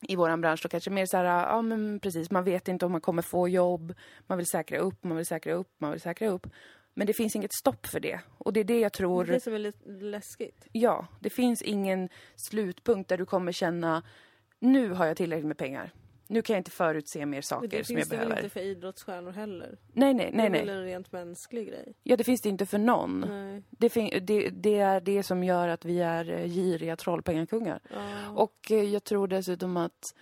i 0.00 0.16
våran 0.16 0.40
bransch 0.40 0.60
då 0.62 0.68
kanske 0.68 0.90
mer 0.90 1.06
så 1.06 1.16
här, 1.16 1.24
ja 1.24 1.62
men 1.62 2.00
precis, 2.00 2.30
man 2.30 2.44
vet 2.44 2.68
inte 2.68 2.86
om 2.86 2.92
man 2.92 3.00
kommer 3.00 3.22
få 3.22 3.48
jobb, 3.48 3.94
man 4.26 4.38
vill 4.38 4.46
säkra 4.46 4.78
upp, 4.78 5.04
man 5.04 5.16
vill 5.16 5.26
säkra 5.26 5.54
upp, 5.54 5.70
man 5.78 5.90
vill 5.90 6.00
säkra 6.00 6.28
upp. 6.28 6.46
Men 6.94 7.06
det 7.06 7.12
finns 7.12 7.36
inget 7.36 7.54
stopp 7.54 7.86
för 7.86 8.00
det. 8.00 8.20
Och 8.38 8.52
det 8.52 8.60
är 8.60 8.64
det 8.64 8.80
jag 8.80 8.92
tror... 8.92 9.24
Det 9.24 9.46
är 9.46 9.50
är 9.50 9.58
lite 9.58 9.88
läskigt. 9.88 10.66
Ja, 10.72 11.06
det 11.20 11.30
finns 11.30 11.62
ingen 11.62 12.08
slutpunkt 12.36 13.08
där 13.08 13.18
du 13.18 13.26
kommer 13.26 13.52
känna 13.52 14.02
nu 14.58 14.90
har 14.90 15.06
jag 15.06 15.16
tillräckligt 15.16 15.46
med 15.46 15.58
pengar. 15.58 15.92
Nu 16.28 16.42
kan 16.42 16.54
jag 16.54 16.60
inte 16.60 16.70
förutse 16.70 17.26
mer 17.26 17.40
saker 17.40 17.68
det 17.68 17.84
som 17.84 17.96
finns 17.96 17.98
jag 17.98 18.06
det 18.08 18.16
väl 18.16 18.28
behöver. 18.28 18.44
inte 18.44 18.52
för 18.54 18.60
idrottsstjärnor 18.60 19.32
heller? 19.32 19.78
Nej, 19.92 20.14
nej, 20.14 20.30
nej, 20.32 20.50
Det 20.50 20.58
är 20.58 20.66
väl 20.66 20.68
en 20.76 20.84
rent 20.84 21.12
mänsklig 21.12 21.68
grej? 21.68 21.94
Ja, 22.02 22.16
det 22.16 22.24
finns 22.24 22.40
det 22.40 22.48
inte 22.48 22.66
för 22.66 22.78
någon. 22.78 23.20
Nej. 23.20 23.62
Det, 23.70 23.88
det, 24.20 24.48
det 24.50 24.78
är 24.78 25.00
det 25.00 25.22
som 25.22 25.44
gör 25.44 25.68
att 25.68 25.84
vi 25.84 26.00
är 26.00 26.30
eh, 26.30 26.46
giriga 26.46 26.96
trollpengakungar. 26.96 27.80
Ja. 27.90 28.30
Och 28.34 28.70
eh, 28.70 28.82
jag 28.82 29.04
tror 29.04 29.28
dessutom 29.28 29.76
att... 29.76 30.14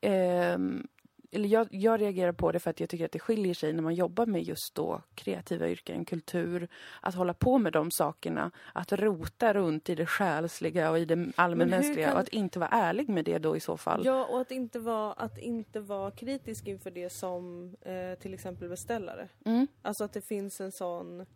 ehm, 0.00 0.86
eller 1.32 1.48
jag, 1.48 1.68
jag 1.70 2.00
reagerar 2.00 2.32
på 2.32 2.52
det 2.52 2.60
för 2.60 2.70
att 2.70 2.80
jag 2.80 2.88
tycker 2.88 3.04
att 3.04 3.12
det 3.12 3.18
skiljer 3.18 3.54
sig 3.54 3.72
när 3.72 3.82
man 3.82 3.94
jobbar 3.94 4.26
med 4.26 4.42
just 4.42 4.74
då 4.74 5.02
kreativa 5.14 5.68
yrken, 5.68 6.04
kultur. 6.04 6.68
Att 7.00 7.14
hålla 7.14 7.34
på 7.34 7.58
med 7.58 7.72
de 7.72 7.90
sakerna, 7.90 8.50
att 8.72 8.92
rota 8.92 9.54
runt 9.54 9.88
i 9.88 9.94
det 9.94 10.06
själsliga 10.06 10.90
och 10.90 10.98
i 10.98 11.04
det 11.04 11.32
allmänmänskliga 11.36 12.06
kan- 12.06 12.14
och 12.14 12.20
att 12.20 12.28
inte 12.28 12.58
vara 12.58 12.70
ärlig 12.70 13.08
med 13.08 13.24
det 13.24 13.38
då 13.38 13.56
i 13.56 13.60
så 13.60 13.76
fall. 13.76 14.02
Ja, 14.04 14.24
och 14.24 14.40
att 14.40 14.50
inte 14.50 14.78
vara, 14.78 15.12
att 15.12 15.38
inte 15.38 15.80
vara 15.80 16.10
kritisk 16.10 16.66
inför 16.66 16.90
det 16.90 17.10
som 17.10 17.74
eh, 17.80 18.18
till 18.18 18.34
exempel 18.34 18.68
beställare. 18.68 19.28
Mm. 19.44 19.66
Alltså 19.82 20.04
att 20.04 20.12
det 20.12 20.20
finns 20.20 20.60
en 20.60 20.72
sån... 20.72 21.26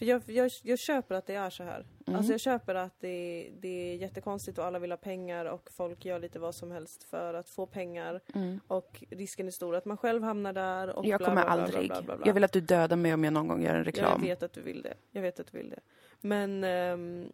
För 0.00 0.06
jag, 0.06 0.22
jag, 0.26 0.50
jag 0.62 0.78
köper 0.78 1.14
att 1.14 1.26
det 1.26 1.34
är 1.34 1.50
så 1.50 1.62
här. 1.62 1.86
Mm. 2.06 2.16
Alltså 2.18 2.32
jag 2.32 2.40
köper 2.40 2.74
att 2.74 3.00
det, 3.00 3.50
det 3.60 3.92
är 3.92 3.96
jättekonstigt 3.96 4.58
och 4.58 4.64
alla 4.64 4.78
vill 4.78 4.92
ha 4.92 4.96
pengar 4.96 5.44
och 5.44 5.70
folk 5.76 6.04
gör 6.04 6.18
lite 6.18 6.38
vad 6.38 6.54
som 6.54 6.70
helst 6.70 7.04
för 7.04 7.34
att 7.34 7.48
få 7.48 7.66
pengar. 7.66 8.20
Mm. 8.34 8.60
Och 8.66 9.04
risken 9.10 9.46
är 9.46 9.50
stor 9.50 9.76
att 9.76 9.84
man 9.84 9.96
själv 9.96 10.22
hamnar 10.22 10.52
där 10.52 10.88
och 10.96 11.06
Jag 11.06 11.18
bla, 11.18 11.26
kommer 11.28 11.42
bla, 11.42 11.54
bla, 11.54 11.62
aldrig. 11.62 11.92
Jag 12.24 12.34
vill 12.34 12.44
att 12.44 12.52
du 12.52 12.60
dödar 12.60 12.96
mig 12.96 13.14
om 13.14 13.24
jag 13.24 13.32
någon 13.32 13.48
gång 13.48 13.62
gör 13.62 13.70
en 13.70 13.76
Jag 13.76 13.86
reklam. 13.86 14.22
vet 14.22 14.42
att 14.42 14.52
du 14.52 14.60
vill 14.60 14.82
det. 14.82 14.94
Jag 15.10 15.22
vet 15.22 15.40
att 15.40 15.52
du 15.52 15.58
vill 15.58 15.70
det. 15.70 15.80
Men... 16.20 16.64
ehm, 16.64 17.32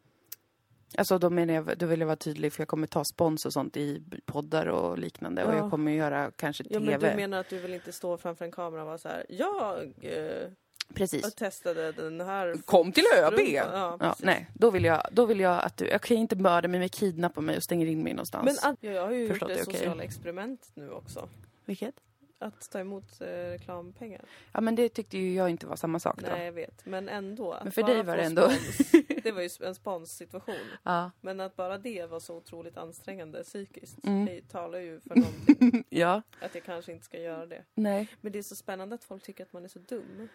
Alltså 0.99 1.19
då 1.19 1.31
menar 1.31 1.55
jag, 1.55 1.79
då 1.79 1.87
vill 1.87 2.01
jag 2.01 2.07
vara 2.07 2.17
tydlig 2.17 2.53
för 2.53 2.61
jag 2.61 2.69
kommer 2.69 2.87
ta 2.87 3.05
spons 3.05 3.47
och 3.47 3.53
sånt 3.53 3.77
i 3.77 4.03
poddar 4.27 4.67
och 4.67 4.99
liknande 4.99 5.45
och 5.45 5.53
Ja. 5.55 5.57
jag 5.57 5.71
kommer 5.71 5.93
göra 5.93 6.31
kanske 6.37 6.65
ja, 6.71 6.79
TV. 6.81 6.99
men 6.99 7.01
du 7.11 7.17
menar 7.17 7.39
att 7.41 7.49
du 7.49 7.59
vill 7.59 7.75
inte 7.75 7.93
stå 7.93 8.17
framför 8.19 8.45
en 8.45 8.53
kamera 8.53 8.81
och 8.81 8.87
vara 8.87 8.99
så 8.99 9.09
här. 9.09 9.27
Jag 9.29 9.93
eh, 10.03 10.49
Precis. 10.95 11.23
jag 11.23 11.37
testade 11.37 11.93
den 11.93 12.21
här... 12.21 12.55
Kom 12.65 12.93
till 12.93 13.05
ÖB! 13.17 13.33
strumpan." 13.35 13.55
Ja, 13.55 13.97
Ja, 14.01 14.17
nej, 14.19 14.51
då 14.55 14.71
vill, 14.71 14.85
jag, 14.85 15.03
då 15.13 15.27
vill 15.27 15.41
jag 15.41 15.65
att 15.65 15.77
du, 15.77 15.87
jag 15.89 16.03
kan 16.03 16.17
inte 16.17 16.37
mörda 16.37 16.69
mig, 16.69 16.81
men 16.81 16.89
kidnappa 16.89 17.41
mig 17.41 17.57
och 17.57 17.63
stänger 17.63 17.87
in 17.87 18.03
mig 18.03 18.13
någonstans. 18.13 18.45
Men 18.45 18.71
att, 18.73 18.79
ja, 18.81 18.91
jag 18.91 19.03
har 19.03 19.11
ju 19.13 19.29
Förstått 19.29 19.49
gjort 19.51 19.59
det 19.59 19.65
det, 19.73 19.77
sociala 19.77 20.03
experiment 20.03 20.71
nu 20.75 20.91
också. 20.91 21.29
Vilket? 21.65 21.95
Att 22.39 22.71
ta 22.71 22.79
emot 22.81 23.21
eh, 23.21 23.27
reklampengar. 23.27 24.21
Ja 24.53 24.61
men 24.61 24.75
det 24.75 24.89
tyckte 24.89 25.19
ju 25.19 25.35
jag 25.35 25.51
inte 25.51 25.67
var 25.67 25.77
samma 25.77 26.01
sak 26.01 26.21
då. 26.23 26.27
Nej, 26.31 26.45
jag 26.45 26.53
vet. 26.53 26.87
Men 26.87 27.09
ändå. 27.09 27.57
Men 27.63 27.73
för 27.73 27.83
dig 27.83 28.03
var 28.03 28.17
det 28.17 28.23
ändå- 28.23 28.49
Spons, 28.51 28.91
det 29.23 29.33
var 29.33 29.43
ju 29.43 29.49
en 29.61 29.75
sponssituation. 29.75 30.55
Ja. 30.83 31.11
Men 31.21 31.41
att 31.41 31.57
bara 31.57 31.79
det 31.79 32.07
var 32.11 32.21
så 32.21 32.37
otroligt 32.37 32.77
ansträngande 32.77 33.43
psykiskt. 33.45 33.97
Mm. 34.07 34.27
Det 34.27 34.49
talar 34.49 34.79
ju 34.79 35.01
för 35.01 35.15
någonting. 35.15 35.85
ja, 35.89 36.23
att 36.41 36.55
jag 36.55 36.65
kanske 36.65 36.93
inte 36.93 37.05
ska 37.05 37.19
göra 37.19 37.47
det. 37.47 37.65
nej. 37.75 38.09
Men 38.21 38.33
det 38.33 38.39
är 38.39 38.43
så 38.43 38.57
spännande 38.57 38.95
att 38.95 39.05
folk 39.05 39.23
tycker 39.23 39.45
att 39.45 39.53
man 39.53 39.65
är 39.65 39.69
så 39.69 39.79
dum. 39.79 40.29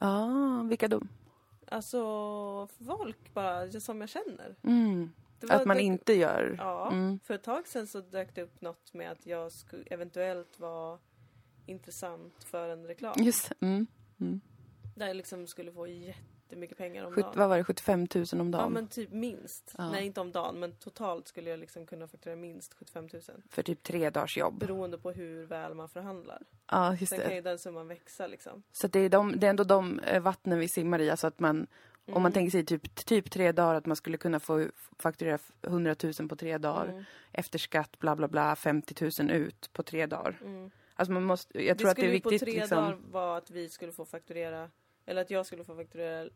Ja, 0.00 0.62
vilka 0.68 0.88
dum. 0.88 1.08
Alltså, 1.70 1.98
folk 2.86 3.34
bara 3.34 3.70
som 3.80 4.00
jag 4.00 4.10
känner. 4.10 4.56
Mm. 4.62 5.10
Att 5.48 5.66
man 5.66 5.76
det- 5.76 5.82
inte 5.82 6.12
gör... 6.12 6.54
Ja, 6.58 6.90
Mm. 6.92 7.18
för 7.24 7.34
ett 7.34 7.42
tag 7.42 7.66
sedan 7.68 7.86
så 7.86 8.00
dök 8.00 8.34
det 8.34 8.42
upp 8.42 8.60
något 8.60 8.94
med 8.94 9.10
att 9.10 9.26
jag 9.26 9.52
skulle 9.52 9.82
eventuellt 9.84 10.60
vara 10.60 10.98
intressant 11.66 12.44
för 12.44 12.68
en 12.68 12.86
reklam. 12.86 13.14
Just 13.18 13.52
mm. 13.60 13.86
Mm. 14.20 14.40
Där 14.96 15.06
jag 15.06 15.16
liksom 15.16 15.46
skulle 15.46 15.72
få 15.72 15.86
jättemycket 16.48 16.78
pengar 16.78 17.04
om 17.04 17.12
Sjut, 17.12 17.24
dagen. 17.24 17.34
vad 17.38 17.48
var 17.48 17.56
det, 17.58 17.64
75 17.64 18.06
000 18.14 18.24
om 18.32 18.38
Ja 18.52 18.58
dagen? 18.58 18.72
men 18.72 18.88
typ 18.88 19.10
minst. 19.12 19.74
Ja. 19.78 19.90
Nej 19.90 20.06
inte 20.06 20.20
om 20.20 20.32
dagen 20.32 20.60
men 20.60 20.72
totalt 20.72 21.28
skulle 21.28 21.50
jag 21.50 21.58
liksom 21.60 21.86
kunna 21.86 22.08
fakturera 22.08 22.36
minst 22.36 22.74
75 22.74 23.08
000. 23.12 23.22
För 23.50 23.62
typ 23.62 23.82
tre 23.82 24.10
dagars 24.10 24.36
jobb. 24.38 24.58
Beroende 24.58 24.98
på 24.98 25.10
hur 25.10 25.46
väl 25.46 25.74
man 25.74 25.88
förhandlar. 25.88 26.42
Ja, 26.70 26.94
just 26.94 27.10
Sen 27.10 27.18
kan 27.20 27.28
det. 27.28 27.34
ju 27.34 27.40
den 27.40 27.58
summan 27.58 27.88
växa 27.88 28.26
liksom. 28.26 28.62
Så 28.72 28.86
det, 28.88 28.98
är 29.00 29.08
de, 29.08 29.38
det 29.40 29.46
är 29.46 29.50
ändå 29.50 29.64
de 29.64 29.98
eh, 30.00 30.22
vattnen 30.22 30.58
vi 30.58 30.68
simmar 30.68 30.98
i. 31.00 31.10
Alltså 31.10 31.26
att 31.26 31.38
man, 31.40 31.56
om 31.60 31.66
Mm. 32.12 32.22
man 32.22 32.32
tänker 32.32 32.50
sig 32.50 32.64
typ, 32.66 32.94
typ 32.94 33.30
tre 33.30 33.52
dagar, 33.52 33.74
att 33.74 33.86
man 33.86 33.96
skulle 33.96 34.16
kunna 34.16 34.40
få 34.40 34.66
fakturera 34.98 35.38
100 35.62 35.96
000 36.18 36.28
på 36.28 36.36
tre 36.36 36.58
dagar. 36.58 36.86
Mm. 36.88 37.04
Efter 37.32 37.58
skatt, 37.58 37.98
bla 37.98 38.16
bla 38.16 38.28
bla, 38.28 38.56
50 38.56 39.10
000 39.22 39.30
ut 39.30 39.72
på 39.72 39.82
tre 39.82 40.06
dagar. 40.06 40.38
Mm. 40.44 40.70
Alltså 40.94 41.12
man 41.12 41.24
måste, 41.24 41.66
jag 41.66 41.78
tror 41.78 41.90
att 41.90 41.96
det 41.96 42.00
är 42.00 42.02
skulle 42.02 42.06
ju 42.06 42.12
viktigt 42.12 42.40
på 42.40 42.44
tre 42.46 42.60
liksom. 42.60 42.76
dagar 42.76 42.98
vara 43.10 43.36
att 43.36 43.50
vi 43.50 43.68
skulle 43.68 43.92
få 43.92 44.04
fakturera, 44.04 44.70
eller 45.08 45.20
att 45.20 45.30
jag 45.30 45.46
skulle 45.46 45.64
få 45.64 45.76
fakturera 45.76 46.28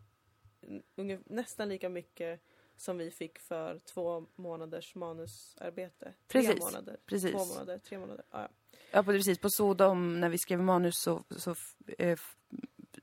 nästan 1.25 1.69
lika 1.69 1.89
mycket 1.89 2.41
som 2.77 2.99
vi 2.99 3.11
fick 3.11 3.39
för 3.39 3.79
två 3.79 4.27
månaders 4.37 4.95
manusarbete. 4.95 6.13
Tre 6.27 6.43
Precis, 6.43 6.61
månader. 6.61 6.97
precis. 7.07 7.33
Två 7.33 7.45
månader, 7.45 7.79
tre 7.79 7.99
månader. 7.99 8.25
Ja, 8.31 8.41
ja. 8.41 8.49
Ja, 8.93 9.03
precis. 9.03 9.39
På 9.39 9.51
Sodom, 9.51 10.21
när 10.21 10.29
vi 10.29 10.39
skrev 10.39 10.61
manus 10.61 10.95
så, 11.03 11.25
så 11.31 11.55
eh, 11.99 12.19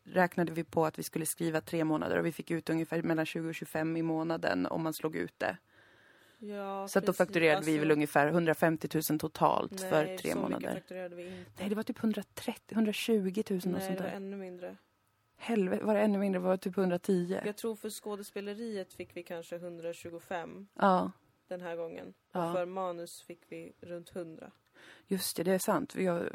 räknade 0.03 0.51
vi 0.51 0.63
på 0.63 0.86
att 0.86 0.99
vi 0.99 1.03
skulle 1.03 1.25
skriva 1.25 1.62
tre 1.62 1.84
månader 1.84 2.17
och 2.19 2.25
vi 2.25 2.32
fick 2.32 2.51
ut 2.51 2.69
ungefär 2.69 3.01
mellan 3.01 3.25
20 3.25 3.49
och 3.49 3.55
25 3.55 3.97
i 3.97 4.01
månaden 4.01 4.65
om 4.65 4.82
man 4.84 4.93
slog 4.93 5.15
ut 5.15 5.34
det. 5.39 5.58
Ja, 6.39 6.88
Så 6.88 6.99
att 6.99 7.05
då 7.05 7.13
fakturerade 7.13 7.65
vi 7.65 7.71
Alltså, 7.71 7.79
väl 7.79 7.91
ungefär 7.91 8.27
150 8.27 8.89
000 9.10 9.19
totalt 9.19 9.71
nej, 9.71 9.89
för 9.89 10.05
tre 10.05 10.17
så 10.17 10.23
mycket 10.23 10.38
månader. 10.38 10.73
fakturerade 10.73 11.15
vi 11.15 11.23
inte. 11.39 11.51
Nej, 11.60 11.69
det 11.69 11.75
var 11.75 11.84
typ 11.84 11.99
130, 11.99 12.62
120 12.69 13.13
000 13.13 13.23
och 13.25 13.49
Nej, 13.49 13.60
sånt 13.62 13.73
det 13.73 13.79
var 13.95 13.95
där. 14.10 14.12
ännu 14.15 14.38
mindre. 14.38 14.77
Helvete, 15.41 15.86
var 15.86 15.93
det 15.93 16.02
ännu 16.02 16.17
mindre? 16.17 16.39
Var 16.39 16.52
det 16.52 16.58
typ 16.58 16.78
110? 16.78 17.39
Jag 17.45 17.58
tror 17.58 17.75
för 17.75 17.89
skådespeleriet 17.89 18.93
fick 18.93 19.17
vi 19.17 19.23
kanske 19.23 19.56
125 19.56 20.67
Ja, 20.73 21.12
den 21.47 21.62
här 21.62 21.75
gången. 21.75 22.13
Ja. 22.32 22.47
Och 22.47 22.54
för 22.56 22.65
manus 22.65 23.21
fick 23.21 23.41
vi 23.49 23.73
runt 23.82 24.15
100. 24.15 24.52
just 25.08 25.38
det, 25.38 25.43
det 25.43 25.52
är 25.52 25.60
sant. 25.60 25.95
Jag 25.95 26.30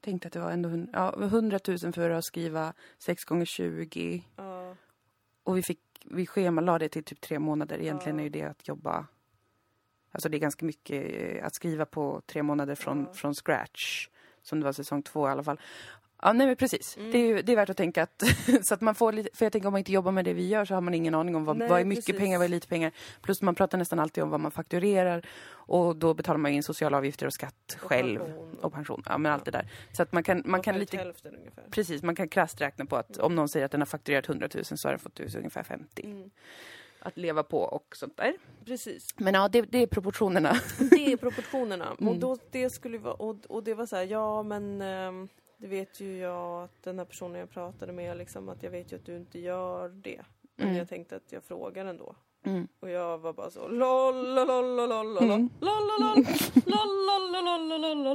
tänkte 0.00 0.26
att 0.28 0.32
det 0.32 0.40
var 0.40 0.50
ändå 0.50 0.86
ja, 0.92 1.14
100 1.22 1.58
000 1.68 1.78
för 1.92 2.10
att 2.10 2.24
skriva 2.24 2.74
6 2.98 3.24
gånger 3.24 3.44
20 3.44 4.24
Ja, 4.36 4.76
Och 5.42 5.56
vi 5.56 5.62
fick, 5.62 5.80
vi 6.04 6.26
schemalade 6.26 6.84
det 6.84 6.88
till 6.88 7.04
typ 7.04 7.20
tre 7.20 7.38
månader. 7.38 7.78
Egentligen 7.78 8.16
Ja. 8.18 8.20
är 8.20 8.24
ju 8.24 8.30
det 8.30 8.42
att 8.42 8.68
jobba, 8.68 9.06
alltså 10.10 10.28
det 10.28 10.36
är 10.36 10.38
ganska 10.38 10.66
mycket 10.66 11.14
eh, 11.14 11.46
att 11.46 11.54
skriva 11.54 11.86
på 11.86 12.22
tre 12.26 12.42
månader 12.42 12.74
från, 12.74 13.14
från 13.14 13.34
scratch. 13.34 14.08
Som 14.42 14.60
det 14.60 14.64
var 14.64 14.72
säsong 14.72 15.02
två 15.02 15.28
i 15.28 15.30
alla 15.30 15.42
fall. 15.42 15.60
Ja, 16.22 16.32
nej 16.32 16.46
men 16.46 16.56
precis. 16.56 16.96
Mm. 16.96 17.10
Det, 17.12 17.18
är, 17.18 17.26
ju- 17.26 17.42
det 17.42 17.52
är 17.52 17.56
värt 17.56 17.70
att 17.70 17.76
tänka 17.76 18.02
att, 18.02 18.22
så 18.62 18.74
att 18.74 18.80
man 18.80 18.94
får 18.94 19.12
lite, 19.12 19.30
för 19.36 19.44
jag 19.44 19.52
tänker 19.52 19.66
om 19.68 19.72
man 19.72 19.78
inte 19.78 19.92
jobbar 19.92 20.12
med 20.12 20.24
det 20.24 20.32
vi 20.32 20.48
gör 20.48 20.64
så 20.64 20.74
har 20.74 20.80
man 20.80 20.94
ingen 20.94 21.14
aning 21.14 21.36
om 21.36 21.44
vad, 21.44 21.56
Nej, 21.56 21.68
vad 21.68 21.80
är 21.80 21.84
mycket 21.84 22.04
precis. 22.06 22.20
pengar, 22.20 22.38
vad 22.38 22.44
är 22.44 22.48
lite 22.48 22.66
pengar. 22.68 22.92
Plus 23.22 23.42
man 23.42 23.54
pratar 23.54 23.78
nästan 23.78 23.98
alltid 23.98 24.22
om 24.24 24.30
vad 24.30 24.40
man 24.40 24.50
fakturerar 24.50 25.26
och 25.52 25.96
då 25.96 26.14
betalar 26.14 26.38
man 26.38 26.52
in 26.52 26.62
sociala 26.62 26.96
avgifter 26.96 27.26
och 27.26 27.32
skatt 27.32 27.76
och 27.82 27.88
själv. 27.88 28.18
pension 28.18 28.58
Och 28.62 28.72
pension, 28.72 29.02
ja 29.08 29.18
men 29.18 29.32
allt 29.32 29.44
det 29.44 29.50
där. 29.50 29.68
Så 29.92 30.02
att 30.02 30.12
man 30.12 30.22
kan, 30.22 30.42
man 30.44 30.58
och 30.60 30.64
kan 30.64 30.78
lite 30.78 30.96
hälften 30.96 31.34
ungefär. 31.36 31.64
Precis, 31.70 32.02
man 32.02 32.14
kan 32.14 32.28
krasst 32.28 32.60
räkna 32.60 32.84
på 32.84 32.96
att 32.96 33.16
om 33.16 33.34
någon 33.34 33.48
säger 33.48 33.66
att 33.66 33.72
den 33.72 33.80
har 33.80 33.86
fakturerat 33.86 34.28
100 34.28 34.48
000 34.54 34.64
så 34.64 34.88
har 34.88 34.92
den 34.92 34.98
fått 34.98 35.20
ut 35.20 35.34
ungefär 35.34 35.62
50 35.62 36.02
Mm. 36.04 36.30
att 37.00 37.16
leva 37.16 37.42
på 37.42 37.58
och 37.58 37.96
sånt 37.96 38.16
där. 38.16 38.34
Precis. 38.64 39.14
Men 39.16 39.34
ja, 39.34 39.48
det, 39.48 39.62
det 39.62 39.78
är 39.82 39.86
proportionerna. 39.86 40.56
Det 40.90 41.12
är 41.12 41.16
proportionerna. 41.16 41.90
Och, 41.92 42.00
Mm. 42.02 42.20
då, 42.20 42.36
det 42.50 42.70
skulle 42.70 42.98
vara, 42.98 43.14
och, 43.14 43.36
och 43.48 43.64
det 43.64 43.74
var 43.74 43.86
så 43.86 43.96
här, 43.96 44.04
ja 44.04 44.42
men 44.42 44.82
ehm, 44.82 45.28
det 45.60 45.66
vet 45.66 46.00
ju 46.00 46.16
jag 46.16 46.62
att 46.64 46.82
den 46.82 46.98
här 46.98 47.06
personen 47.06 47.40
jag 47.40 47.50
pratade 47.50 47.92
med, 47.92 48.16
liksom, 48.16 48.48
att 48.48 48.62
jag 48.62 48.70
vet 48.70 48.92
ju 48.92 48.96
att 48.96 49.04
du 49.06 49.16
inte 49.16 49.38
gör 49.38 49.88
det. 49.88 50.20
Men 50.56 50.66
Mm. 50.66 50.78
jag 50.78 50.88
tänkte 50.88 51.16
att 51.16 51.32
jag 51.32 51.44
frågar 51.44 51.84
ändå. 51.86 52.14
Mm. 52.42 52.68
Och 52.80 52.90
jag 52.90 53.18
var 53.18 53.32
bara 53.32 53.50
så 53.50 53.68
lol, 53.68 54.34
lol, 54.34 54.46
lol, 54.46 54.76
lol, 54.76 54.88
lol, 54.88 55.14
lol, 55.14 55.22
Mm. 55.22 55.48
lol, 55.60 55.82
lol, 56.00 56.24
lol, 56.66 57.98
lol, 57.98 58.14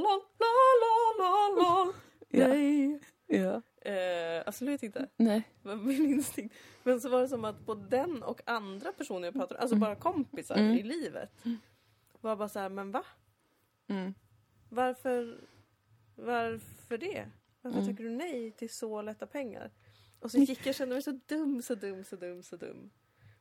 lol, 1.18 1.64
lol. 1.64 1.92
Nej. 2.28 3.00
Ja. 3.26 3.62
Eh, 3.90 4.42
absolut 4.46 4.82
inte. 4.82 5.08
Nej. 5.16 5.42
Min 5.62 6.06
instinkt. 6.06 6.54
Men 6.82 7.00
så 7.00 7.08
var 7.08 7.20
det 7.20 7.28
som 7.28 7.44
att 7.44 7.66
på 7.66 7.74
den 7.74 8.22
och 8.22 8.40
andra 8.46 8.92
personer 8.92 9.24
jag 9.26 9.34
pratade 9.34 9.60
alltså 9.60 9.76
bara 9.76 9.96
kompisar 9.96 10.54
Mm. 10.56 10.72
i 10.78 10.82
livet. 10.82 11.30
Var 12.20 12.36
bara 12.36 12.48
så 12.48 12.58
här, 12.58 12.68
men 12.68 12.90
va? 12.90 13.02
Mm. 13.88 14.14
Varför, 14.68 15.38
varför 16.16 16.98
det? 16.98 17.26
Varför 17.66 17.80
Mm. 17.82 17.96
tackar 17.96 18.04
du 18.04 18.10
nej 18.16 18.50
till 18.50 18.70
så 18.70 19.02
lätta 19.02 19.26
pengar? 19.26 19.70
Och 20.20 20.30
så 20.30 20.38
gick 20.38 20.60
jag 20.66 20.68
och 20.68 20.74
kände 20.74 20.94
mig 20.94 21.02
så 21.02 21.20
dum, 21.26 21.62
så 21.62 21.74
dum, 21.74 22.04
så 22.04 22.16
dum, 22.16 22.42
så 22.42 22.56
dum. 22.56 22.90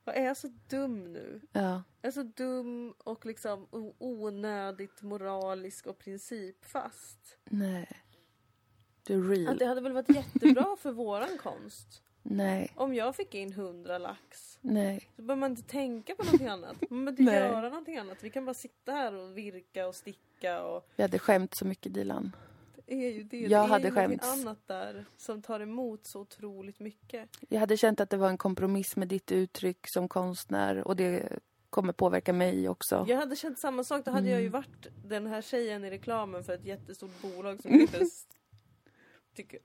Vad 0.04 0.16
är 0.16 0.24
jag 0.26 0.38
så 0.38 0.48
dum 0.70 1.14
nu? 1.14 1.42
Ja. 1.52 1.84
Jag 2.02 2.08
är 2.08 2.12
så 2.12 2.24
dum 2.24 2.94
och 2.98 3.26
liksom 3.26 3.68
onödigt 4.00 5.02
moralisk 5.02 5.88
och 5.88 5.98
principfast. 5.98 7.38
Nej. 7.46 7.88
Du 9.04 9.14
är 9.14 9.20
Att 9.32 9.38
real. 9.38 9.58
det 9.58 9.66
hade 9.66 9.82
väl 9.82 9.92
varit 9.94 10.16
jättebra 10.16 10.76
för 10.80 10.92
våran 11.04 11.38
konst. 11.38 12.02
Nej. 12.24 12.72
Om 12.76 12.94
jag 12.94 13.16
fick 13.16 13.36
in 13.36 13.54
hundra 13.54 13.98
lax. 13.98 14.58
Nej. 14.62 15.10
Så 15.16 15.22
behöver 15.22 15.40
man 15.40 15.52
inte 15.52 15.64
tänka 15.64 16.16
på 16.16 16.24
någonting 16.24 16.48
annat. 16.48 16.76
Man 16.90 17.06
behöver 17.06 17.22
inte 17.22 17.34
göra 17.34 17.70
någonting 17.70 17.98
annat. 17.98 18.24
Vi 18.24 18.30
kan 18.30 18.46
bara 18.46 18.54
sitta 18.54 18.92
här 18.92 19.14
och 19.14 19.38
virka 19.38 19.88
och 19.88 19.96
sticka 19.96 20.64
och 20.64 20.88
Vi 20.96 21.02
hade 21.04 21.20
skämt 21.20 21.56
så 21.56 21.66
mycket 21.66 21.94
Dilan. 21.94 22.36
Är 22.88 23.10
ju 23.10 23.24
det. 23.24 23.38
Jag 23.40 23.50
det 23.50 23.56
är 23.56 23.60
hade 23.68 23.90
någonting 23.90 24.20
skämts. 24.20 24.42
annat 24.46 24.68
där 24.68 25.06
som 25.18 25.42
tar 25.42 25.60
emot 25.60 26.06
så 26.08 26.20
otroligt 26.22 26.80
mycket. 26.80 27.30
Jag 27.50 27.60
hade 27.60 27.78
känt 27.78 28.00
att 28.00 28.10
det 28.10 28.18
var 28.18 28.30
en 28.30 28.38
kompromiss 28.38 28.96
med 28.96 29.08
ditt 29.08 29.32
uttryck 29.32 29.88
som 29.88 30.08
konstnär 30.08 30.88
och 30.88 30.96
det 30.96 31.40
kommer 31.70 31.94
påverka 31.94 32.34
mig 32.34 32.70
också. 32.70 33.06
Jag 33.08 33.18
hade 33.18 33.36
känt 33.36 33.60
samma 33.60 33.84
sak. 33.84 34.06
Då 34.06 34.12
hade 34.12 34.22
Mm. 34.22 34.32
jag 34.34 34.42
ju 34.42 34.50
varit 34.50 34.88
den 35.06 35.28
här 35.28 35.42
tjejen 35.42 35.84
i 35.86 35.90
reklamen 35.90 36.44
för 36.44 36.54
ett 36.54 36.66
jättestort 36.66 37.22
bolag 37.22 37.62
som 37.62 37.72
inte 37.82 37.98
ens 37.98 38.28
tycker... 39.36 39.60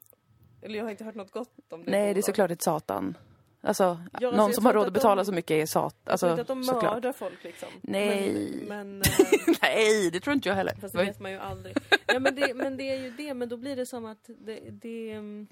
Eller 0.62 0.78
jag 0.78 0.84
har 0.84 0.90
inte 0.90 1.04
hört 1.04 1.14
något 1.14 1.30
gott 1.30 1.72
om 1.72 1.84
det 1.84 1.90
Nej, 1.90 2.00
det 2.00 2.06
är 2.08 2.08
bolaget. 2.08 2.24
såklart 2.24 2.50
ett 2.50 2.62
satan. 2.62 3.16
Alltså, 3.62 3.84
alltså, 4.12 4.30
någon 4.30 4.52
som 4.54 4.66
har 4.66 4.72
råd 4.72 4.82
att 4.82 4.86
att 4.88 4.92
betala 4.94 5.22
de- 5.22 5.26
så 5.26 5.32
mycket 5.32 5.50
är 5.50 5.66
sat. 5.66 5.94
Jag 6.04 6.04
tror 6.04 6.12
Alltså, 6.12 6.30
inte 6.30 6.40
att 6.42 6.48
de 6.48 6.64
såklart. 6.64 6.94
mördar 6.94 7.12
folk 7.12 7.44
liksom. 7.44 7.68
Nej. 7.82 8.64
Men, 8.68 8.98
men 8.98 9.02
eh, 9.48 9.54
Nej, 9.62 10.10
det 10.10 10.20
tror 10.20 10.34
inte 10.34 10.48
jag 10.48 10.56
heller. 10.56 10.74
Fast 10.80 10.94
det 10.94 11.04
vet 11.04 11.20
man 11.20 11.30
ju 11.32 11.38
aldrig. 11.38 11.76
Ja, 12.06 12.18
men, 12.18 12.34
det, 12.34 12.54
men 12.54 12.76
det 12.76 12.90
är 12.90 12.96
ju 13.02 13.10
det, 13.10 13.34
men 13.34 13.48
då 13.48 13.56
blir 13.56 13.76
det 13.76 13.86
som 13.86 14.04
att 14.06 14.24
det, 14.38 14.60
det, 14.70 15.10
mm, 15.12 15.46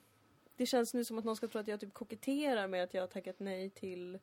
det 0.57 0.67
känns 0.67 0.95
nu 0.95 1.05
som 1.05 1.19
att 1.19 1.25
någon 1.25 1.37
ska 1.37 1.47
tro 1.49 1.61
att 1.61 1.69
jag 1.69 1.81
typ 1.81 1.95
koketterar 1.95 2.69
med 2.69 2.85
att 2.85 2.95
jag 2.95 3.03
har 3.03 3.07
tackat 3.07 3.37
nej 3.39 3.71
till 3.71 4.19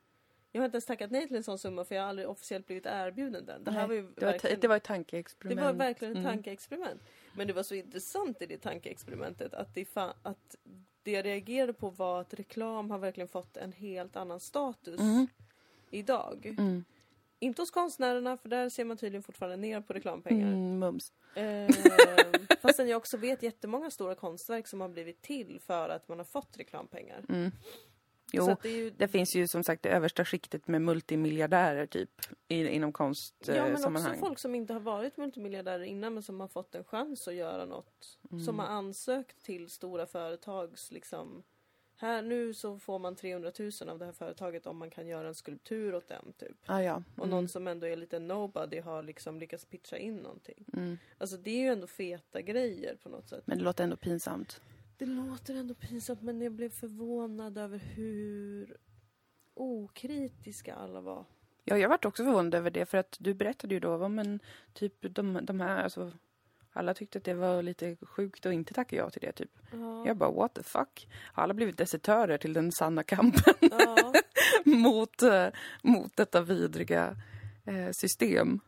jag 0.52 0.62
har 0.62 0.66
inte 0.66 0.76
ens 0.76 0.86
tackat 0.86 1.12
nej 1.12 1.28
till 1.28 1.38
en 1.38 1.44
sån 1.44 1.58
summa 1.60 1.86
för 1.86 1.96
jag 1.96 2.02
har 2.02 2.10
aldrig 2.10 2.30
officiellt 2.30 2.66
blivit 2.68 2.86
erbjuden 2.86 3.46
den. 3.46 3.64
Det 3.64 3.72
här 3.72 3.88
var 3.88 3.94
ju 3.94 4.02
det, 4.02 4.26
var, 4.26 4.40
det 4.62 4.68
var 4.68 4.76
ett 4.76 4.84
det 4.84 4.88
tankeexperiment. 4.88 5.62
var 5.66 5.74
verkligen 5.74 6.12
ett 6.14 6.20
Mm. 6.20 6.32
tankeexperiment. 6.32 7.02
Men 7.34 7.48
det 7.48 7.54
var 7.54 7.64
så 7.64 7.76
intressant 7.76 8.42
i 8.42 8.46
det 8.46 8.58
tankeexperimentet 8.58 9.54
att 9.54 9.76
det, 9.76 9.88
att 10.22 10.56
det 11.06 11.12
jag 11.12 11.26
reagerade 11.26 11.74
på 11.74 11.89
var 11.89 12.22
att 12.22 12.34
reklam 12.34 12.91
har 12.91 12.97
verkligen 12.97 13.28
fått 13.28 13.58
en 13.58 13.72
helt 13.72 14.16
annan 14.16 14.39
status 14.39 14.99
Mm. 14.99 15.28
idag. 15.91 16.56
Mm. 16.58 16.86
Inte 17.39 17.62
hos 17.62 17.72
konstnärerna 17.72 18.38
för 18.38 18.49
där 18.49 18.70
ser 18.70 18.86
man 18.86 18.97
tydligen 18.97 19.24
fortfarande 19.24 19.58
ner 19.58 19.82
på 19.82 19.93
reklampengar. 19.93 20.47
Mm, 20.47 20.80
mums. 20.80 21.12
Eh, 21.36 21.70
fastän 22.62 22.88
jag 22.88 22.97
också 22.97 23.18
vet 23.18 23.43
jättemånga 23.43 23.91
stora 23.91 24.16
konstverk 24.16 24.68
som 24.68 24.82
har 24.82 24.89
blivit 24.89 25.22
till 25.22 25.60
för 25.66 25.89
att 25.89 26.08
man 26.08 26.18
har 26.18 26.26
fått 26.26 26.58
reklampengar. 26.58 27.24
Mm. 27.30 27.51
Så 28.32 28.38
Jo, 28.38 28.55
det 28.61 28.69
ju, 28.69 28.89
det 28.89 29.07
finns 29.07 29.36
ju 29.36 29.47
som 29.47 29.63
sagt 29.63 29.84
det 29.84 29.89
översta 29.89 30.26
skiktet 30.26 30.67
med 30.67 30.82
multimiljardärer 30.82 31.86
typ 31.86 32.21
i, 32.47 32.55
inom 32.67 32.71
ja, 32.71 32.80
men 32.82 32.91
konstsammanhang. 32.91 34.11
också 34.11 34.26
folk 34.26 34.39
som 34.39 34.55
inte 34.55 34.73
har 34.73 34.80
varit 34.80 35.17
multimiljardärer 35.17 35.84
innan 35.84 36.13
men 36.13 36.23
som 36.23 36.39
har 36.39 36.47
fått 36.47 36.76
en 36.76 36.84
chans 36.84 37.28
att 37.28 37.34
göra 37.34 37.65
något. 37.65 38.17
Mm. 38.32 38.43
Som 38.45 38.59
har 38.59 38.65
ansökt 38.67 39.43
till 39.43 39.69
stora 39.69 40.05
företags 40.05 40.91
liksom 40.91 41.43
här 41.97 42.21
nu 42.21 42.53
så 42.53 42.80
får 42.80 42.99
man 42.99 43.15
300 43.15 43.51
000 43.59 43.71
av 43.89 43.99
det 43.99 44.05
här 44.05 44.11
företaget 44.11 44.67
om 44.67 44.78
man 44.78 44.89
kan 44.89 45.07
göra 45.07 45.28
en 45.28 45.36
skulptur 45.36 45.95
åt 45.95 46.07
dem 46.07 46.34
typ. 46.38 46.57
ah, 46.65 46.82
ja. 46.82 47.03
Och 47.15 47.23
Mm. 47.26 47.30
någon 47.30 47.47
som 47.47 47.67
ändå 47.67 47.88
är 47.88 47.95
lite 47.95 48.19
nobody 48.19 48.80
har 48.80 49.03
liksom 49.03 49.39
lyckats 49.39 49.65
pitcha 49.65 49.97
in 49.97 50.15
någonting. 50.17 50.65
Mm. 50.73 50.97
Alltså 51.17 51.38
det 51.38 51.49
är 51.51 51.59
ju 51.61 51.67
ändå 51.67 51.88
feta 51.88 52.41
grejer 52.41 52.95
på 53.03 53.09
något 53.09 53.30
sätt. 53.30 53.43
Men 53.45 53.57
det 53.57 53.63
låter 53.63 53.84
ändå 53.84 53.95
pinsamt. 53.95 54.61
Det 54.98 55.06
låter 55.06 55.56
ändå 55.56 55.74
pinsamt 55.74 56.22
men 56.22 56.41
jag 56.41 56.52
blev 56.52 56.70
förvånad 56.70 57.58
över 57.58 57.78
hur 57.78 58.78
okritiska 59.54 60.76
alla 60.76 61.02
var. 61.02 61.26
Ja, 61.64 61.78
jag 61.78 61.89
varit 61.89 62.06
också 62.06 62.24
förvånad 62.24 62.56
över 62.56 62.72
det 62.72 62.86
för 62.86 62.98
att 62.98 63.18
du 63.20 63.34
berättade 63.34 63.74
ju 63.74 63.80
då 63.80 64.06
om 64.06 64.20
en 64.20 64.39
typ 64.74 65.16
de, 65.16 65.39
de 65.46 65.62
här, 65.62 65.84
alltså 65.84 66.12
alla 66.74 66.93
tyckte 66.93 67.18
att 67.18 67.24
det 67.24 67.34
var 67.34 67.62
lite 67.62 67.98
sjukt 68.02 68.46
och 68.46 68.54
inte 68.54 68.74
tacka 68.74 68.96
ja 68.96 69.10
till 69.10 69.22
det 69.22 69.32
typ. 69.32 69.52
Ja. 69.72 70.08
Jag 70.08 70.18
bara 70.18 70.32
what 70.32 70.54
the 70.54 70.64
fuck. 70.64 71.08
Har 71.34 71.43
alla 71.43 71.54
blivit 71.54 71.78
desertörer 71.78 72.38
till 72.38 72.54
den 72.54 72.72
sanna 72.72 73.04
kampen 73.04 73.54
ja. 73.60 74.14
mot, 74.66 75.22
eh, 75.22 75.48
mot 75.82 76.16
detta 76.16 76.41
vidriga 76.41 77.16
eh, 77.66 77.91
system? 77.91 78.60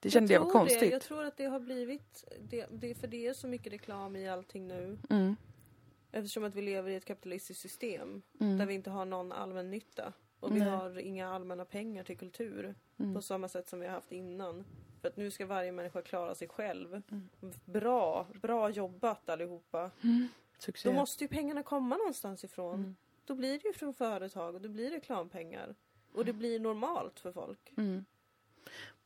Det 0.00 0.10
kände 0.10 0.32
jag, 0.32 0.40
var 0.40 0.50
tror 0.50 0.64
Det. 0.64 0.68
konstigt. 0.70 0.92
Jag 0.92 1.02
tror 1.02 1.24
att 1.24 1.36
det 1.36 1.44
har 1.44 1.60
blivit, 1.60 2.24
det, 2.40 2.66
det, 2.70 2.94
för 2.94 3.06
det 3.06 3.26
är 3.26 3.32
så 3.32 3.48
mycket 3.48 3.72
reklam 3.72 4.16
i 4.16 4.28
allting 4.28 4.68
nu. 4.68 4.98
Mm, 5.10 5.36
Eftersom 6.12 6.44
att 6.44 6.54
vi 6.54 6.62
lever 6.62 6.90
i 6.90 6.94
ett 6.94 7.04
kapitalistiskt 7.04 7.62
system 7.62 8.22
mm, 8.40 8.58
där 8.58 8.66
vi 8.66 8.74
inte 8.74 8.90
har 8.90 9.04
någon 9.04 9.32
allmän 9.32 9.70
nytta. 9.70 10.12
Och 10.40 10.56
vi 10.56 10.60
Nej. 10.60 10.68
har 10.68 10.98
inga 10.98 11.28
allmänna 11.28 11.64
pengar 11.64 12.04
till 12.04 12.18
kultur 12.18 12.74
mm. 12.98 13.14
på 13.14 13.22
samma 13.22 13.48
sätt 13.48 13.68
som 13.68 13.80
vi 13.80 13.86
har 13.86 13.94
haft 13.94 14.12
innan. 14.12 14.64
För 15.00 15.08
att 15.08 15.16
nu 15.16 15.30
ska 15.30 15.46
varje 15.46 15.72
människa 15.72 16.02
klara 16.02 16.34
sig 16.34 16.48
själv. 16.48 17.02
Mm. 17.10 17.28
Bra, 17.64 18.26
bra 18.42 18.70
jobbat 18.70 19.28
allihopa. 19.28 19.90
Succé. 20.58 20.88
Då 20.88 20.94
måste 20.94 21.24
ju 21.24 21.28
pengarna 21.28 21.62
komma 21.62 21.96
någonstans 21.96 22.44
ifrån. 22.44 22.74
Mm. 22.74 22.96
Då 23.24 23.34
blir 23.34 23.58
det 23.58 23.68
ju 23.68 23.72
från 23.72 23.94
företag 23.94 24.54
och 24.54 24.60
det 24.60 24.68
blir 24.68 24.90
reklampengar. 24.90 25.74
Och 26.12 26.24
det 26.24 26.32
blir 26.32 26.60
normalt 26.60 27.20
för 27.20 27.32
folk. 27.32 27.72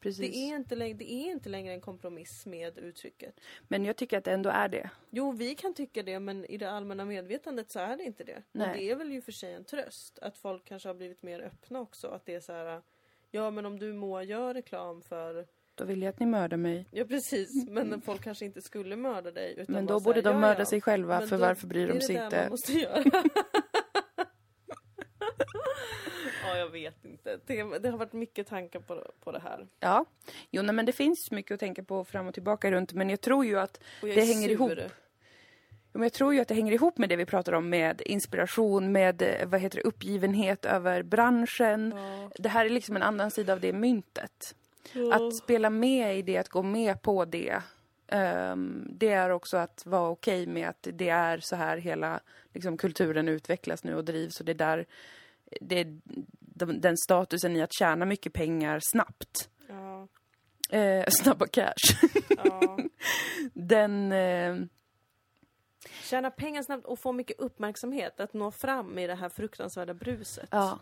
Precis. 0.04 0.32
Det 0.32 0.36
är, 0.36 0.56
inte 0.56 0.74
längre, 0.74 0.94
det 0.94 1.12
är 1.12 1.30
inte 1.30 1.48
längre 1.48 1.74
en 1.74 1.80
kompromiss 1.80 2.46
med 2.46 2.78
uttrycket. 2.78 3.40
Men 3.68 3.84
jag 3.84 3.96
tycker 3.96 4.18
att 4.18 4.24
det 4.24 4.32
ändå 4.32 4.50
är 4.50 4.68
det. 4.68 4.90
Jo, 5.10 5.32
vi 5.32 5.54
kan 5.54 5.74
tycka 5.74 6.02
det 6.02 6.20
men 6.20 6.44
i 6.44 6.56
det 6.56 6.70
allmänna 6.70 7.04
medvetandet 7.04 7.70
så 7.70 7.78
är 7.78 7.96
det 7.96 8.04
inte 8.04 8.24
det. 8.24 8.42
Nej. 8.52 8.68
Och 8.68 8.76
det 8.76 8.90
är 8.90 8.96
väl 8.96 9.12
ju 9.12 9.20
för 9.20 9.32
sig 9.32 9.52
en 9.52 9.64
tröst 9.64 10.18
att 10.18 10.38
folk 10.38 10.64
kanske 10.64 10.88
har 10.88 10.94
blivit 10.94 11.22
mer 11.22 11.40
öppna 11.40 11.80
också. 11.80 12.08
Att 12.08 12.26
det 12.26 12.34
är 12.34 12.40
så 12.40 12.52
här, 12.52 12.82
ja 13.30 13.50
men 13.50 13.66
om 13.66 13.78
du 13.78 13.92
må 13.92 14.22
gör 14.22 14.54
reklam 14.54 15.02
för 15.02 15.46
Då 15.74 15.84
vill 15.84 16.02
jag 16.02 16.10
att 16.10 16.20
ni 16.20 16.26
mördar 16.26 16.56
mig. 16.56 16.86
Ja 16.90 17.04
precis, 17.04 17.68
men 17.68 18.00
folk 18.00 18.22
kanske 18.24 18.44
inte 18.44 18.62
skulle 18.62 18.96
mörda 18.96 19.30
dig. 19.30 19.54
Utan 19.58 19.74
Men 19.74 19.86
då 19.86 20.00
borde 20.00 20.16
här, 20.16 20.32
de 20.32 20.40
mörda 20.40 20.60
ja. 20.60 20.64
sig 20.64 20.80
själva, 20.80 21.26
för 21.26 21.36
varför 21.36 21.66
bryr 21.66 21.88
de 21.88 22.00
sig 22.00 22.16
inte? 22.16 22.40
man 22.40 22.50
måste 22.50 22.72
göra. 22.72 23.04
ja, 26.54 26.60
jag 26.60 26.68
vet 26.70 27.04
inte. 27.04 27.38
Det, 27.46 27.78
det 27.78 27.88
har 27.90 27.98
varit 27.98 28.12
mycket 28.12 28.46
tankar 28.46 28.80
på, 28.80 29.06
på 29.24 29.32
det 29.32 29.38
här. 29.38 29.66
Ja, 29.80 30.04
jo 30.50 30.62
nej, 30.62 30.74
men 30.74 30.86
det 30.86 30.92
finns 30.92 31.30
mycket 31.30 31.54
att 31.54 31.60
tänka 31.60 31.82
på 31.82 32.04
fram 32.04 32.26
och 32.26 32.34
tillbaka 32.34 32.70
runt, 32.70 32.92
men 32.92 33.10
jag 33.10 33.20
tror 33.20 33.44
ju 33.44 33.58
att 33.58 33.80
Det 34.00 34.24
hänger 34.24 34.48
sur. 34.48 34.50
ihop. 34.50 34.72
Ja, 35.92 35.98
men 35.98 36.02
jag 36.02 36.12
tror 36.12 36.34
ju 36.34 36.40
att 36.40 36.48
det 36.48 36.54
hänger 36.54 36.72
ihop 36.72 36.98
med 36.98 37.08
det 37.08 37.16
vi 37.16 37.26
pratar 37.26 37.52
om 37.52 37.68
med 37.68 38.02
inspiration, 38.04 38.92
med 38.92 39.22
eh, 39.22 39.46
vad 39.48 39.60
heter 39.60 39.76
det, 39.76 39.82
uppgivenhet 39.82 40.64
över 40.64 41.02
branschen. 41.02 41.92
Ja. 41.96 42.30
Det 42.38 42.48
här 42.48 42.64
är 42.66 42.70
liksom 42.70 42.96
en 42.96 43.02
annan 43.02 43.30
sida 43.30 43.52
av 43.52 43.60
det 43.60 43.72
myntet. 43.72 44.54
Att 45.12 45.36
spela 45.36 45.70
med 45.70 46.18
i 46.18 46.22
det, 46.22 46.36
att 46.36 46.48
gå 46.48 46.62
med 46.62 47.02
på 47.02 47.24
det. 47.24 47.62
ehm, 48.08 48.86
det 48.90 49.08
är 49.08 49.30
också 49.30 49.56
att 49.56 49.86
vara 49.86 50.08
okej 50.10 50.46
med 50.46 50.68
att 50.68 50.88
det 50.92 51.08
är 51.08 51.38
så 51.38 51.56
här 51.56 51.76
hela 51.76 52.20
liksom, 52.52 52.76
kulturen 52.76 53.28
utvecklas 53.28 53.84
nu 53.84 53.94
och 53.94 54.04
drivs. 54.04 54.40
Och 54.40 54.46
det 54.46 54.52
är 54.52 54.54
där, 54.54 54.86
det 55.60 55.86
de, 56.54 56.80
den 56.80 56.96
statusen 56.96 57.56
i 57.56 57.62
att 57.62 57.72
tjäna 57.72 58.04
mycket 58.04 58.32
pengar 58.32 58.80
snabbt. 58.82 59.50
Ja, 59.68 60.08
Eh, 60.70 61.04
snabba 61.08 61.46
cash. 61.46 62.08
ja. 62.44 62.78
den... 63.52 64.12
Eh, 64.12 64.56
Tjäna 66.02 66.30
pengar 66.30 66.62
snabbt 66.62 66.84
och 66.84 66.98
få 66.98 67.12
mycket 67.12 67.40
uppmärksamhet. 67.40 68.20
Att 68.20 68.34
nå 68.34 68.50
fram 68.50 68.98
i 68.98 69.06
det 69.06 69.14
här 69.14 69.28
fruktansvärda 69.28 69.94
bruset. 69.94 70.48
ja. 70.50 70.78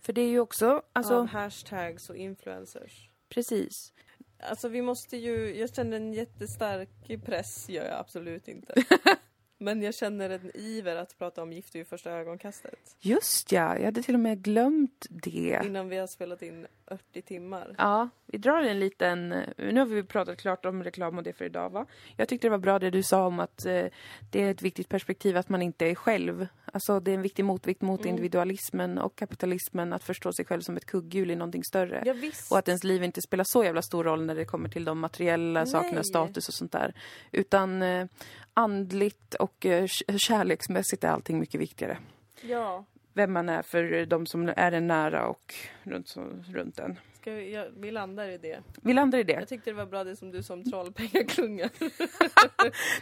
För 0.00 0.12
det 0.12 0.20
är 0.20 0.28
ju 0.28 0.40
också, 0.40 0.82
alltså, 0.92 1.14
Av 1.18 1.26
hashtags 1.26 2.10
och 2.10 2.16
influencers. 2.16 3.10
precis. 3.28 3.92
Alltså 4.38 4.68
vi 4.68 4.82
måste 4.82 5.16
ju, 5.16 5.58
jag 5.58 5.74
känner 5.74 5.96
en 5.96 6.12
jättestark 6.12 7.24
press, 7.24 7.68
gör 7.68 7.84
jag 7.84 7.98
absolut 8.00 8.48
inte. 8.48 8.74
Men 9.58 9.82
jag 9.82 9.94
känner 9.94 10.30
en 10.30 10.50
iver 10.54 10.96
att 10.96 11.18
prata 11.18 11.42
om 11.42 11.52
Gift 11.52 11.74
vid 11.74 11.86
första 11.86 12.10
ögonkastet. 12.10 12.96
Just 13.00 13.52
ja, 13.52 13.76
jag 13.76 13.84
hade 13.84 14.02
till 14.02 14.14
och 14.14 14.20
med 14.20 14.42
glömt 14.42 15.06
det. 15.10 15.60
Innan 15.64 15.88
vi 15.88 15.96
har 15.96 16.06
spelat 16.06 16.42
in 16.42 16.66
80 16.90 17.22
timmar. 17.22 17.74
Ja, 17.78 18.08
vi 18.26 18.38
drar 18.38 18.62
en 18.62 18.78
liten... 18.78 19.28
Nu 19.56 19.78
har 19.78 19.86
vi 19.86 20.02
pratat 20.02 20.38
klart 20.38 20.64
om 20.66 20.84
reklam 20.84 21.18
och 21.18 21.22
det 21.24 21.32
för 21.32 21.44
idag 21.44 21.70
va? 21.70 21.86
Jag 22.16 22.28
tyckte 22.28 22.46
det 22.46 22.50
var 22.50 22.58
bra 22.58 22.78
det 22.78 22.90
du 22.90 23.02
sa 23.02 23.26
om 23.26 23.40
att 23.40 23.66
eh, 23.66 23.86
det 24.30 24.42
är 24.42 24.50
ett 24.50 24.62
viktigt 24.62 24.88
perspektiv 24.88 25.36
att 25.36 25.48
man 25.48 25.62
inte 25.62 25.86
är 25.86 25.94
själv. 25.94 26.46
Alltså 26.64 27.00
det 27.00 27.10
är 27.10 27.14
en 27.14 27.22
viktig 27.22 27.44
motvikt 27.44 27.82
mot 27.82 28.00
Mm. 28.00 28.10
individualismen 28.10 28.98
och 28.98 29.16
kapitalismen 29.16 29.92
att 29.92 30.04
förstå 30.04 30.32
sig 30.32 30.44
själv 30.44 30.60
som 30.60 30.76
ett 30.76 30.86
kugghjul 30.86 31.30
i 31.30 31.36
någonting 31.36 31.64
större. 31.64 32.02
Ja. 32.06 32.14
Och 32.50 32.58
att 32.58 32.68
ens 32.68 32.84
liv 32.84 33.04
inte 33.04 33.22
spelar 33.22 33.44
så 33.48 33.64
jävla 33.64 33.82
stor 33.82 34.04
roll 34.04 34.26
när 34.26 34.34
det 34.34 34.44
kommer 34.44 34.68
till 34.68 34.84
de 34.84 34.98
materiella 34.98 35.60
Nej. 35.60 35.66
sakerna, 35.72 36.02
status 36.02 36.48
och 36.48 36.54
sånt 36.54 36.72
där. 36.72 36.94
Utan 37.32 37.82
eh, 37.82 38.06
andligt 38.54 39.34
och 39.34 39.66
eh, 39.66 39.86
kärleksmässigt 40.16 41.04
är 41.04 41.08
allting 41.08 41.38
mycket 41.38 41.60
viktigare. 41.60 41.98
Ja, 42.42 42.84
vem 43.16 43.32
man 43.32 43.48
är 43.48 43.62
för 43.62 44.06
de 44.06 44.26
som 44.26 44.52
är 44.56 44.72
en 44.72 44.86
nära 44.86 45.26
och 45.26 45.54
runt, 45.82 46.14
runt 46.52 46.78
en. 46.78 46.98
Ska 47.26 47.34
vi, 47.34 47.54
ja, 47.54 47.64
vi 47.76 47.90
landar 47.90 48.28
i 48.28 48.38
det. 48.38 48.62
Vi 48.82 48.92
landar 48.92 49.18
i 49.18 49.22
det. 49.22 49.32
Jag 49.32 49.48
tyckte 49.48 49.70
det 49.70 49.74
var 49.74 49.86
bra 49.86 50.04
det 50.04 50.16
som 50.16 50.30
du 50.30 50.42
sa 50.42 50.54
om 50.54 50.64
trollpengaklunga. 50.64 51.70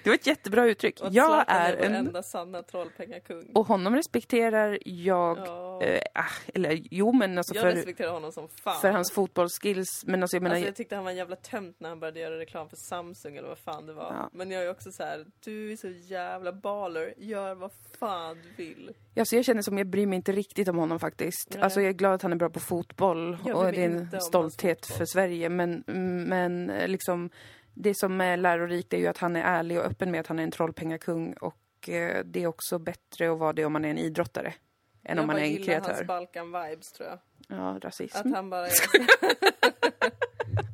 Det 0.05 0.11
var 0.11 0.15
ett 0.15 0.27
jättebra 0.27 0.67
uttryck. 0.67 1.01
Och 1.01 1.07
att 1.07 1.15
Jag 1.15 1.45
är 1.49 1.77
en... 1.77 1.95
enda 1.95 2.23
sanna 2.23 2.63
trollpengakung. 2.63 3.51
Och 3.55 3.67
honom 3.67 3.95
respekterar 3.95 4.79
jag... 4.85 5.39
Ja. 5.39 5.83
Eh, 5.83 6.01
ah, 6.15 6.51
eller 6.55 6.81
jo, 6.91 7.13
men 7.13 7.39
alltså 7.39 7.55
jag 7.55 7.63
för, 7.63 7.73
respekterar 7.73 8.11
honom 8.11 8.33
som 8.33 8.49
fan. 8.49 8.81
för 8.81 8.91
hans 8.91 9.13
fotbollsskills. 9.13 10.05
Men 10.07 10.23
alltså 10.23 10.37
jag 10.37 10.43
menar... 10.43 10.55
Alltså 10.55 10.69
jag 10.69 10.77
tyckte 10.77 10.95
han 10.95 11.05
var 11.05 11.11
en 11.11 11.17
jävla 11.17 11.37
tönt 11.37 11.81
när 11.81 11.89
han 11.89 12.01
började 12.01 12.21
göra 12.21 12.39
reklam 12.39 12.69
för 12.69 12.77
Samsung 12.77 13.37
eller 13.37 13.49
vad 13.49 13.59
fan 13.59 13.87
det 13.87 13.93
var. 13.93 14.13
Ja. 14.13 14.31
Men 14.33 14.51
jag 14.51 14.63
är 14.63 14.71
också 14.71 14.93
så 14.93 15.03
här: 15.03 15.27
du 15.45 15.73
är 15.73 15.77
så 15.77 15.89
jävla 15.89 16.53
baller, 16.53 17.15
gör 17.17 17.55
vad 17.55 17.71
fan 17.99 18.39
du 18.43 18.65
vill. 18.65 18.93
Alltså 19.17 19.37
jag 19.37 19.45
känner 19.45 19.63
som 19.63 19.79
jag 19.79 19.87
bryr 19.87 20.07
mig 20.07 20.17
inte 20.17 20.33
riktigt 20.33 20.69
om 20.69 20.77
honom 20.77 21.01
faktiskt. 21.01 21.49
Nej. 21.55 21.63
Alltså 21.63 21.81
jag 21.81 21.89
är 21.89 21.93
glad 21.93 22.15
att 22.15 22.23
han 22.23 22.33
är 22.33 22.37
bra 22.37 22.51
på 22.51 22.61
fotboll 22.61 23.39
Jag 23.45 23.57
och 23.57 23.73
det 23.73 23.85
är 23.85 23.91
en 23.91 24.14
stolthet 24.21 24.87
för 24.87 25.05
Sverige. 25.05 25.49
Men, 25.49 25.85
men 26.29 26.71
eh, 26.71 26.89
liksom 26.89 27.31
det 27.75 27.95
som 27.97 28.21
är 28.21 28.37
lärorikt 28.37 28.93
är 28.93 28.99
ju 28.99 29.07
att 29.07 29.19
han 29.19 29.37
är 29.37 29.43
ärlig 29.43 29.79
och 29.79 29.85
öppen 29.85 30.11
med 30.11 30.21
att 30.21 30.27
han 30.27 30.39
är 30.39 30.43
en 30.43 30.51
trollpengakung 30.51 31.33
och 31.33 31.89
eh, 31.89 32.25
det 32.25 32.43
är 32.43 32.47
också 32.47 32.79
bättre 32.79 33.33
att 33.33 33.39
vara 33.39 33.53
det 33.53 33.65
om 33.65 33.73
man 33.73 33.85
är 33.85 33.91
en 33.91 33.99
idrottare 33.99 34.55
än 35.03 35.17
jag 35.17 35.21
om 35.23 35.27
man 35.27 35.37
är 35.37 35.41
en 35.43 35.51
gillar 35.51 35.65
kreatör. 35.67 35.95
hans 35.95 36.07
Balkan-vibes 36.07 36.93
tror 36.93 37.09
jag. 37.09 37.19
Ja, 37.49 37.79
rasism. 37.83 38.19
Att 38.19 38.35
han 38.35 38.51
bara 38.51 38.67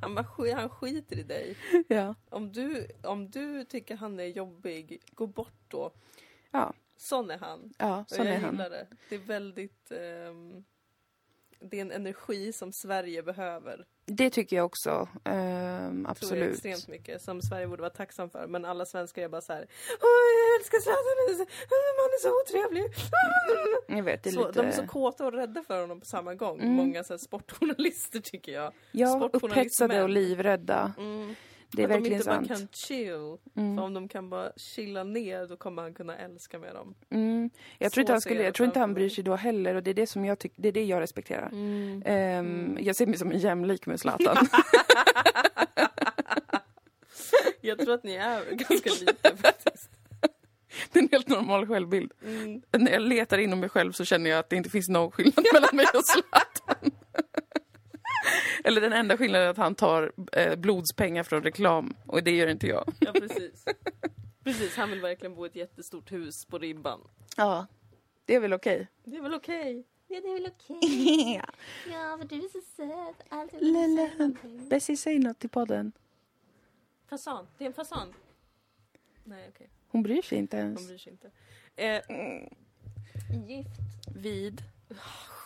han 0.03 0.15
bara 0.15 0.55
han 0.55 0.69
skiter 0.71 1.19
i 1.19 1.23
dig. 1.23 1.57
Ja. 1.89 2.15
Om 2.31 2.53
du, 2.53 2.87
om 3.03 3.31
du 3.31 3.65
tycker 3.65 3.97
han 3.97 4.21
är 4.21 4.25
jobbig, 4.25 5.03
gå 5.13 5.27
bort 5.27 5.61
då. 5.69 5.93
Ja, 6.51 6.73
Sån 6.97 7.31
är 7.31 7.39
han. 7.39 7.73
ja 7.79 8.05
sån 8.09 8.27
jag 8.27 8.35
är 8.35 8.41
han. 8.41 8.51
gillar 8.51 8.71
det. 8.71 8.87
Det 9.09 9.15
är 9.15 9.19
väldigt... 9.19 9.91
ehm, 9.91 10.65
det 11.61 11.77
är 11.77 11.81
en 11.81 11.93
energi 11.93 12.53
som 12.53 12.73
Sverige 12.73 13.23
behöver. 13.23 13.85
Det 14.07 14.31
tycker 14.31 14.57
jag 14.57 14.67
också. 14.67 15.09
Ehm, 15.25 15.25
Tror 15.25 16.03
jag 16.03 16.11
absolut. 16.11 16.53
extremt 16.53 16.89
mycket. 16.89 17.23
Som 17.23 17.43
Sverige 17.43 17.67
borde 17.67 17.83
vara 17.83 17.91
tacksam 17.91 18.31
för. 18.31 18.47
Men 18.47 18.65
alla 18.65 18.85
svenskar 18.85 19.23
är 19.23 19.29
bara 19.29 19.41
så 19.41 19.53
här. 19.53 19.67
Jag 20.01 20.61
älskar 20.61 20.79
Zlatan! 20.79 21.47
Han 21.99 22.11
är 22.11 22.21
så 22.21 22.41
otrevlig! 22.41 22.85
Jag 23.97 24.03
vet, 24.03 24.23
det 24.23 24.31
är 24.31 24.33
Så, 24.33 24.47
lite... 24.47 24.63
De 24.63 24.69
är 24.69 24.73
så 24.73 24.87
kåta 24.87 25.27
och 25.27 25.33
rädda 25.33 25.63
för 25.63 25.81
honom 25.81 26.01
på 26.01 26.07
samma 26.07 26.35
gång. 26.35 26.61
Mm. 26.61 26.73
Många 26.73 27.05
så 27.05 27.13
här, 27.13 27.19
sportjournalister 27.19 28.21
tycker 28.21 28.53
jag. 28.53 28.73
ja, 28.93 29.31
upphetsade 29.33 30.03
och 30.03 30.09
livrädda. 30.09 30.93
Mm. 30.99 31.35
Det 31.73 31.83
är 31.83 31.87
att 31.87 31.91
verkligen 31.91 32.11
de 32.11 32.15
inte 32.17 32.25
sant. 32.25 32.49
bara 32.49 32.57
kan 32.59 32.69
chill. 32.73 33.37
Mm. 33.57 33.77
För 33.77 33.83
om 33.85 33.95
de 33.95 34.09
kan 34.09 34.31
bara 34.31 34.53
chilla 34.57 35.05
ner 35.05 35.47
då 35.47 35.57
kommer 35.57 35.83
han 35.83 35.95
kunna 35.95 36.17
älska 36.17 36.59
med 36.59 36.75
dem. 36.75 36.95
Mm. 37.11 37.51
Jag 37.79 37.93
tror 37.93 38.01
inte 38.03 38.13
han 38.13 38.21
skulle, 38.21 38.43
jag 38.43 38.55
tror 38.55 38.67
inte 38.67 38.79
han 38.81 38.95
bryr 38.95 39.09
sig 39.09 39.25
då 39.25 39.35
heller 39.37 39.75
och 39.75 39.83
det 39.83 39.91
är 39.91 39.95
det 39.95 40.07
som 40.07 40.25
jag 40.25 40.39
tycker, 40.39 40.63
det 40.63 40.69
är 40.69 40.73
det 40.73 40.85
jag 40.85 41.01
respekterar. 41.01 41.49
Mm. 41.53 42.03
Ehm, 42.07 42.77
Jag 42.81 42.97
ser 42.97 43.07
mig 43.07 43.19
som 43.19 43.31
en 43.31 43.39
jämlik 43.39 43.87
med 43.87 44.01
Zlatan. 44.01 44.37
Jag 47.61 47.79
tror 47.79 47.95
att 47.95 48.05
ni 48.05 48.15
är 48.15 48.55
ganska 48.55 48.91
lite 49.01 49.37
faktiskt. 49.43 49.91
det 50.93 50.99
är 50.99 51.03
en 51.03 51.09
helt 51.13 51.29
normal 51.29 51.67
självbild. 51.67 52.13
Mm. 52.25 52.63
När 52.79 52.93
jag 52.93 53.03
letar 53.03 53.39
inom 53.39 53.61
mig 53.61 53.69
själv 53.69 53.93
så 53.93 54.05
känner 54.05 54.31
jag 54.31 54.39
att 54.39 54.51
det 54.51 54.57
inte 54.57 54.71
finns 54.71 54.89
någon 54.89 55.11
skillnad 55.11 55.45
mellan 55.53 55.77
mig 55.77 55.87
och 55.95 56.05
Zlatan. 56.05 56.91
Eller 58.65 58.81
den 58.81 58.93
enda 58.93 59.17
skillnaden 59.17 59.47
är 59.47 59.51
att 59.51 59.57
han 59.57 59.75
tar 59.75 60.13
eh, 60.33 60.57
blodspengar 60.57 61.23
från 61.23 61.43
reklam 61.43 61.95
och 62.07 62.23
det 62.25 62.31
gör 62.37 62.47
inte 62.47 62.67
jag. 62.67 62.93
Ja 63.01 63.13
precis. 63.13 63.65
Precis, 64.45 64.77
han 64.77 64.91
vill 64.91 65.01
verkligen 65.01 65.35
bo 65.35 65.45
i 65.47 65.49
ett 65.49 65.57
jättestort 65.57 66.13
hus 66.13 66.45
på 66.45 66.59
ribban. 66.59 67.01
Ja, 67.37 67.67
det 68.25 68.35
är 68.35 68.41
väl 68.41 68.53
okej. 68.53 68.89
Det 69.05 69.17
är 69.17 69.23
väl 69.23 69.35
okej? 69.35 69.85
Ja, 70.09 70.21
det 70.21 70.29
är 70.29 70.33
väl 70.35 70.47
okej. 70.61 71.43
Ja, 71.93 72.19
för 72.19 72.25
du 72.29 72.37
är 72.37 72.49
så 72.49 72.61
söt. 72.77 73.27
Alltid 73.29 73.63
Lille. 73.63 74.11
Bessie, 74.71 74.97
säg 74.97 75.19
något 75.19 75.45
i 75.45 75.49
podden. 75.49 75.93
Fasan, 77.09 77.47
det 77.59 77.65
är 77.65 77.67
en 77.67 77.73
fasan. 77.75 78.15
Nej 79.25 79.47
okej, 79.55 79.69
Hon 79.89 80.03
bryr 80.03 80.23
sig 80.23 80.39
inte 80.39 80.57
ens. 80.57 80.89
bryr 80.89 80.99
sig 80.99 81.13
inte. 81.13 81.31
Eh, 81.77 82.01
Gift. 83.49 83.71
Vid. 84.17 84.63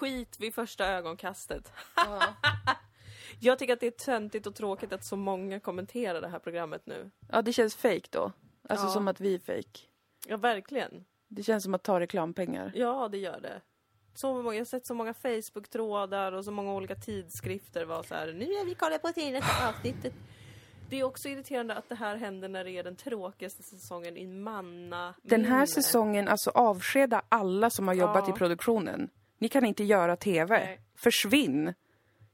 Skit 0.04 0.36
vid 0.40 0.54
första 0.54 0.86
ögonkastet. 0.86 1.72
Jag 3.40 3.58
tycker 3.58 3.72
att 3.72 3.80
det 3.80 3.86
är 3.86 3.90
töntigt 3.90 4.46
och 4.46 4.54
tråkigt 4.54 4.92
att 4.92 5.04
så 5.04 5.16
många 5.16 5.60
kommenterar 5.60 6.20
det 6.20 6.28
här 6.28 6.38
programmet 6.38 6.82
nu. 6.86 7.10
Ja, 7.32 7.42
det 7.42 7.52
känns 7.52 7.76
fake 7.76 8.08
då. 8.10 8.32
Alltså 8.68 8.86
Ja. 8.86 8.90
som 8.90 9.08
att 9.08 9.20
vi 9.20 9.34
är 9.34 9.38
fake. 9.38 9.80
Ja, 10.26 10.36
verkligen. 10.36 11.04
Det 11.28 11.42
känns 11.42 11.64
som 11.64 11.74
att 11.74 11.82
ta 11.82 12.00
reklampengar. 12.00 12.72
Ja, 12.74 13.08
det 13.08 13.18
gör 13.18 13.40
det. 13.40 13.60
Så 14.14 14.34
många, 14.42 14.54
jag 14.54 14.60
har 14.60 14.64
sett 14.64 14.86
så 14.86 14.94
många 14.94 15.14
Facebook-trådar 15.14 16.32
och 16.32 16.44
så 16.44 16.50
många 16.50 16.72
olika 16.74 16.94
tidskrifter 16.94 17.84
var 17.84 18.02
så 18.02 18.14
här. 18.14 18.26
Nu 18.32 18.44
är 18.44 18.64
vi 18.64 18.74
kollar 18.74 18.98
på 18.98 19.08
senaste 19.08 19.68
avsnittet. 19.68 20.12
Det 20.90 21.00
är 21.00 21.04
också 21.04 21.28
irriterande 21.28 21.74
att 21.74 21.88
det 21.88 21.94
här 21.94 22.16
händer 22.16 22.48
när 22.48 22.64
det 22.64 22.70
är 22.70 22.82
den 22.82 22.96
tråkigaste 22.96 23.62
säsongen 23.62 24.16
i 24.16 24.26
manna 24.26 25.14
Den 25.22 25.44
här 25.44 25.54
minne. 25.54 25.66
säsongen, 25.66 26.28
alltså 26.28 26.50
avskeda 26.50 27.22
alla 27.28 27.70
som 27.70 27.88
har 27.88 27.94
jobbat 27.94 28.24
Ja. 28.28 28.34
i 28.34 28.38
produktionen. 28.38 29.10
Ni 29.44 29.48
kan 29.48 29.64
inte 29.64 29.84
göra 29.84 30.16
TV. 30.16 30.58
Nej. 30.58 30.80
Försvinn! 30.94 31.74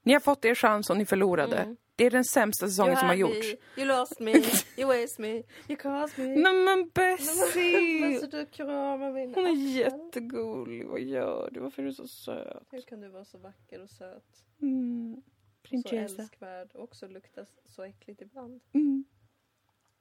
Ni 0.03 0.13
har 0.13 0.21
fått 0.21 0.45
er 0.45 0.55
chans 0.55 0.91
och 0.91 0.97
ni 0.97 1.07
förlorade. 1.07 1.57
Mm. 1.57 1.77
Det 1.97 2.05
är 2.07 2.11
den 2.11 2.25
sämsta 2.25 2.67
säsongen 2.67 2.97
som 2.97 3.09
har 3.09 3.15
gjorts. 3.15 3.47
You 3.77 3.87
lost 3.87 4.21
me, 4.21 4.33
you 4.77 4.89
waste 4.89 5.23
me, 5.23 5.29
you 5.69 5.77
caused 5.79 6.25
me. 6.25 6.37
Nej 6.37 6.53
men 6.65 6.91
Bessie! 6.95 8.19
så 8.21 8.27
du 8.27 8.47
kramar 8.47 9.13
min 9.13 9.35
Hon 9.35 9.47
är 9.47 9.77
jättegullig. 9.77 10.87
Vad 10.87 11.01
gör 11.01 11.51
du? 11.53 11.61
Varför 11.61 11.83
är 11.83 11.87
du 11.87 11.93
så 11.93 12.09
söt? 12.09 12.67
Hur 12.71 12.83
kan 12.83 13.01
du 13.01 13.09
vara 13.09 13.25
så 13.25 13.39
vacker 13.39 13.83
och 13.83 13.91
söt? 13.91 14.45
Mm. 14.63 15.17
Så 15.17 15.69
Prinsessa. 15.69 16.23
älskvärd 16.23 16.71
och 16.75 16.85
också 16.85 17.09
lukta 17.09 17.47
så 17.67 17.83
äckligt 17.83 18.23
ibland. 18.23 18.61
Mm. 18.73 19.05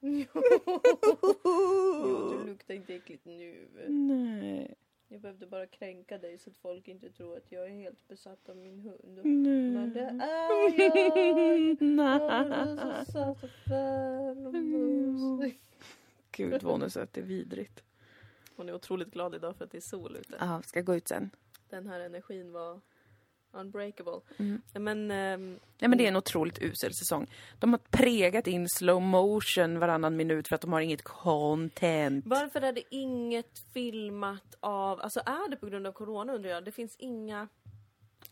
Jo, 2.04 2.28
du 2.32 2.46
luktar 2.46 2.74
inte 2.74 2.94
äckligt 2.94 3.24
nu. 3.24 3.68
Nej. 3.88 4.74
Jag 5.12 5.20
behövde 5.20 5.46
bara 5.46 5.66
kränka 5.66 6.18
dig 6.18 6.38
så 6.38 6.50
att 6.50 6.56
folk 6.56 6.88
inte 6.88 7.10
tror 7.10 7.36
att 7.36 7.52
jag 7.52 7.66
är 7.66 7.70
helt 7.70 8.08
besatt 8.08 8.48
av 8.48 8.56
min 8.56 8.80
hund. 8.80 9.20
Men 9.24 9.92
det 9.92 10.12
Nej. 10.12 10.28
är 10.28 10.48
jag! 10.48 10.76
Du 11.78 12.02
är 12.02 12.74
Nej. 12.74 13.06
så 13.06 13.12
söt 13.12 13.44
och 13.44 13.50
fin 13.64 14.46
och 14.46 14.54
mysig. 14.54 15.60
Gud 16.30 16.62
vad 16.62 16.72
hon 16.72 16.82
är 16.82 16.88
söt. 16.88 17.12
Det 17.12 17.20
är 17.20 17.24
vidrigt. 17.24 17.82
Hon 18.56 18.68
är 18.68 18.74
otroligt 18.74 19.10
glad 19.10 19.34
idag 19.34 19.56
för 19.56 19.64
att 19.64 19.70
det 19.70 19.78
är 19.78 19.82
sol 19.82 20.16
ute. 20.16 20.36
Ja, 20.40 20.62
ska 20.62 20.80
gå 20.80 20.96
ut 20.96 21.08
sen. 21.08 21.30
Den 21.68 21.86
här 21.86 22.00
energin 22.00 22.52
var 22.52 22.80
unbreakable. 23.52 24.20
Mm. 24.36 24.62
Men 24.72 25.10
ehm, 25.10 25.58
Nej 25.78 25.88
men 25.88 25.98
det 25.98 26.04
är 26.04 26.08
en 26.08 26.16
otroligt 26.16 26.58
usel 26.62 26.94
säsong. 26.94 27.26
De 27.58 27.72
har 27.72 27.80
pregat 27.90 28.46
in 28.46 28.68
slow 28.68 29.02
motion 29.02 29.78
varannan 29.78 30.16
minut 30.16 30.48
för 30.48 30.54
att 30.54 30.60
de 30.60 30.72
har 30.72 30.80
inget 30.80 31.02
content. 31.02 32.24
varför 32.26 32.60
är 32.62 32.72
det 32.72 32.82
inget 32.90 33.58
filmat 33.74 34.54
av... 34.60 35.00
Alltså 35.00 35.20
är 35.26 35.50
det 35.50 35.56
på 35.56 35.66
grund 35.66 35.86
av 35.86 35.92
corona 35.92 36.34
undrar 36.34 36.50
jag? 36.50 36.64
Det 36.64 36.72
finns 36.72 36.96
inga... 36.98 37.48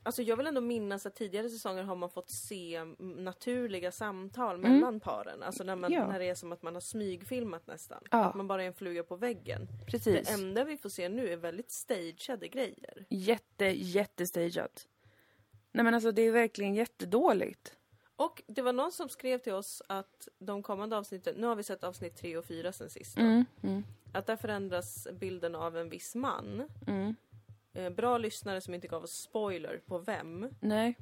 Alltså 0.03 0.23
jag 0.23 0.37
vill 0.37 0.47
ändå 0.47 0.61
minnas 0.61 1.07
att 1.07 1.15
tidigare 1.15 1.49
säsonger 1.51 1.83
har 1.83 1.97
man 1.97 2.11
fått 2.11 2.31
se 2.31 2.75
mm, 2.77 2.97
naturliga 3.25 3.93
samtal 3.93 4.59
mellan 4.59 5.01
paren. 5.01 5.43
Alltså 5.43 5.65
när, 5.65 5.77
man, 5.77 5.93
Ja. 5.93 6.07
när 6.07 6.19
det 6.19 6.25
är 6.29 6.35
som 6.35 6.53
att 6.53 6.63
man 6.63 6.75
har 6.75 6.81
smygfilmat 6.81 7.67
nästan. 7.67 7.99
Ja. 8.11 8.25
Att 8.25 8.35
man 8.35 8.47
bara 8.49 8.63
är 8.63 8.67
en 8.67 8.75
fluga 8.75 9.03
på 9.03 9.17
väggen. 9.17 9.69
Precis. 9.87 10.27
Det 10.29 10.33
enda 10.33 10.65
vi 10.65 10.77
får 10.77 10.89
se 10.89 11.09
nu 11.09 11.29
är 11.33 11.37
väldigt 11.37 11.71
stageade 11.71 12.49
grejer. 12.49 13.07
Jätte, 13.09 13.65
jättestageat. 13.65 14.87
Nej 15.79 15.85
men 15.85 15.95
alltså 15.95 16.13
det 16.13 16.23
är 16.23 16.31
verkligen 16.33 16.75
jättedåligt. 16.75 17.77
Och 18.17 18.43
det 18.47 18.63
var 18.63 18.73
någon 18.73 18.93
som 18.93 19.09
skrev 19.09 19.39
till 19.39 19.53
oss 19.53 19.83
att 19.87 20.29
de 20.39 20.63
kommande 20.63 20.97
avsnitten, 20.97 21.35
nu 21.39 21.47
har 21.47 21.57
vi 21.57 21.63
sett 21.63 21.85
avsnitt 21.85 22.17
tre 22.17 22.37
och 22.37 22.45
fyra 22.45 22.73
sen 22.73 22.91
sist 22.91 23.17
då, 23.17 23.23
Mm, 23.23 23.45
mm, 23.63 23.85
att 24.13 24.27
där 24.27 24.37
förändras 24.37 25.09
bilden 25.13 25.55
av 25.55 25.77
en 25.77 25.89
viss 25.89 26.15
man. 26.15 26.69
mm. 26.87 27.15
Eh, 27.73 27.91
bra 27.91 28.19
lyssnare 28.19 28.61
som 28.61 28.75
inte 28.75 28.89
gav 28.89 29.05
oss 29.05 29.13
spoiler 29.23 29.81
på 29.87 29.99
vem. 29.99 30.49
Nej. 30.61 30.97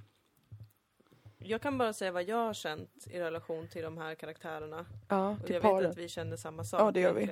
Jag 1.38 1.62
kan 1.62 1.78
bara 1.78 1.92
säga 1.92 2.12
vad 2.12 2.24
jag 2.24 2.36
har 2.36 2.54
känt 2.54 3.06
i 3.10 3.18
relation 3.20 3.68
till 3.68 3.82
de 3.82 3.98
här 3.98 4.14
karaktärerna. 4.14 4.86
Ja, 5.08 5.30
Och 5.30 5.46
till 5.46 5.54
jag 5.54 5.60
vet 5.62 5.70
paren. 5.70 5.90
att 5.90 5.96
vi 5.96 6.08
känner 6.08 6.36
samma 6.36 6.64
sak. 6.64 6.80
Ja, 6.80 6.90
det 6.90 7.00
gör 7.00 7.12
vi. 7.14 7.30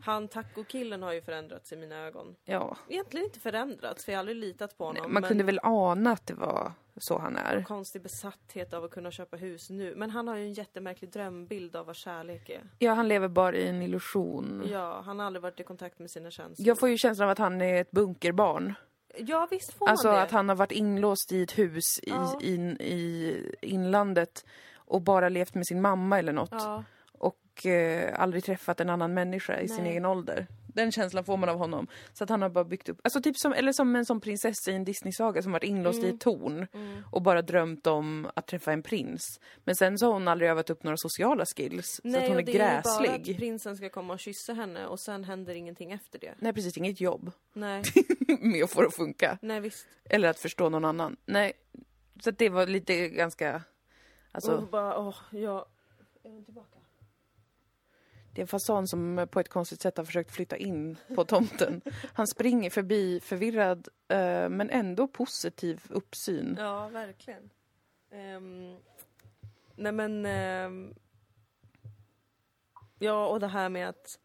Han 0.00 0.28
tacokillen 0.28 1.02
har 1.02 1.12
ju 1.12 1.22
förändrats 1.22 1.72
i 1.72 1.76
mina 1.76 1.96
ögon. 2.06 2.36
Ja. 2.44 2.76
Egentligen 2.88 3.26
inte 3.26 3.40
förändrats, 3.40 4.04
för 4.04 4.12
jag 4.12 4.16
har 4.16 4.20
aldrig 4.20 4.36
litat 4.36 4.78
på 4.78 4.84
honom. 4.84 5.02
Nej, 5.02 5.10
man 5.12 5.20
men 5.20 5.28
kunde 5.28 5.44
väl 5.44 5.60
ana 5.62 6.10
att 6.12 6.26
det 6.26 6.34
var 6.34 6.72
så 6.96 7.18
han 7.18 7.36
är. 7.36 7.62
konstig 7.62 8.02
besatthet 8.02 8.72
av 8.74 8.84
att 8.84 8.90
kunna 8.90 9.10
köpa 9.10 9.36
hus 9.36 9.70
nu. 9.70 9.94
Men 9.96 10.10
han 10.10 10.28
har 10.28 10.36
ju 10.36 10.42
en 10.44 10.52
jättemärklig 10.52 11.10
drömbild 11.12 11.76
av 11.76 11.86
vad 11.86 11.96
kärlek 11.96 12.48
är. 12.50 12.62
Ja, 12.78 12.92
han 12.92 13.08
lever 13.08 13.28
bara 13.28 13.56
i 13.56 13.68
en 13.68 13.82
illusion. 13.82 14.64
Ja, 14.70 15.02
han 15.04 15.18
har 15.18 15.26
aldrig 15.26 15.42
varit 15.42 15.60
i 15.60 15.64
kontakt 15.64 15.98
med 15.98 16.10
sina 16.10 16.30
känslor. 16.30 16.68
Jag 16.68 16.78
får 16.78 16.88
ju 16.88 16.98
känslan 16.98 17.24
av 17.28 17.32
att 17.32 17.38
han 17.38 17.60
är 17.62 17.80
ett 17.80 17.90
bunkerbarn. 17.90 18.74
Ja, 19.16 19.48
visst 19.50 19.72
får 19.72 19.88
Alltså 19.88 20.08
han 20.08 20.16
det. 20.16 20.22
att 20.22 20.30
han 20.30 20.48
har 20.48 20.56
varit 20.56 20.72
inlåst 20.72 21.32
i 21.32 21.42
ett 21.42 21.58
hus 21.58 21.98
i, 22.02 22.10
Ja. 22.10 22.38
in, 22.42 22.70
i 22.80 23.54
inlandet 23.60 24.44
och 24.74 25.02
bara 25.02 25.28
levt 25.28 25.54
med 25.54 25.66
sin 25.66 25.80
mamma 25.80 26.18
eller 26.18 26.32
något. 26.32 26.48
Ja, 26.52 26.84
Och 27.58 27.66
eh, 27.66 28.20
aldrig 28.20 28.44
träffat 28.44 28.80
en 28.80 28.90
annan 28.90 29.14
människa 29.14 29.60
i 29.60 29.68
sin 29.68 29.82
Nej. 29.82 29.90
egen 29.92 30.04
ålder. 30.04 30.46
Den 30.74 30.92
känslan 30.92 31.24
får 31.24 31.36
man 31.36 31.48
av 31.48 31.58
honom. 31.58 31.86
Så 32.12 32.24
att 32.24 32.30
han 32.30 32.42
har 32.42 32.48
bara 32.48 32.64
byggt 32.64 32.88
upp, 32.88 33.00
alltså 33.04 33.22
typ 33.22 33.36
som, 33.36 33.52
eller 33.52 33.72
som 33.72 33.96
en 33.96 34.06
sån 34.06 34.20
prinsessa 34.20 34.70
i 34.70 34.74
en 34.74 34.84
Disney-saga 34.84 35.42
som 35.42 35.52
varit 35.52 35.64
inlåst 35.64 35.98
Mm. 35.98 36.10
i 36.10 36.14
ett 36.14 36.20
torn 36.20 36.66
och 37.12 37.22
bara 37.22 37.42
drömt 37.42 37.86
om 37.86 38.30
att 38.34 38.46
träffa 38.46 38.72
en 38.72 38.82
prins. 38.82 39.40
Men 39.64 39.76
sen 39.76 39.98
så 39.98 40.06
har 40.06 40.12
hon 40.12 40.28
aldrig 40.28 40.50
övat 40.50 40.70
upp 40.70 40.82
några 40.82 40.96
sociala 40.96 41.44
skills. 41.56 42.00
så 42.02 42.08
att 42.08 42.14
hon 42.28 42.32
är 42.32 42.36
och 42.36 42.44
det 42.44 42.52
är 42.52 42.54
ju 42.54 42.58
bara 42.58 43.02
gräslig. 43.02 43.32
att 43.32 43.38
prinsen 43.38 43.76
ska 43.76 43.88
komma 43.88 44.12
och 44.12 44.20
kyssa 44.20 44.52
henne 44.52 44.86
och 44.86 45.00
sen 45.00 45.24
händer 45.24 45.54
ingenting 45.54 45.92
efter 45.92 46.18
det. 46.18 46.34
Nej 46.38 46.52
precis, 46.52 46.76
inget 46.76 47.00
jobb 47.00 47.32
Nej, 47.52 47.82
med 48.40 48.64
att 48.64 48.70
få 48.70 48.80
det 48.80 48.86
att 48.88 48.94
funka. 48.96 49.38
nej 49.42 49.60
visst. 49.60 49.86
Eller 50.04 50.28
att 50.28 50.38
förstå 50.38 50.68
någon 50.68 50.84
annan. 50.84 51.16
Nej, 51.26 51.52
så 52.22 52.30
att 52.30 52.38
det 52.38 52.48
var 52.48 52.66
lite 52.66 53.08
ganska... 53.08 53.62
Alltså, 54.32 54.52
och 54.52 54.68
bara, 54.68 54.98
åh, 54.98 55.16
ja. 55.30 55.66
Är 56.24 56.30
hon 56.30 56.44
tillbaka? 56.44 56.78
Det 58.34 58.40
är 58.40 58.42
en 58.42 58.48
fasan 58.48 58.88
som 58.88 59.26
på 59.30 59.40
ett 59.40 59.48
konstigt 59.48 59.82
sätt 59.82 59.96
har 59.96 60.04
försökt 60.04 60.30
flytta 60.30 60.56
in 60.56 60.96
på 61.14 61.24
tomten. 61.24 61.80
Han 62.14 62.26
springer 62.26 62.70
förbi 62.70 63.20
förvirrad 63.20 63.88
eh, 64.08 64.48
men 64.48 64.70
ändå 64.70 65.08
positiv 65.08 65.80
uppsyn. 65.88 66.56
Ja, 66.58 66.88
verkligen. 66.88 67.50
Ehm, 68.10 68.76
nej 69.76 69.92
men... 69.92 70.26
ehm, 70.26 70.94
ja, 72.98 73.26
och 73.26 73.40
det 73.40 73.48
här 73.48 73.68
med 73.68 73.88
att... 73.88 74.18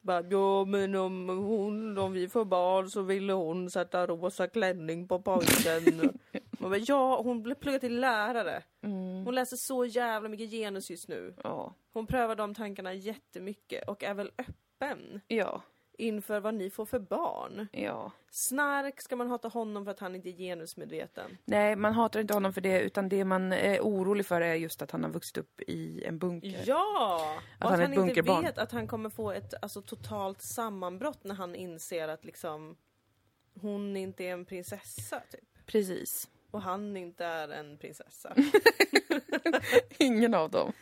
Bara, 0.00 0.24
ja, 0.30 0.64
men 0.64 0.94
om, 0.94 1.28
hon, 1.28 1.98
om 1.98 2.12
vi 2.12 2.28
får 2.28 2.44
barn 2.44 2.90
så 2.90 3.02
ville 3.02 3.32
hon 3.32 3.70
sätta 3.70 4.06
rosa 4.06 4.48
klänning 4.48 5.08
på 5.08 5.22
pojken. 5.22 6.18
Man 6.62 6.70
bara, 6.70 6.80
ja, 6.86 7.22
hon 7.22 7.42
blev 7.42 7.54
pluggad 7.54 7.80
till 7.80 8.00
lärare. 8.00 8.62
Mm, 8.82 9.24
Hon 9.24 9.34
läser 9.34 9.56
så 9.56 9.84
jävla 9.84 10.28
mycket 10.28 10.50
genus 10.50 10.90
just 10.90 11.08
nu. 11.08 11.34
ja. 11.44 11.74
Hon 11.92 12.06
prövar 12.06 12.36
de 12.36 12.54
tankarna 12.54 12.92
jättemycket 12.94 13.88
och 13.88 14.04
är 14.04 14.14
väl 14.14 14.30
öppen 14.38 15.20
Ja, 15.28 15.62
inför 15.98 16.40
vad 16.40 16.54
ni 16.54 16.70
får 16.70 16.86
för 16.86 16.98
barn. 16.98 17.66
ja. 17.72 18.10
Snark 18.30 19.00
ska 19.00 19.16
man 19.16 19.28
hata 19.30 19.48
honom 19.48 19.84
för 19.84 19.90
att 19.90 19.98
han 20.00 20.14
inte 20.14 20.28
är 20.28 20.32
genusmedveten. 20.32 21.38
Nej, 21.44 21.76
man 21.76 21.92
hatar 21.92 22.20
inte 22.20 22.34
honom 22.34 22.52
för 22.52 22.60
det 22.60 22.80
utan 22.80 23.08
det 23.08 23.24
man 23.24 23.52
är 23.52 23.80
orolig 23.80 24.26
för 24.26 24.40
är 24.40 24.54
just 24.54 24.82
att 24.82 24.90
han 24.90 25.04
har 25.04 25.10
vuxit 25.10 25.38
upp 25.38 25.60
i 25.60 26.04
en 26.04 26.18
bunker. 26.18 26.62
Ja! 26.66 27.36
Och 27.60 27.70
han 27.70 27.80
att 27.80 27.96
han, 27.96 28.08
inte 28.08 28.22
vet 28.22 28.58
att 28.58 28.72
han 28.72 28.86
kommer 28.86 29.10
få 29.10 29.30
ett 29.32 29.54
alltså, 29.62 29.82
totalt 29.82 30.42
sammanbrott 30.42 31.24
när 31.24 31.34
han 31.34 31.54
inser 31.54 32.08
att 32.08 32.24
liksom 32.24 32.76
hon 33.60 33.96
inte 33.96 34.24
är 34.24 34.32
en 34.32 34.44
prinsessa 34.44 35.20
typ. 35.30 35.66
Precis. 35.66 36.28
Och 36.52 36.62
han 36.62 36.96
inte 36.96 37.24
är 37.24 37.48
en 37.48 37.78
prinsessa. 37.78 38.34
Ingen 39.98 40.34
av 40.34 40.50
dem. 40.50 40.72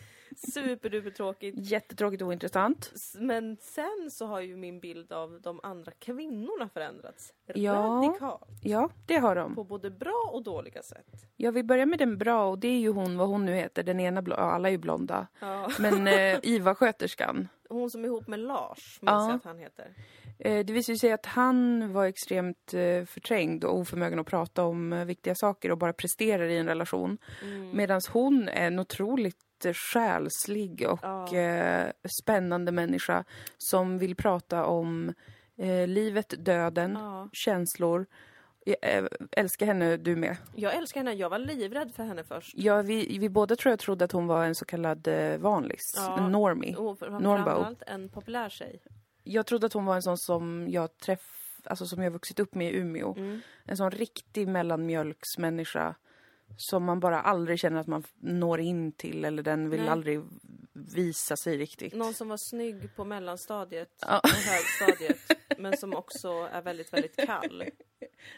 Superduper 0.53 1.11
tråkigt. 1.11 1.55
Jättetråkigt 1.59 2.23
och 2.23 2.29
ointressant. 2.29 2.93
Men 3.15 3.57
sen 3.61 4.11
så 4.11 4.27
har 4.27 4.41
ju 4.41 4.57
min 4.57 4.81
bild 4.81 5.13
av 5.13 5.41
de 5.43 5.61
andra 5.63 5.93
kvinnorna 5.99 6.69
förändrats 6.69 7.33
Ja. 7.55 7.73
radikalt. 7.75 8.49
Ja, 8.63 8.89
det 9.07 9.17
har 9.17 9.35
de. 9.37 9.55
På 9.55 9.65
både 9.65 9.91
bra 9.91 10.31
och 10.33 10.43
dåliga 10.43 10.83
sätt. 10.83 11.07
Jag 11.37 11.53
vill 11.53 11.65
börja 11.65 11.87
med 11.87 11.99
den 11.99 12.19
bra 12.19 12.49
och 12.51 12.59
det 12.59 12.69
är 12.69 12.79
ju 12.79 12.89
hon, 12.91 13.17
vad 13.19 13.29
hon 13.29 13.45
nu 13.45 13.55
heter, 13.55 13.83
den 13.83 14.01
ena, 14.01 14.23
ja, 14.27 14.35
alla 14.37 14.69
är 14.69 14.73
ju 14.73 14.79
blonda. 14.79 15.27
Ja. 15.41 15.71
Men 15.79 16.07
eh, 16.07 16.39
Iva-sköterskan, 16.43 17.49
Hon 17.69 17.91
som 17.91 18.05
är 18.05 18.09
ihop 18.09 18.27
med 18.27 18.39
Lars, 18.39 18.99
minns 19.03 19.11
Ja. 19.11 19.27
jag 19.29 19.37
att 19.37 19.45
han 19.45 19.59
heter. 19.59 19.95
Eh, 20.41 20.65
det 20.65 20.73
visar 20.73 20.93
ju 20.93 20.97
sig 20.99 21.13
att 21.13 21.27
han 21.27 21.93
var 21.93 22.05
extremt 22.07 22.75
eh, 22.75 23.05
förträngd 23.05 23.65
och 23.65 23.79
oförmögen 23.79 24.19
att 24.19 24.27
prata 24.27 24.65
om 24.65 24.93
eh, 24.93 25.05
viktiga 25.05 25.35
saker 25.35 25.71
och 25.71 25.79
bara 25.79 25.93
presterar 25.93 26.49
i 26.49 26.57
en 26.59 26.67
relation. 26.67 27.19
Mm. 27.43 27.71
Medan 27.77 28.01
hon 28.13 28.49
är 28.49 28.67
en 28.67 28.79
otroligt 28.79 29.37
själslig 29.93 30.87
och 30.89 30.99
Ja. 31.03 31.93
spännande 32.23 32.73
människa 32.73 33.25
som 33.59 33.99
vill 33.99 34.17
prata 34.17 34.65
om 34.65 35.13
livet, 35.87 36.35
döden, 36.39 36.93
Ja. 37.01 37.29
känslor. 37.33 38.07
Jag 38.65 39.09
älskar 39.33 39.67
henne, 39.67 39.97
du 39.97 40.17
med. 40.17 40.37
Jag 40.55 40.75
älskar 40.75 41.01
henne, 41.01 41.13
jag 41.13 41.31
var 41.31 41.39
livrädd 41.39 41.93
för 41.97 42.03
henne 42.03 42.25
först. 42.25 42.53
Ja, 42.57 42.83
vi, 42.83 43.19
vi 43.19 43.29
båda 43.29 43.57
tror 43.57 43.71
jag 43.73 43.79
trodde 43.79 44.05
att 44.05 44.13
hon 44.13 44.27
var 44.27 44.45
en 44.45 44.55
så 44.55 44.65
kallad 44.65 45.09
vanlis, 45.39 45.93
Ja. 45.97 46.19
en 46.19 46.33
normie. 46.33 46.75
Och 46.77 46.99
framförallt 46.99 47.83
en 47.87 48.09
populär 48.09 48.49
tjej. 48.49 48.83
Jag 49.23 49.47
trodde 49.47 49.67
att 49.67 49.73
hon 49.73 49.85
var 49.85 49.95
en 49.97 50.03
sån 50.03 50.19
som 50.19 50.67
jag 50.71 50.97
träff, 50.99 51.61
alltså 51.65 51.87
som 51.87 52.03
jag 52.03 52.11
vuxit 52.11 52.41
upp 52.41 52.55
med 52.55 52.73
i 52.73 52.77
Umeå. 52.77 53.15
Mm. 53.17 53.41
En 53.65 53.77
sån 53.77 53.91
riktig 53.91 54.49
mellanmjölksmänniska 54.49 55.95
som 56.57 56.85
man 56.85 57.01
bara 57.01 57.21
aldrig 57.21 57.59
känner 57.61 57.81
att 57.81 57.87
man 57.87 58.05
når 58.21 58.61
in 58.61 58.93
till 58.93 59.25
eller 59.25 59.43
den 59.43 59.71
vill 59.71 59.81
Nej. 59.81 59.89
aldrig 59.89 60.21
visa 60.73 61.37
sig 61.37 61.57
riktigt. 61.59 61.95
Någon 61.95 62.15
som 62.15 62.29
var 62.29 62.37
snygg 62.37 62.97
på 62.97 63.05
mellanstadiet 63.05 63.91
Ja. 64.07 64.19
och 64.19 64.29
högstadiet. 64.31 65.19
men 65.59 65.77
som 65.77 65.95
också 65.95 66.29
är 66.53 66.63
väldigt, 66.63 66.93
väldigt 66.93 67.17
kall. 67.27 67.65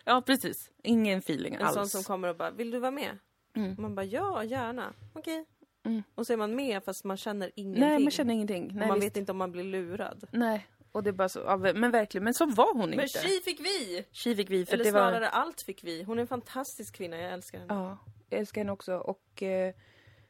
Ja, 0.05 0.23
precis. 0.27 0.71
Ingen 0.83 1.19
feeling 1.19 1.55
En 1.55 1.63
alls. 1.63 1.75
sån 1.75 1.89
som 1.89 2.03
kommer 2.03 2.29
och 2.29 2.37
bara, 2.37 2.51
vill 2.51 2.71
du 2.71 2.79
vara 2.79 2.91
med? 2.91 3.19
Mm. 3.57 3.77
Man 3.79 3.95
bara, 3.95 4.05
ja, 4.07 4.45
gärna. 4.45 4.93
Okej. 5.15 5.47
Mm. 5.85 6.03
Och 6.15 6.27
så 6.27 6.33
är 6.33 6.37
man 6.37 6.55
med 6.57 6.85
fast 6.85 7.05
man 7.05 7.17
känner 7.17 7.51
ingenting. 7.55 7.81
Nej, 7.81 7.99
man 7.99 8.11
känner 8.11 8.35
ingenting. 8.35 8.71
Nej, 8.75 8.89
man 8.89 9.01
visst. 9.01 9.07
vet 9.07 9.17
inte 9.17 9.33
om 9.33 9.39
man 9.39 9.53
blir 9.53 9.65
lurad. 9.65 10.25
Nej, 10.31 10.67
och 10.93 11.03
det 11.03 11.11
är 11.11 11.13
bara 11.13 11.29
så, 11.29 11.39
ja, 11.47 11.57
men 11.57 11.91
verkligen, 11.91 12.25
men 12.25 12.35
så 12.35 12.47
var 12.47 12.73
hon 12.75 12.91
Men 12.91 13.01
inte. 13.01 13.09
tji 13.19 13.41
fick 13.45 13.61
vi! 13.61 14.05
Tji 14.13 14.37
fick 14.37 14.51
vi, 14.51 14.67
för 14.67 14.75
Eller 14.75 14.85
det 14.85 14.91
snarare 14.91 15.21
var... 15.21 15.27
allt 15.29 15.63
fick 15.63 15.85
vi. 15.85 16.03
Hon 16.03 16.19
är 16.19 16.21
en 16.23 16.27
fantastisk 16.29 16.95
kvinna, 16.95 17.17
jag 17.19 17.33
älskar 17.33 17.59
henne. 17.59 17.75
Ja, 17.75 17.99
jag 18.31 18.41
älskar 18.41 18.61
henne 18.61 18.73
också 18.73 18.95
och 18.97 19.43
eh, 19.43 19.75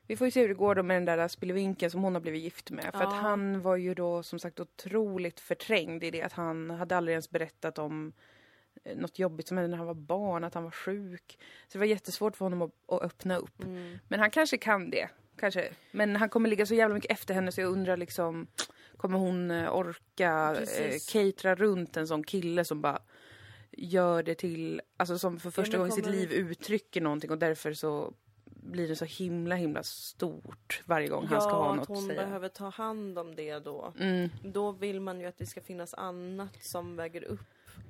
vi 0.07 0.17
får 0.17 0.27
ju 0.27 0.31
se 0.31 0.41
hur 0.41 0.49
det 0.49 0.55
går 0.55 0.75
då 0.75 0.83
med 0.83 0.97
den 0.97 1.05
där 1.19 1.29
spillevinkeln 1.29 1.91
som 1.91 2.03
hon 2.03 2.15
har 2.15 2.21
blivit 2.21 2.43
gift 2.43 2.71
med. 2.71 2.85
För 2.93 3.01
Ja. 3.01 3.09
att 3.09 3.15
han 3.15 3.63
var 3.63 3.77
ju 3.77 3.95
då 3.95 4.23
som 4.23 4.39
sagt 4.39 4.61
otroligt 4.61 5.41
förträngd 5.41 6.05
i 6.05 6.11
det 6.11 6.23
att 6.23 6.33
han 6.33 6.71
hade 6.71 6.97
aldrig 6.97 7.13
ens 7.13 7.31
berättat 7.31 7.79
om 7.79 8.13
eh, 8.85 8.97
något 8.97 9.19
jobbigt 9.19 9.49
som 9.49 9.57
hände 9.57 9.71
när 9.71 9.77
han 9.79 9.87
var 9.87 9.95
barn, 9.95 10.45
att 10.45 10.55
han 10.55 10.65
var 10.65 10.71
sjuk. 10.71 11.39
Så 11.69 11.73
det 11.73 11.79
var 11.79 11.87
jättesvårt 11.87 12.37
för 12.37 12.45
honom 12.45 12.63
att, 12.63 12.71
att 12.89 13.03
öppna 13.03 13.37
upp. 13.37 13.63
Mm. 13.65 13.99
Men 14.09 14.21
han 14.21 14.31
kanske 14.31 14.59
kan 14.59 14.91
det. 14.91 15.09
Kanske. 15.43 15.73
Men 15.91 16.17
han 16.17 16.29
kommer 16.29 16.49
ligga 16.49 16.67
så 16.67 16.75
jävla 16.75 16.95
mycket 16.95 17.11
efter 17.11 17.35
henne 17.35 17.53
så 17.53 17.61
jag 17.61 17.71
undrar 17.73 17.97
liksom 17.97 18.47
Kommer 18.97 19.19
hon 19.19 19.51
eh, 19.51 19.75
orka 19.77 20.57
eh, 20.79 20.95
catera 21.13 21.55
runt 21.55 21.97
en 21.97 22.09
sån 22.09 22.25
kille 22.25 22.65
som 22.65 22.81
bara 22.81 23.03
gör 23.71 24.23
det 24.23 24.35
till, 24.35 24.81
alltså 24.97 25.19
som 25.19 25.41
för 25.41 25.51
första 25.51 25.77
gången 25.79 25.93
i 25.93 25.97
sitt 25.97 26.07
liv 26.07 26.33
uttrycker 26.33 27.01
någonting 27.01 27.31
och 27.31 27.39
därför 27.39 27.75
så 27.75 28.15
blir 28.45 28.89
det 28.89 28.97
så 28.97 29.05
himla 29.05 29.55
himla 29.55 29.83
stort 29.83 30.83
varje 30.85 31.09
gång 31.09 31.23
Ja, 31.25 31.29
han 31.31 31.41
ska 31.41 31.51
ha 31.51 31.71
att 31.71 31.77
något 31.77 31.89
hon 31.89 31.97
att 31.99 32.05
säga. 32.05 32.23
behöver 32.25 32.49
ta 32.49 32.69
hand 32.69 33.19
om 33.19 33.35
det 33.35 33.59
då. 33.59 33.93
Mm, 33.99 34.29
Då 34.45 34.73
vill 34.73 35.01
man 35.01 35.21
ju 35.21 35.27
att 35.27 35.39
det 35.39 35.47
ska 35.47 35.61
finnas 35.61 35.95
annat 35.95 36.63
som 36.65 36.97
väger 36.97 37.25
upp. 37.25 37.41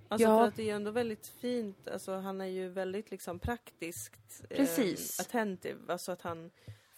Alltså 0.08 0.28
Ja. 0.28 0.38
för 0.38 0.48
att 0.48 0.56
det 0.56 0.70
är 0.70 0.74
ändå 0.74 0.90
väldigt 0.90 1.26
fint, 1.26 1.88
alltså 1.88 2.14
han 2.14 2.40
är 2.40 2.46
ju 2.46 2.68
väldigt 2.68 3.10
liksom 3.10 3.38
praktiskt 3.38 4.44
Precis. 4.48 5.18
Eh, 5.20 5.26
attentive. 5.26 5.92
Alltså 5.92 6.12
att 6.12 6.22
han 6.22 6.50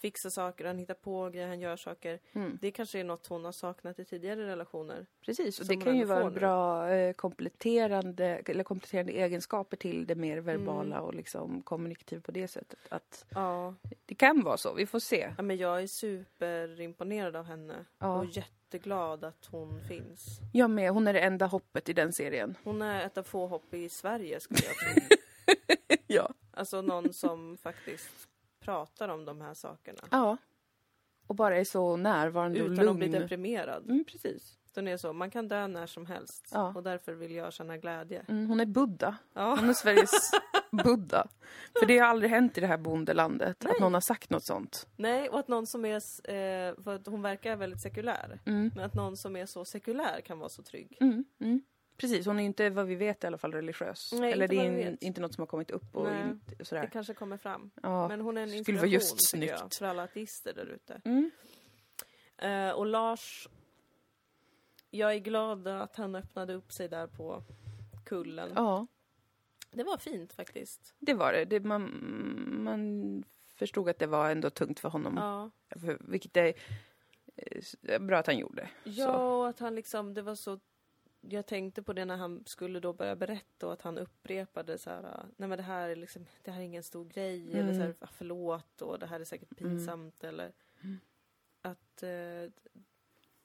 fixar 0.05 0.29
saker, 0.29 0.65
han 0.65 0.77
hittar 0.77 0.93
på 0.93 1.29
grejer, 1.29 1.47
han 1.47 1.59
gör 1.59 1.75
saker. 1.77 2.19
mm, 2.33 2.57
Det 2.61 2.71
kanske 2.71 2.99
är 2.99 3.03
något 3.03 3.27
hon 3.27 3.45
har 3.45 3.51
saknat 3.51 3.99
i 3.99 4.05
tidigare 4.05 4.45
relationer. 4.47 5.05
precis, 5.25 5.59
och 5.59 5.67
det 5.67 5.75
kan 5.77 5.97
ju 5.97 6.05
vara 6.05 6.29
bra 6.31 6.89
eh, 6.89 7.13
kompletterande, 7.13 8.25
eller 8.45 8.63
kompletterande 8.63 9.11
egenskaper 9.11 9.77
till 9.77 10.05
det 10.07 10.15
mer 10.15 10.37
verbala 10.37 10.95
Mm. 10.95 11.03
och 11.07 11.13
liksom 11.13 11.61
kommunikativ 11.61 12.19
på 12.21 12.31
det 12.31 12.47
sättet. 12.47 12.79
Att 12.89 13.25
Ja. 13.29 13.75
det 14.05 14.15
kan 14.15 14.43
vara 14.43 14.57
så, 14.57 14.73
vi 14.73 14.85
får 14.85 14.99
se. 14.99 15.33
ja 15.37 15.43
men 15.43 15.57
jag 15.57 15.83
är 15.83 15.87
superimponerad 15.87 17.35
av 17.35 17.45
henne. 17.45 17.85
Ja. 17.99 18.19
Och 18.19 18.25
jätteglad 18.25 19.23
att 19.23 19.45
hon 19.51 19.81
finns. 19.87 20.39
Jag 20.53 20.69
med, 20.69 20.91
hon 20.91 21.07
är 21.07 21.13
det 21.13 21.19
enda 21.19 21.45
hoppet 21.45 21.89
i 21.89 21.93
den 21.93 22.13
serien. 22.13 22.57
Hon 22.63 22.81
är 22.81 23.05
ett 23.05 23.17
av 23.17 23.23
få 23.23 23.47
hopp 23.47 23.73
i 23.73 23.89
Sverige 23.89 24.39
skulle 24.39 24.61
jag 24.65 24.75
tro. 25.07 25.17
Ja. 26.07 26.33
Alltså 26.51 26.81
någon 26.81 27.13
som 27.13 27.57
faktiskt 27.57 28.27
pratar 28.65 29.09
om 29.09 29.25
de 29.25 29.41
här 29.41 29.53
sakerna. 29.53 29.99
Ja. 30.11 30.37
Och 31.27 31.35
bara 31.35 31.57
är 31.57 31.63
så 31.63 31.97
närvarande 31.97 32.61
och 32.63 32.69
Utan 32.69 32.89
att 32.89 32.95
bli 32.95 33.07
lugn. 33.07 33.21
deprimerad. 33.21 33.83
Mm, 33.89 34.05
precis. 34.11 34.57
Den 34.73 34.87
är 34.87 34.97
så, 34.97 35.13
man 35.13 35.31
kan 35.31 35.47
dö 35.47 35.67
när 35.67 35.85
som 35.87 36.05
helst. 36.05 36.49
Ja. 36.53 36.73
Och 36.75 36.83
därför 36.83 37.13
vill 37.13 37.31
jag 37.31 37.53
känna 37.53 37.77
glädje. 37.77 38.25
Mm, 38.27 38.47
hon 38.47 38.59
är 38.59 38.65
Buddha. 38.65 39.17
Ja. 39.33 39.55
Hon 39.59 39.69
är 39.69 39.73
Sveriges 39.73 40.31
Buddha. 40.83 41.27
För 41.79 41.85
det 41.85 41.97
har 41.97 42.07
aldrig 42.07 42.31
hänt 42.31 42.57
i 42.57 42.61
det 42.61 42.67
här 42.67 42.77
bondelandet 42.77 43.65
att 43.65 43.79
någon 43.79 43.93
har 43.93 44.01
sagt 44.01 44.29
något 44.29 44.45
sånt. 44.45 44.87
Nej, 44.97 45.29
och 45.29 45.39
att 45.39 45.47
någon 45.47 45.67
som 45.67 45.85
är, 45.85 45.95
eh, 45.95 46.75
för 46.83 46.95
att 46.95 47.07
hon 47.07 47.21
verkar 47.21 47.55
väldigt 47.55 47.81
sekulär. 47.81 48.39
Mm. 48.45 48.71
Men 48.75 48.85
att 48.85 48.93
någon 48.93 49.17
som 49.17 49.35
är 49.35 49.45
så 49.45 49.65
sekulär 49.65 50.21
kan 50.21 50.39
vara 50.39 50.49
så 50.49 50.63
trygg. 50.63 50.97
Mm, 51.01 51.23
mm. 51.39 51.61
Precis, 51.97 52.25
hon 52.25 52.39
är 52.39 52.43
inte 52.43 52.69
vad 52.69 52.85
vi 52.87 52.95
vet 52.95 53.23
i 53.23 53.27
alla 53.27 53.37
fall 53.37 53.51
religiös. 53.53 54.11
Nej, 54.13 54.31
Eller 54.31 54.47
det 54.47 54.55
är 54.55 54.87
in, 54.87 54.97
inte 55.01 55.21
något 55.21 55.33
som 55.33 55.41
har 55.41 55.47
kommit 55.47 55.71
upp 55.71 55.95
och 55.95 56.03
Nej. 56.05 56.23
inte, 56.29 56.55
Det 56.55 56.65
sådär. 56.65 56.89
kanske 56.93 57.13
kommer 57.13 57.37
fram. 57.37 57.71
Ja. 57.83 58.07
Men 58.07 58.21
hon 58.21 58.37
är 58.37 58.41
en 58.41 58.47
skulle 58.47 58.57
inspiration 58.57 58.79
vara 58.81 58.87
just 58.91 59.31
tycker 59.31 59.47
jag, 59.47 59.59
snyggt. 59.59 59.75
för 59.75 59.85
alla 59.85 60.03
ateister 60.03 60.53
där 60.53 60.65
ute. 60.65 61.01
Mm. 61.05 61.31
Eh, 62.37 62.71
och 62.75 62.85
Lars, 62.85 63.47
jag 64.89 65.13
är 65.13 65.19
glad 65.19 65.67
att 65.67 65.95
han 65.95 66.15
öppnade 66.15 66.53
upp 66.53 66.73
sig 66.73 66.87
där 66.89 67.07
på 67.07 67.43
kullen. 68.05 68.51
ja, 68.55 68.87
Det 69.71 69.83
var 69.83 69.97
fint 69.97 70.33
faktiskt. 70.33 70.93
det 70.99 71.13
var 71.13 71.33
det. 71.33 71.45
det 71.45 71.59
man, 71.59 71.83
man 72.63 73.23
förstod 73.55 73.89
att 73.89 73.99
det 73.99 74.07
var 74.07 74.29
ändå 74.29 74.49
tungt 74.49 74.79
för 74.79 74.89
honom. 74.89 75.17
Ja. 75.17 75.51
Vilket 75.99 76.37
är 76.37 76.53
eh, 77.83 77.99
bra 77.99 78.17
att 78.17 78.27
han 78.27 78.37
gjorde. 78.37 78.69
Ja, 78.83 79.17
och 79.39 79.47
att 79.49 79.59
han 79.59 79.75
liksom, 79.75 80.13
det 80.13 80.21
var 80.21 80.35
så 80.35 80.59
jag 81.29 81.45
tänkte 81.45 81.83
på 81.83 81.93
det 81.93 82.05
när 82.05 82.17
han 82.17 82.43
skulle 82.45 82.79
då 82.79 82.93
börja 82.93 83.15
berätta 83.15 83.67
och 83.67 83.73
att 83.73 83.81
han 83.81 83.97
upprepade 83.97 84.77
så 84.77 84.89
här, 84.89 85.25
nej 85.37 85.49
men 85.49 85.57
det 85.57 85.63
här 85.63 85.89
är 85.89 85.95
liksom, 85.95 86.25
det 86.43 86.51
här 86.51 86.61
är 86.61 86.65
ingen 86.65 86.83
stor 86.83 87.05
grej 87.05 87.53
eller 87.59 87.73
så 87.73 87.79
här, 87.79 87.95
"Ah, 87.99 88.07
förlåt 88.11 88.81
och 88.81 88.99
det 88.99 89.05
här 89.05 89.19
är 89.19 89.23
säkert 89.25 89.57
pinsamt 89.57 90.23
eller 90.23 90.53
att 91.61 92.03
eh, 92.03 92.51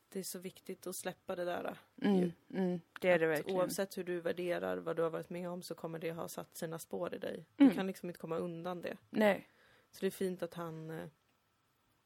det 0.09 0.18
är 0.18 0.22
så 0.22 0.39
viktigt 0.39 0.87
att 0.87 0.97
släppa 0.97 1.37
det 1.37 1.45
där. 1.45 1.78
Mm, 2.03 2.33
mm, 2.51 2.81
det 3.01 3.11
är 3.11 3.18
det 3.18 3.26
verkligen. 3.26 3.61
Oavsett 3.61 3.99
hur 3.99 4.05
du 4.05 4.20
värderar 4.20 4.76
vad 4.76 4.97
du 4.97 5.03
har 5.03 5.11
varit 5.11 5.31
med 5.31 5.49
om 5.51 5.62
så 5.62 5.74
kommer 5.74 5.99
det 5.99 6.12
ha 6.12 6.28
satt 6.28 6.57
sina 6.57 6.78
spår 6.78 7.14
i 7.14 7.18
dig. 7.18 7.47
Mm. 7.57 7.68
Du 7.70 7.74
kan 7.76 7.87
liksom 7.87 8.09
inte 8.09 8.20
komma 8.20 8.37
undan 8.39 8.81
det. 8.83 8.97
Nej. 9.11 9.49
Så 9.91 10.01
det 10.01 10.07
är 10.07 10.11
fint 10.11 10.43
att 10.43 10.55
han, 10.55 10.91
eh, 10.91 11.05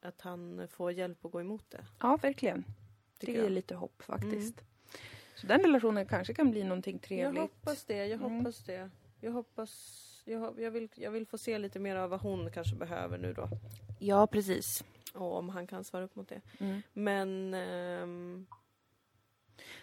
att 0.00 0.20
han 0.20 0.68
får 0.68 0.92
hjälp 0.92 1.24
att 1.24 1.32
gå 1.32 1.40
emot 1.40 1.70
det. 1.70 1.86
Ja, 2.00 2.16
verkligen. 2.16 2.64
Det 3.18 3.26
ger 3.26 3.34
jag. 3.34 3.42
Mm. 3.42 3.54
lite 3.54 3.74
hopp 3.74 4.02
faktiskt. 4.02 4.60
Så 5.34 5.46
den 5.46 5.60
relationen 5.62 6.06
kanske 6.06 6.34
kan 6.34 6.50
bli 6.50 6.64
någonting 6.64 6.98
trevligt. 6.98 7.34
Jag 7.36 7.42
hoppas 7.42 7.84
det, 7.84 8.06
jag 8.06 8.20
Mm. 8.20 8.36
hoppas 8.36 8.58
det. 8.64 8.90
Jag 9.20 9.32
hoppas... 9.32 10.00
Jag, 10.26 10.60
jag, 10.60 10.70
vill, 10.70 10.88
jag 10.94 11.10
vill 11.10 11.26
få 11.26 11.38
se 11.38 11.58
lite 11.58 11.78
mer 11.78 11.96
av 11.96 12.10
vad 12.10 12.20
hon 12.20 12.50
kanske 12.50 12.76
behöver 12.76 13.18
nu 13.18 13.32
då. 13.32 13.48
Ja, 13.98 14.26
precis. 14.26 14.84
Och 15.14 15.36
om 15.38 15.48
han 15.48 15.66
kan 15.66 15.84
svara 15.84 16.04
upp 16.04 16.16
mot 16.16 16.28
det. 16.28 16.40
Mm. 16.58 16.82
Men... 16.92 17.54
ehm, 17.54 18.46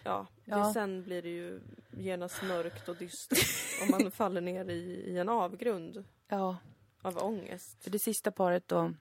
ja, 0.04 0.26
Ja. 0.44 0.56
Det, 0.66 0.72
sen 0.72 1.02
blir 1.02 1.22
det 1.22 1.28
ju 1.28 1.60
genast 1.90 2.42
mörkt 2.42 2.88
och 2.88 2.96
dystert. 2.96 3.38
om 3.82 3.90
man 3.90 4.10
faller 4.10 4.40
ner 4.40 4.64
i, 4.70 5.04
i 5.06 5.18
en 5.18 5.28
avgrund 5.28 6.04
Ja, 6.28 6.56
av 7.02 7.18
ångest. 7.18 7.82
för 7.82 7.90
det 7.90 7.98
sista 7.98 8.30
paret 8.30 8.68
då. 8.68 8.94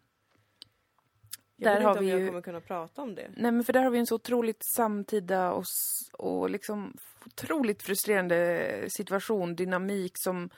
Jag 1.63 1.71
Där 1.73 1.77
vet 1.79 1.83
har 1.83 1.91
inte 1.91 1.99
om 1.99 2.05
vi 2.05 2.11
jag 2.11 2.19
ju- 2.19 2.27
kommer 2.27 2.41
kunna 2.41 2.61
prata 2.61 3.01
om 3.01 3.15
det. 3.15 3.29
Nej, 3.37 3.51
men 3.51 3.63
för 3.63 3.73
där 3.73 3.83
har 3.83 3.89
vi 3.91 3.99
en 3.99 4.05
så 4.05 4.15
otroligt 4.15 4.61
samtida 4.75 5.51
och, 5.53 5.63
och 6.13 6.49
liksom 6.49 6.97
otroligt 7.25 7.83
frustrerande 7.83 8.85
situation, 8.89 9.55
dynamik 9.55 10.11
som... 10.15 10.49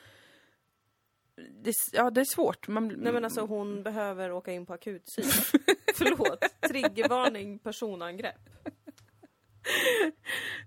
Det, 1.62 1.72
ja, 1.92 2.10
det 2.10 2.20
är 2.20 2.24
svåt. 2.34 2.68
Man, 2.68 2.88
Nej 2.88 3.12
men 3.12 3.24
alltså 3.24 3.40
hon 3.46 3.82
behöver 3.82 4.32
åka 4.32 4.52
in 4.52 4.66
på 4.66 4.72
akutsyn. 4.72 5.24
Förlåt. 5.94 6.44
Triggervarning 6.68 7.58
personangrepp. 7.58 8.48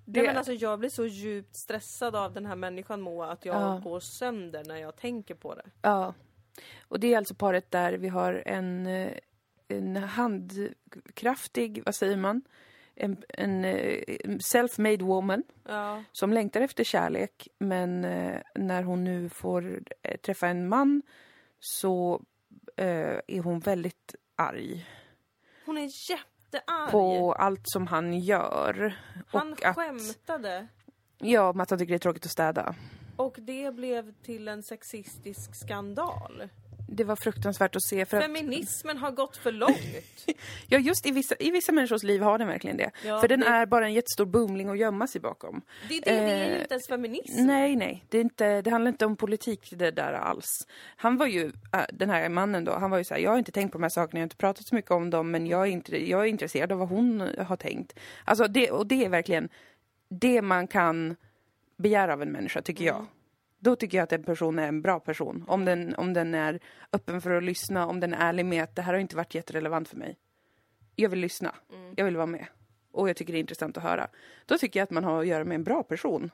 det, 0.05 0.19
Nej 0.21 0.27
men 0.27 0.37
alltså 0.37 0.53
jag 0.53 0.79
blir 0.79 0.89
så 0.89 1.05
djupt 1.05 1.55
stressad 1.55 2.15
av 2.15 2.33
den 2.33 2.45
här 2.45 2.55
människan 2.55 3.01
Moa 3.01 3.31
att 3.31 3.45
jag 3.45 3.55
Ja. 3.55 3.81
går 3.83 3.99
sönder 3.99 4.63
när 4.65 4.77
jag 4.77 4.95
tänker 4.95 5.35
på 5.35 5.55
det. 5.55 5.65
Ja. 5.81 6.13
Och 6.87 6.99
det 6.99 7.13
är 7.13 7.17
alltså 7.17 7.35
paret 7.35 7.71
där 7.71 7.93
vi 7.93 8.07
har 8.07 8.43
en, 8.45 8.87
eh, 8.87 9.11
en 9.67 9.95
handkraftig, 9.95 11.83
vad 11.85 11.95
säger 11.95 12.17
man? 12.17 12.41
En, 12.95 13.17
en 13.29 13.65
eh, 13.65 14.01
self-made 14.39 15.03
woman 15.03 15.43
Ja. 15.67 16.03
som 16.11 16.33
längtar 16.33 16.61
efter 16.61 16.83
kärlek 16.83 17.47
men 17.59 18.05
eh, 18.05 18.41
när 18.55 18.83
hon 18.83 19.03
nu 19.03 19.29
får 19.29 19.81
eh, 20.01 20.17
träffa 20.17 20.47
en 20.47 20.69
man 20.69 21.01
så 21.59 22.21
är 22.75 23.41
hon 23.41 23.59
väldigt 23.59 24.15
arg 24.35 24.87
Hon 25.65 25.77
är 25.77 26.09
jättearg. 26.11 26.91
på 26.91 27.33
allt 27.33 27.61
som 27.63 27.87
han 27.87 28.19
gör. 28.19 28.95
Han 29.27 29.51
och 29.53 29.65
att, 29.65 29.75
skämtade. 29.75 30.67
ja, 31.17 31.49
om 31.49 31.59
att 31.59 31.69
han 31.69 31.79
tycker 31.79 31.93
det 31.93 31.97
är 31.97 31.99
tråkigt 31.99 32.25
att 32.25 32.31
städa. 32.31 32.75
Och 33.15 33.35
det 33.39 33.71
blev 33.75 34.13
till 34.23 34.47
en 34.47 34.63
sexistisk 34.63 35.55
skandal. 35.55 36.49
Det 36.89 37.03
var 37.03 37.15
fruktansvärt 37.15 37.75
att 37.75 37.83
se 37.83 38.05
för 38.05 38.17
att, 38.17 38.23
Feminismen 38.23 38.97
har 38.97 39.11
gått 39.11 39.37
för 39.37 39.51
långt. 39.51 39.77
ja 40.67 40.77
just 40.79 41.05
i 41.05 41.11
vissa, 41.11 41.35
i 41.39 41.51
vissa 41.51 41.71
människors 41.71 42.03
liv 42.03 42.21
har 42.21 42.37
den 42.37 42.47
verkligen 42.47 42.77
det. 42.77 42.91
Ja, 43.05 43.19
för 43.21 43.27
den 43.27 43.39
det- 43.39 43.45
är 43.47 43.65
bara 43.65 43.85
en 43.85 43.93
jättestor 43.93 44.25
bumling 44.25 44.69
att 44.69 44.77
gömma 44.77 45.07
sig 45.07 45.21
bakom. 45.21 45.61
Det, 45.89 45.99
det, 45.99 46.11
det 46.11 46.11
är 46.11 46.47
ju 46.49 46.53
Eh, 46.55 46.61
inte 46.61 46.73
ens 46.73 46.87
feminism. 46.87 47.45
Nej, 47.45 47.75
nej. 47.75 48.05
Det, 48.09 48.17
är 48.17 48.21
inte, 48.21 48.61
det 48.61 48.69
handlar 48.69 48.89
inte 48.91 49.05
om 49.05 49.15
politik 49.15 49.69
det 49.71 49.91
där 49.91 50.13
alls. 50.13 50.67
Han 50.95 51.17
var 51.17 51.25
ju, 51.27 51.45
äh, 51.73 51.81
den 51.93 52.09
här 52.09 52.29
mannen 52.29 52.63
då, 52.65 52.71
han 52.71 52.91
var 52.91 52.97
ju 52.97 53.03
så 53.03 53.13
här, 53.13 53.21
jag 53.21 53.31
har 53.31 53.37
inte 53.37 53.51
tänkt 53.51 53.71
på 53.71 53.77
de 53.77 53.83
här 53.83 53.89
sakerna, 53.89 54.19
jag 54.19 54.21
har 54.21 54.25
inte 54.25 54.35
pratat 54.35 54.67
så 54.67 54.75
mycket 54.75 54.91
om 54.91 55.09
dem, 55.09 55.31
men 55.31 55.47
jag 55.47 55.61
är, 55.61 55.71
inte, 55.71 56.09
jag 56.09 56.21
är 56.21 56.25
intresserad 56.25 56.71
av 56.71 56.77
vad 56.79 56.89
hon 56.89 57.29
har 57.47 57.55
tänkt. 57.55 57.99
Alltså 58.25 58.47
det, 58.47 58.71
och 58.71 58.87
det 58.87 59.05
är 59.05 59.09
verkligen 59.09 59.49
det 60.09 60.41
man 60.41 60.67
kan 60.67 61.15
begära 61.77 62.13
av 62.13 62.21
en 62.21 62.31
människa, 62.31 62.61
tycker 62.61 62.85
jag. 62.85 63.05
Då 63.59 63.75
tycker 63.75 63.97
jag 63.97 64.03
att 64.03 64.13
en 64.13 64.23
person 64.23 64.59
är 64.59 64.67
en 64.67 64.81
bra 64.81 64.99
person. 64.99 65.45
Om 65.47 65.65
den, 65.65 65.95
om 65.95 66.13
den 66.13 66.35
är 66.35 66.59
öppen 66.93 67.21
för 67.21 67.31
att 67.31 67.43
lyssna, 67.43 67.87
om 67.87 67.99
den 67.99 68.13
är 68.13 68.17
ärlig 68.29 68.45
med 68.45 68.63
att 68.63 68.75
det 68.75 68.81
här 68.81 68.93
har 68.93 68.99
inte 68.99 69.15
varit 69.15 69.35
jätterelevant 69.35 69.87
för 69.89 69.97
mig. 69.97 70.17
Jag 70.95 71.09
vill 71.09 71.19
lyssna. 71.19 71.55
Jag 71.95 72.05
vill 72.05 72.15
vara 72.15 72.27
med. 72.27 72.47
Och 72.91 73.09
jag 73.09 73.15
tycker 73.15 73.33
det 73.33 73.39
är 73.39 73.41
intressant 73.41 73.77
att 73.77 73.83
höra. 73.83 74.07
Då 74.45 74.57
tycker 74.57 74.79
jag 74.79 74.83
att 74.83 74.91
man 74.91 75.03
har 75.03 75.19
att 75.21 75.27
göra 75.27 75.43
med 75.43 75.55
en 75.55 75.63
bra 75.63 75.83
person. 75.83 76.31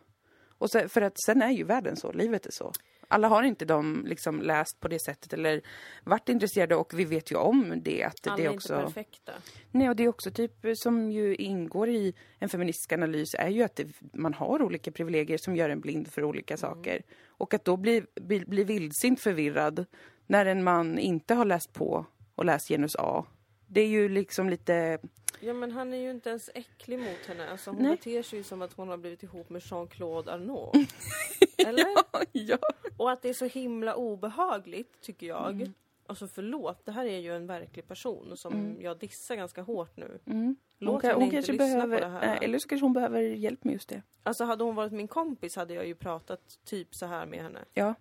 Och 0.57 0.69
så, 0.69 0.89
för 0.89 1.01
att 1.01 1.23
sen 1.25 1.41
är 1.41 1.51
ju 1.51 1.63
världen 1.63 1.95
så, 1.95 2.11
livet 2.11 2.45
är 2.45 2.51
så. 2.51 2.71
Alla 3.13 3.27
har 3.27 3.43
inte 3.43 3.65
de 3.65 4.05
liksom 4.05 4.41
läst 4.41 4.79
på 4.79 4.87
det 4.87 4.99
sättet 4.99 5.33
eller 5.33 5.61
varit 6.03 6.29
intresserade 6.29 6.75
och 6.75 6.99
vi 6.99 7.05
vet 7.05 7.31
ju 7.31 7.35
om 7.35 7.81
det 7.83 8.03
att 8.03 8.27
Alla 8.27 8.35
det 8.35 8.43
är 8.43 8.47
är 8.47 8.53
inte 8.53 8.73
också... 8.73 8.85
perfekta. 8.85 9.31
Nej, 9.71 9.89
och 9.89 9.95
det 9.95 10.03
är 10.03 10.07
också 10.07 10.31
typ 10.31 10.65
som 10.75 11.11
ju 11.11 11.35
ingår 11.35 11.89
i 11.89 12.13
en 12.39 12.49
feministisk 12.49 12.91
analys 12.91 13.35
är 13.39 13.49
ju 13.49 13.63
att 13.63 13.75
det, 13.75 13.87
man 14.13 14.33
har 14.33 14.61
olika 14.61 14.91
privilegier 14.91 15.37
som 15.37 15.55
gör 15.55 15.69
en 15.69 15.79
blind 15.79 16.07
för 16.07 16.23
olika 16.23 16.57
saker. 16.57 17.01
Och 17.27 17.53
att 17.53 17.65
då 17.65 17.77
bli, 17.77 18.03
bli, 18.21 18.45
bli 18.45 18.63
vildsint 18.63 19.19
förvirrad 19.19 19.85
när 20.27 20.45
en 20.45 20.63
man 20.63 20.99
inte 20.99 21.33
har 21.33 21.45
läst 21.45 21.73
på 21.73 22.05
och 22.35 22.45
läst 22.45 22.67
genus 22.67 22.95
A. 22.95 23.25
Det 23.73 23.81
är 23.81 23.87
ju 23.87 24.09
liksom 24.09 24.49
lite... 24.49 24.99
Ja 25.39 25.53
men 25.53 25.71
han 25.71 25.93
är 25.93 25.97
ju 25.97 26.11
inte 26.11 26.29
ens 26.29 26.49
äcklig 26.53 26.99
mot 26.99 27.25
henne. 27.27 27.49
Alltså, 27.51 27.71
hon 27.71 27.83
Nej. 27.83 27.91
beter 27.91 28.23
sig 28.23 28.39
ju 28.39 28.43
som 28.43 28.61
att 28.61 28.73
hon 28.73 28.87
har 28.87 28.97
blivit 28.97 29.23
ihop 29.23 29.49
med 29.49 29.61
Jean-Claude 29.61 30.33
Arnault. 30.33 30.75
Eller? 31.67 31.85
ja. 32.31 32.57
Och 32.97 33.11
att 33.11 33.21
det 33.21 33.29
är 33.29 33.33
så 33.33 33.45
himla 33.45 33.95
obehagligt 33.95 35.01
tycker 35.01 35.27
jag. 35.27 35.71
Alltså 36.07 36.27
förlåt, 36.27 36.85
det 36.85 36.91
här 36.91 37.05
är 37.05 37.19
ju 37.19 37.35
en 37.35 37.47
verklig 37.47 37.87
person 37.87 38.37
som 38.37 38.77
jag 38.81 38.99
dissar 38.99 39.35
ganska 39.35 39.61
hårt 39.61 39.97
nu. 39.97 40.19
Mm. 40.25 40.55
Låt 40.79 40.93
Hon, 40.93 41.01
henne 41.01 41.13
hon 41.13 41.23
inte 41.23 41.35
kanske 41.35 41.51
lyssna 41.51 41.67
behöver... 41.67 41.97
på 41.97 42.03
det 42.03 42.11
här. 42.11 42.27
Nej, 42.27 42.39
eller 42.41 42.59
så 42.59 42.67
kanske 42.67 42.85
hon 42.85 42.93
behöver 42.93 43.21
hjälp 43.21 43.63
med 43.63 43.73
just 43.73 43.89
det. 43.89 44.01
Alltså 44.23 44.43
hade 44.43 44.63
hon 44.63 44.75
varit 44.75 44.91
min 44.91 45.07
kompis 45.07 45.55
hade 45.55 45.73
jag 45.73 45.87
ju 45.87 45.95
pratat 45.95 46.59
typ 46.65 46.95
så 46.95 47.05
här 47.05 47.25
med 47.25 47.43
henne. 47.43 47.59
Ja. 47.73 47.95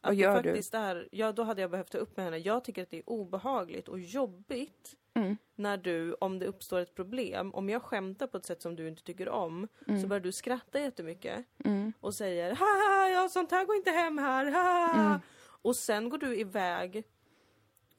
Vad 0.00 0.12
det 0.12 0.16
gör 0.16 0.42
du? 0.42 0.48
faktiskt 0.50 0.74
Är, 0.74 1.08
ja, 1.12 1.32
då 1.32 1.42
hade 1.42 1.60
jag 1.60 1.70
behövt 1.70 1.90
ta 1.92 1.98
upp 1.98 2.16
med 2.16 2.24
henne. 2.24 2.38
Jag 2.38 2.64
tycker 2.64 2.82
att 2.82 2.90
det 2.90 2.98
är 2.98 3.08
obehagligt 3.10 3.88
och 3.88 4.00
jobbigt 4.00 4.94
Mm. 5.14 5.36
när 5.54 5.76
du, 5.76 6.14
om 6.14 6.38
det 6.38 6.46
uppstår 6.46 6.80
ett 6.80 6.94
problem, 6.94 7.54
om 7.54 7.68
jag 7.68 7.82
skämtar 7.82 8.26
på 8.26 8.36
ett 8.36 8.44
sätt 8.46 8.62
som 8.62 8.76
du 8.76 8.88
inte 8.88 9.02
tycker 9.02 9.28
om, 9.28 9.68
så 10.02 10.06
börjar 10.06 10.20
du 10.20 10.32
skratta 10.32 10.80
jättemycket 10.80 11.44
Mm. 11.64 11.92
och 12.00 12.14
säger 12.14 12.50
haha, 12.54 13.08
ja 13.08 13.28
sånt 13.28 13.50
här 13.50 13.64
går 13.64 13.76
inte 13.76 13.90
hem 13.90 14.18
här, 14.18 14.46
haha. 14.50 15.06
Mm. 15.08 15.20
Och 15.62 15.76
sen 15.76 16.08
går 16.08 16.18
du 16.18 16.36
iväg 16.40 17.04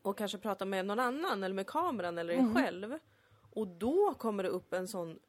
och 0.01 0.17
kanske 0.17 0.37
pratar 0.37 0.65
med 0.65 0.85
någon 0.85 0.99
annan 0.99 1.43
eller 1.43 1.55
med 1.55 1.67
kameran 1.67 2.17
eller 2.17 2.33
dig 2.33 2.39
Mm. 2.43 2.55
själv. 2.55 2.97
Och 3.51 3.67
då 3.67 4.13
kommer 4.13 4.43
det 4.43 4.49
upp 4.49 4.73
en 4.73 4.87
sån 4.87 5.19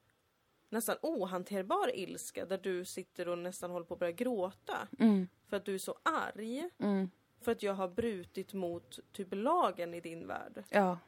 nästan 0.69 0.97
ohanterbar 1.03 1.97
ilska 1.97 2.47
där 2.47 2.59
du 2.59 2.85
sitter 2.85 3.29
och 3.29 3.39
nästan 3.39 3.71
håller 3.71 3.87
på 3.87 3.95
att 3.95 4.01
börja 4.01 4.13
gråta. 4.13 4.89
Mm. 4.99 5.29
För 5.51 5.57
att 5.57 5.65
du 5.65 5.75
är 5.75 5.79
så 5.79 5.95
arg. 6.03 6.71
Mm. 6.79 7.11
För 7.41 7.53
att 7.53 7.63
jag 7.63 7.75
har 7.75 7.89
brutit 7.89 8.53
mot 8.53 8.99
typ 9.13 9.29
lagen 9.31 9.95
i 9.95 10.01
din 10.01 10.27
värld. 10.27 10.65
Ja. 10.69 10.99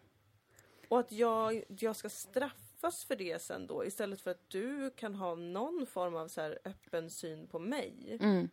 Och 0.88 1.01
att 1.01 1.12
jag, 1.12 1.64
jag 1.68 1.97
ska 1.97 2.09
straffas 2.09 3.05
för 3.05 3.16
det 3.16 3.43
sen 3.43 3.66
då 3.66 3.84
istället 3.84 4.20
för 4.20 4.30
att 4.30 4.51
du 4.51 4.90
kan 4.90 5.14
ha 5.14 5.34
någon 5.34 5.86
form 5.86 6.14
av 6.14 6.28
så 6.28 6.40
här 6.40 6.59
öppen 6.64 7.11
syn 7.11 7.47
på 7.47 7.59
mig. 7.59 8.18
Mm. 8.20 8.49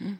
Mm. 0.00 0.16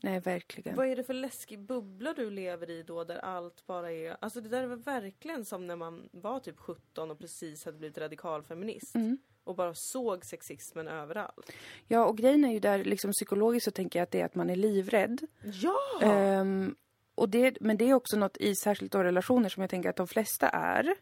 Nej, 0.00 0.20
verkligen. 0.20 0.76
Vad 0.76 0.86
är 0.86 0.96
det 0.96 1.04
för 1.04 1.14
läskig 1.14 1.60
bubbla 1.60 2.14
du 2.14 2.30
lever 2.30 2.70
i 2.70 2.82
då 2.82 3.04
där 3.04 3.18
allt 3.18 3.66
bara 3.66 3.92
är... 3.92 4.16
Alltså 4.20 4.40
det 4.40 4.48
där 4.48 4.62
är 4.62 4.66
väl 4.66 4.78
verkligen 4.78 5.44
som 5.44 5.66
när 5.66 5.76
man 5.76 6.08
var 6.12 6.40
typ 6.40 6.58
17 6.58 7.10
och 7.10 7.18
precis 7.18 7.64
hade 7.64 7.78
blivit 7.78 7.98
radikalfeminist. 7.98 8.94
Mm. 8.94 9.18
Och 9.48 9.56
bara 9.56 9.72
såg 9.74 10.24
sexismen 10.24 10.88
överallt. 10.88 11.52
Ja, 11.86 12.04
och 12.04 12.16
grejen 12.16 12.44
är 12.44 12.52
ju 12.52 12.58
där 12.58 12.84
liksom 12.84 13.12
psykologiskt 13.12 13.64
så 13.64 13.70
tänker 13.70 13.98
jag 13.98 14.02
att 14.02 14.10
det 14.10 14.20
är 14.20 14.24
att 14.24 14.34
man 14.34 14.50
är 14.50 14.56
livrädd. 14.56 15.20
Ja! 15.42 15.78
Ehm, 16.02 16.74
och 17.14 17.28
det, 17.28 17.60
men 17.60 17.76
det 17.76 17.90
är 17.90 17.94
också 17.94 18.16
något 18.16 18.36
i 18.36 18.54
särskilt 18.54 18.92
då 18.92 19.02
relationer 19.02 19.48
som 19.48 19.60
jag 19.60 19.70
tänker 19.70 19.90
att 19.90 19.96
de 19.96 20.06
flesta 20.06 20.48
är. 20.48 20.94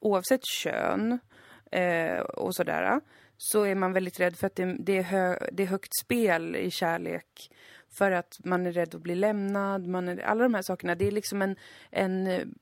Oavsett 0.00 0.40
kön 0.46 1.18
eh, 1.72 2.18
och 2.18 2.54
sådär. 2.54 3.00
Så 3.36 3.62
är 3.62 3.74
man 3.74 3.92
väldigt 3.92 4.20
rädd 4.20 4.36
för 4.36 4.46
att 4.46 4.56
det, 4.56 4.76
det, 4.78 4.98
är 4.98 5.02
hö, 5.02 5.38
det 5.52 5.62
är 5.62 5.66
högt 5.66 5.98
spel 6.04 6.56
i 6.56 6.70
kärlek. 6.70 7.50
För 7.98 8.10
att 8.10 8.32
man 8.44 8.66
är 8.66 8.72
rädd 8.72 8.94
att 8.94 9.02
bli 9.02 9.14
lämnad. 9.14 9.86
Man 9.86 10.08
är, 10.08 10.18
alla 10.18 10.42
de 10.42 10.54
här 10.54 10.62
sakerna. 10.62 10.94
Det 10.94 11.06
är 11.06 11.12
liksom 11.12 11.42
en... 11.42 11.56
en 11.90 12.54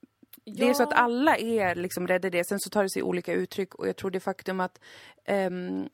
det 0.44 0.68
är 0.68 0.74
så 0.74 0.82
att 0.82 0.92
alla 0.92 1.36
är 1.36 1.74
liksom 1.74 2.06
rädda 2.06 2.30
det. 2.30 2.44
Sen 2.44 2.60
så 2.60 2.70
tar 2.70 2.82
det 2.82 2.90
sig 2.90 3.02
olika 3.02 3.32
uttryck. 3.32 3.74
Och 3.74 3.88
jag 3.88 3.96
tror 3.96 4.10
det 4.10 4.20
faktum 4.20 4.60
att 4.60 4.80
ehm, 5.24 5.88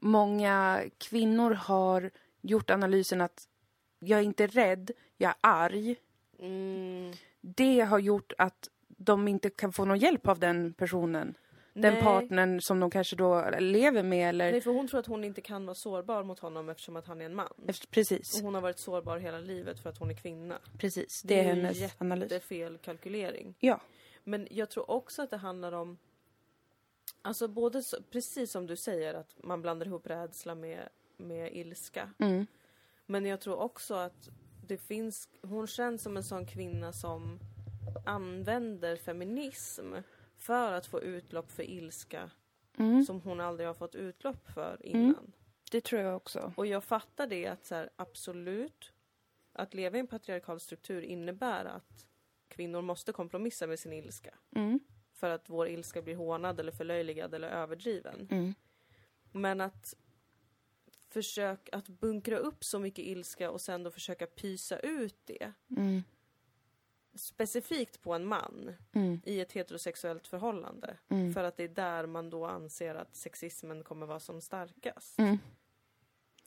många 0.00 0.82
kvinnor 0.98 1.50
har 1.50 2.10
gjort 2.40 2.70
analysen 2.70 3.20
att 3.20 3.48
jag 3.98 4.18
är 4.18 4.22
inte 4.24 4.46
rädd, 4.46 4.90
jag 5.16 5.30
är 5.30 5.36
arg. 5.40 5.96
Mm, 6.38 7.12
Det 7.40 7.80
har 7.80 7.98
gjort 7.98 8.32
att 8.38 8.68
de 8.88 9.28
inte 9.28 9.50
kan 9.50 9.72
få 9.72 9.84
någon 9.84 9.98
hjälp 9.98 10.28
av 10.28 10.38
den 10.38 10.72
personen. 10.72 11.34
Den 11.74 11.94
Nej. 11.94 12.02
partnern 12.02 12.60
som 12.60 12.80
de 12.80 12.90
kanske 12.90 13.16
då 13.16 13.50
lever 13.58 14.02
med 14.02 14.28
eller... 14.28 14.52
Nej, 14.52 14.60
för 14.60 14.70
hon 14.70 14.88
tror 14.88 15.00
att 15.00 15.06
hon 15.06 15.24
inte 15.24 15.40
kan 15.40 15.66
vara 15.66 15.74
sårbar 15.74 16.22
mot 16.22 16.38
honom 16.38 16.68
eftersom 16.68 16.96
att 16.96 17.06
han 17.06 17.20
är 17.20 17.24
en 17.24 17.34
man. 17.34 17.52
Efter, 17.66 17.86
precis, 17.86 18.38
Och 18.38 18.44
hon 18.44 18.54
har 18.54 18.60
varit 18.60 18.78
sårbar 18.78 19.18
hela 19.18 19.38
livet 19.38 19.80
för 19.80 19.90
att 19.90 19.98
hon 19.98 20.10
är 20.10 20.14
kvinna. 20.14 20.58
precis. 20.78 21.22
Det 21.22 21.34
är 21.34 21.42
ju 21.42 21.48
hennes 21.62 21.94
analys. 21.98 22.32
jättefel 22.32 22.78
kalkylering. 22.78 23.54
Ja. 23.58 23.80
Men 24.24 24.48
jag 24.50 24.70
tror 24.70 24.90
också 24.90 25.22
att 25.22 25.30
det 25.30 25.36
handlar 25.36 25.72
om... 25.72 25.98
Alltså 27.22 27.48
både 27.48 27.82
precis 28.10 28.50
som 28.50 28.66
du 28.66 28.76
säger 28.76 29.14
att 29.14 29.36
man 29.42 29.62
blandar 29.62 29.86
ihop 29.86 30.06
rädsla 30.06 30.54
med, 30.54 30.88
med 31.16 31.56
ilska. 31.56 32.10
Mm. 32.18 32.46
Men 33.06 33.26
jag 33.26 33.40
tror 33.40 33.56
också 33.56 33.94
att 33.94 34.28
det 34.66 34.76
finns... 34.78 35.28
Hon 35.42 35.66
känns 35.66 36.02
som 36.02 36.16
en 36.16 36.24
sån 36.24 36.46
kvinna 36.46 36.92
som 36.92 37.38
använder 38.04 38.96
feminism 38.96 39.94
för 40.42 40.72
att 40.72 40.86
få 40.86 41.00
utlopp 41.02 41.50
för 41.50 41.62
ilska 41.62 42.30
Mm. 42.78 43.04
som 43.04 43.20
hon 43.20 43.40
aldrig 43.40 43.66
har 43.68 43.74
fått 43.74 43.94
utlopp 43.94 44.48
för 44.54 44.86
innan. 44.86 45.32
Det 45.70 45.80
tror 45.80 46.00
jag 46.02 46.16
också. 46.16 46.52
Och 46.56 46.66
jag 46.66 46.84
fattar 46.84 47.26
det 47.26 47.46
att 47.46 47.64
så 47.64 47.74
här, 47.74 47.90
absolut, 47.96 48.92
att 49.52 49.74
leva 49.74 49.96
i 49.96 50.00
en 50.00 50.06
patriarkal 50.06 50.60
struktur 50.60 51.02
innebär 51.02 51.64
att 51.64 52.06
kvinnor 52.48 52.82
måste 52.82 53.12
kompromissa 53.12 53.66
med 53.66 53.78
sin 53.78 53.92
ilska. 53.92 54.34
Mm. 54.54 54.80
För 55.12 55.30
att 55.30 55.50
vår 55.50 55.68
ilska 55.68 56.02
blir 56.02 56.16
hånad 56.16 56.60
eller 56.60 56.72
förlöjligad 56.72 57.34
eller 57.34 57.48
överdriven. 57.48 58.28
Mm. 58.30 58.54
Men 59.32 59.60
att 59.60 59.94
försök 61.08 61.68
att 61.72 61.88
bunkra 61.88 62.36
upp 62.36 62.64
så 62.64 62.78
mycket 62.78 63.04
ilska 63.04 63.50
och 63.50 63.60
sen 63.60 63.82
då 63.82 63.90
försöka 63.90 64.26
pysa 64.26 64.78
ut 64.78 65.16
det 65.24 65.52
Mm. 65.76 66.02
Specifikt 67.14 68.02
på 68.02 68.12
en 68.14 68.26
man 68.26 68.74
Mm. 68.92 69.20
i 69.24 69.40
ett 69.40 69.52
heterosexuellt 69.52 70.26
förhållande. 70.26 70.96
Mm. 71.08 71.34
För 71.34 71.44
att 71.44 71.56
det 71.56 71.64
är 71.64 71.68
där 71.68 72.06
man 72.06 72.30
då 72.30 72.46
anser 72.46 72.94
att 72.94 73.16
sexismen 73.16 73.84
kommer 73.84 74.06
vara 74.06 74.20
som 74.20 74.40
starkast. 74.40 75.18
Mm. 75.18 75.38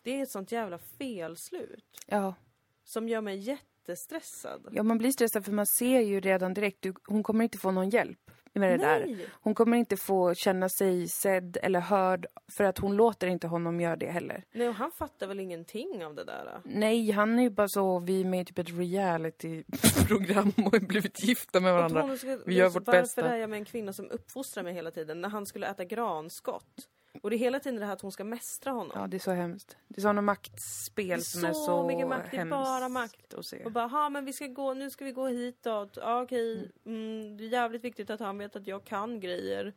Det 0.03 0.11
är 0.11 0.23
ett 0.23 0.31
sånt 0.31 0.51
jävla 0.51 0.77
felslut. 0.77 2.01
Ja. 2.07 2.35
Som 2.83 3.09
gör 3.09 3.21
mig 3.21 3.37
jättestressad. 3.37 4.67
ja, 4.71 4.83
man 4.83 4.97
blir 4.97 5.11
stressad 5.11 5.45
för 5.45 5.51
man 5.51 5.65
ser 5.65 5.99
ju 5.99 6.19
redan 6.19 6.53
direkt, 6.53 6.81
du, 6.81 6.93
hon 7.07 7.23
kommer 7.23 7.43
inte 7.43 7.57
få 7.57 7.71
någon 7.71 7.89
hjälp 7.89 8.31
med 8.59 8.79
det 8.79 8.85
där. 8.85 8.99
Nej! 9.05 9.27
Hon 9.31 9.55
kommer 9.55 9.77
inte 9.77 9.97
få 9.97 10.33
känna 10.33 10.69
sig 10.69 11.07
sedd 11.07 11.57
eller 11.63 11.79
hörd 11.79 12.25
för 12.51 12.63
att 12.63 12.77
hon 12.77 12.95
låter 12.95 13.27
inte 13.27 13.47
honom 13.47 13.81
göra 13.81 13.95
det 13.95 14.11
heller. 14.11 14.43
Nej, 14.51 14.67
och 14.67 14.75
han 14.75 14.91
fattar 14.91 15.27
väl 15.27 15.39
ingenting 15.39 16.05
av 16.05 16.15
det 16.15 16.23
där? 16.23 16.61
Nej, 16.63 17.11
han 17.11 17.39
är 17.39 17.43
ju 17.43 17.49
bara 17.49 17.67
så, 17.67 17.99
vi 17.99 18.21
är 18.21 18.25
med 18.25 18.41
i 18.41 18.45
typ 18.45 18.59
ett 18.59 18.69
reality-program 18.69 20.53
och 20.57 20.71
har 20.71 20.79
blivit 20.79 21.23
gifta 21.23 21.59
med 21.59 21.73
varandra. 21.73 22.17
ska, 22.17 22.37
Vi 22.45 22.55
gör 22.55 22.69
vårt 22.69 22.87
varför 22.87 23.01
bästa. 23.01 23.29
är 23.29 23.37
jag 23.37 23.49
med 23.49 23.59
en 23.59 23.65
kvinna 23.65 23.93
som 23.93 24.11
uppfostrar 24.11 24.63
mig 24.63 24.73
hela 24.73 24.91
tiden? 24.91 25.21
När 25.21 25.29
han 25.29 25.45
skulle 25.45 25.67
äta 25.67 25.83
granskott. 25.85 26.87
Och 27.23 27.29
det 27.29 27.35
är 27.35 27.37
hela 27.37 27.59
tiden 27.59 27.79
det 27.79 27.85
här 27.85 27.93
att 27.93 28.01
hon 28.01 28.11
ska 28.11 28.23
mästra 28.23 28.71
honom. 28.71 28.91
Ja, 29.01 29.07
det 29.07 29.17
är 29.17 29.19
så 29.19 29.31
hemskt. 29.31 29.77
Det 29.87 29.99
är 29.99 30.01
sådana 30.01 30.21
maktspel 30.21 31.11
är 31.11 31.17
som 31.23 31.43
är 31.45 31.53
så 31.53 31.65
så 31.65 31.87
mycket 31.87 32.07
makt, 32.07 32.31
det 32.31 32.37
är 32.37 32.45
bara 32.45 32.89
makt. 32.89 33.33
att 33.33 33.45
se. 33.45 33.63
Och 33.63 33.71
bara, 33.71 33.87
ha 33.87 34.09
men 34.09 34.25
vi 34.25 34.33
ska 34.33 34.47
gå, 34.47 34.73
nu 34.73 34.89
ska 34.89 35.05
vi 35.05 35.11
gå 35.11 35.27
hitåt. 35.27 35.97
Ja, 36.01 36.21
okej, 36.21 36.71
mm, 36.85 37.37
det 37.37 37.43
är 37.43 37.47
jävligt 37.49 37.83
viktigt 37.83 38.09
att 38.09 38.19
han 38.19 38.37
vet 38.37 38.55
att 38.55 38.67
jag 38.67 38.83
kan 38.83 39.19
grejer. 39.19 39.73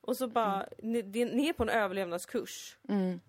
Och 0.00 0.16
så 0.16 0.28
bara, 0.28 0.66
ni, 0.82 1.02
det- 1.02 1.24
ni 1.24 1.48
är 1.48 1.52
på 1.52 1.62
en 1.62 1.68
överlevnadskurs. 1.68 2.78
Mm. 2.88 3.20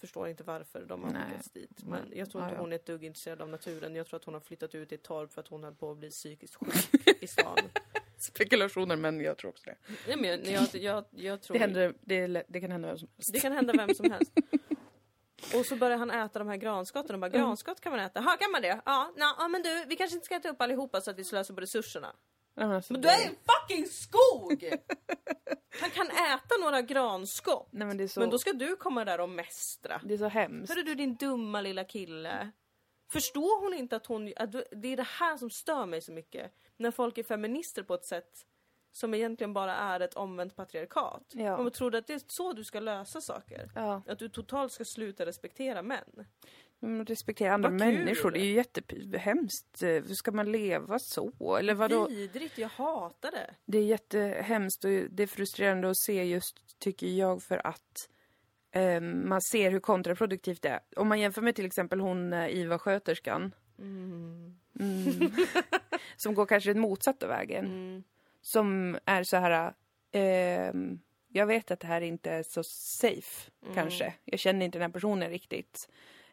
Förstår 0.00 0.28
inte 0.28 0.42
varför 0.42 0.84
de 0.84 1.02
har 1.02 1.10
skickats 1.10 1.50
dit. 1.50 1.84
Men 1.84 2.12
jag 2.14 2.30
tror 2.30 2.42
inte 2.42 2.52
Ja, 2.52 2.56
ja. 2.56 2.60
hon 2.60 2.72
är 2.72 2.76
ett 2.76 2.86
dugg 2.86 3.04
intresserad 3.04 3.42
av 3.42 3.48
naturen. 3.48 3.94
Jag 3.94 4.06
tror 4.06 4.20
att 4.20 4.24
hon 4.24 4.34
har 4.34 4.40
flyttat 4.40 4.74
ut 4.74 4.92
i 4.92 4.94
ett 4.94 5.02
torp 5.02 5.32
för 5.32 5.40
att 5.40 5.48
hon 5.48 5.64
höll 5.64 5.74
på 5.74 5.90
att 5.90 5.98
bli 5.98 6.10
psykiskt 6.10 6.54
sjuk 6.54 7.06
i 7.20 7.26
stan. 7.26 7.58
Spekulationer, 8.18 8.96
men 8.96 9.20
jag 9.20 9.36
tror 9.38 9.50
också 9.50 9.64
det. 9.64 9.76
Nej, 10.06 10.16
men 10.16 10.52
jag, 10.52 10.68
jag, 10.74 11.04
jag, 11.10 11.42
tror... 11.42 11.54
Det, 11.54 11.60
händer, 11.60 11.94
det, 12.00 12.44
det 12.48 12.60
kan 12.60 12.70
hända 12.70 12.88
vem 12.88 12.98
som 12.98 13.08
helst. 13.16 13.32
Det 13.32 13.40
kan 13.40 13.52
hända 13.52 13.72
vem 13.72 13.94
som 13.94 14.10
helst. 14.10 14.32
Och 15.54 15.66
så 15.66 15.76
börjar 15.76 15.98
han 15.98 16.10
äta 16.10 16.38
de 16.38 16.48
här 16.48 16.56
granskotten 16.56 17.14
och 17.14 17.20
bara 17.20 17.28
granskott 17.28 17.80
kan 17.80 17.92
man 17.92 18.00
äta. 18.00 18.22
Ja 18.26 18.36
kan 18.40 18.50
man 18.52 18.62
det? 18.62 18.80
Ja, 18.84 19.12
na, 19.16 19.34
ja 19.38 19.48
men 19.48 19.62
du 19.62 19.84
vi 19.88 19.96
kanske 19.96 20.14
inte 20.14 20.24
ska 20.26 20.34
äta 20.34 20.48
upp 20.48 20.60
allihopa 20.62 21.00
så 21.00 21.10
att 21.10 21.18
vi 21.18 21.24
slösar 21.24 21.54
på 21.54 21.60
resurserna. 21.60 22.16
Nej, 22.56 22.66
men 22.66 22.76
alltså, 22.76 22.92
Men 22.92 23.02
du 23.02 23.08
är 23.08 23.26
en 23.26 23.34
fucking 23.46 23.86
skog! 23.86 24.72
Han 25.80 25.90
kan 25.90 26.06
äta 26.06 26.54
några 26.60 26.82
granskott. 26.82 27.68
Nej, 27.70 27.86
men 27.86 28.08
så, 28.08 28.20
Men 28.20 28.30
då 28.30 28.38
ska 28.38 28.52
du 28.52 28.76
komma 28.76 29.04
där 29.04 29.20
och 29.20 29.28
mästra. 29.28 30.00
det 30.04 30.14
är 30.14 30.18
så 30.18 30.28
hemskt. 30.28 30.68
Hörru 30.74 30.82
du 30.82 30.94
din 30.94 31.14
dumma 31.16 31.60
lilla 31.60 31.84
kille. 31.84 32.50
Förstår 33.10 33.64
hon 33.64 33.74
inte 33.74 33.96
att 33.96 34.06
hon... 34.06 34.32
Att 34.36 34.52
du- 34.52 34.64
det 34.70 34.88
är 34.88 34.96
det 34.96 35.06
här 35.06 35.36
som 35.36 35.50
stör 35.50 35.86
mig 35.86 36.00
så 36.00 36.12
mycket. 36.12 36.52
När 36.76 36.90
folk 36.90 37.18
är 37.18 37.22
feminister 37.22 37.82
på 37.82 37.94
ett 37.94 38.04
sätt 38.04 38.46
som 38.92 39.14
egentligen 39.14 39.52
bara 39.54 39.74
är 39.76 40.00
ett 40.00 40.14
omvänt 40.14 40.56
patriarkat. 40.56 41.22
Ja. 41.34 41.56
Om 41.56 41.62
man 41.64 41.72
tror 41.72 41.94
att 41.94 42.06
det 42.06 42.14
är 42.14 42.22
så 42.26 42.52
du 42.52 42.64
ska 42.64 42.80
lösa 42.80 43.20
saker. 43.20 43.70
Ja, 43.74 44.02
Att 44.08 44.18
du 44.18 44.28
totalt 44.28 44.72
ska 44.72 44.84
sluta 44.84 45.26
respektera 45.26 45.82
män. 45.82 46.26
Men 46.80 47.06
respektera 47.06 47.54
andra 47.54 47.70
Vad 47.70 47.80
kul. 47.80 47.94
människor, 47.98 48.30
det 48.30 48.40
är 48.40 48.44
ju 48.44 48.52
jättehemskt. 48.54 49.82
Hur 49.82 50.14
ska 50.14 50.30
man 50.32 50.52
leva 50.52 50.98
så? 50.98 51.56
Eller 51.56 51.74
vadå? 51.74 52.08
Vidrigt, 52.08 52.58
jag 52.58 52.68
hatar 52.68 53.30
det. 53.30 53.54
Det 53.64 53.78
är 53.78 53.82
jättehemskt 53.84 54.84
och 54.84 54.90
det 54.90 55.22
är 55.22 55.26
frustrerande 55.26 55.90
att 55.90 55.96
se 55.96 56.24
just, 56.24 56.78
tycker 56.78 57.06
jag, 57.06 57.42
för 57.42 57.66
att 57.66 58.08
eh, 58.70 59.00
man 59.00 59.40
ser 59.40 59.70
hur 59.70 59.80
kontraproduktivt 59.80 60.62
det 60.62 60.68
är. 60.68 60.80
Om 60.96 61.08
man 61.08 61.20
jämför 61.20 61.42
med 61.42 61.54
till 61.54 61.66
exempel 61.66 62.00
hon 62.00 62.32
eh, 62.32 62.48
IVA-sköterskan, 62.48 63.52
Mm. 63.80 64.56
mm, 64.80 65.30
som 66.16 66.34
går 66.34 66.46
kanske 66.46 66.70
den 66.72 66.80
motsatta 66.82 67.26
vägen. 67.26 67.64
Mm. 67.66 68.04
Som 68.42 68.98
är 69.04 69.22
så 69.22 69.36
här, 69.36 69.72
ehm, 70.12 70.98
jag 71.28 71.46
vet 71.46 71.70
att 71.70 71.80
det 71.80 71.86
här 71.86 72.00
inte 72.00 72.30
är 72.30 72.42
så 72.42 72.62
safe, 72.64 73.50
Mm. 73.62 73.74
kanske. 73.74 74.14
Jag 74.24 74.40
känner 74.40 74.66
inte 74.66 74.78
den 74.78 74.86
här 74.90 74.92
personen 74.92 75.30
riktigt. 75.30 75.88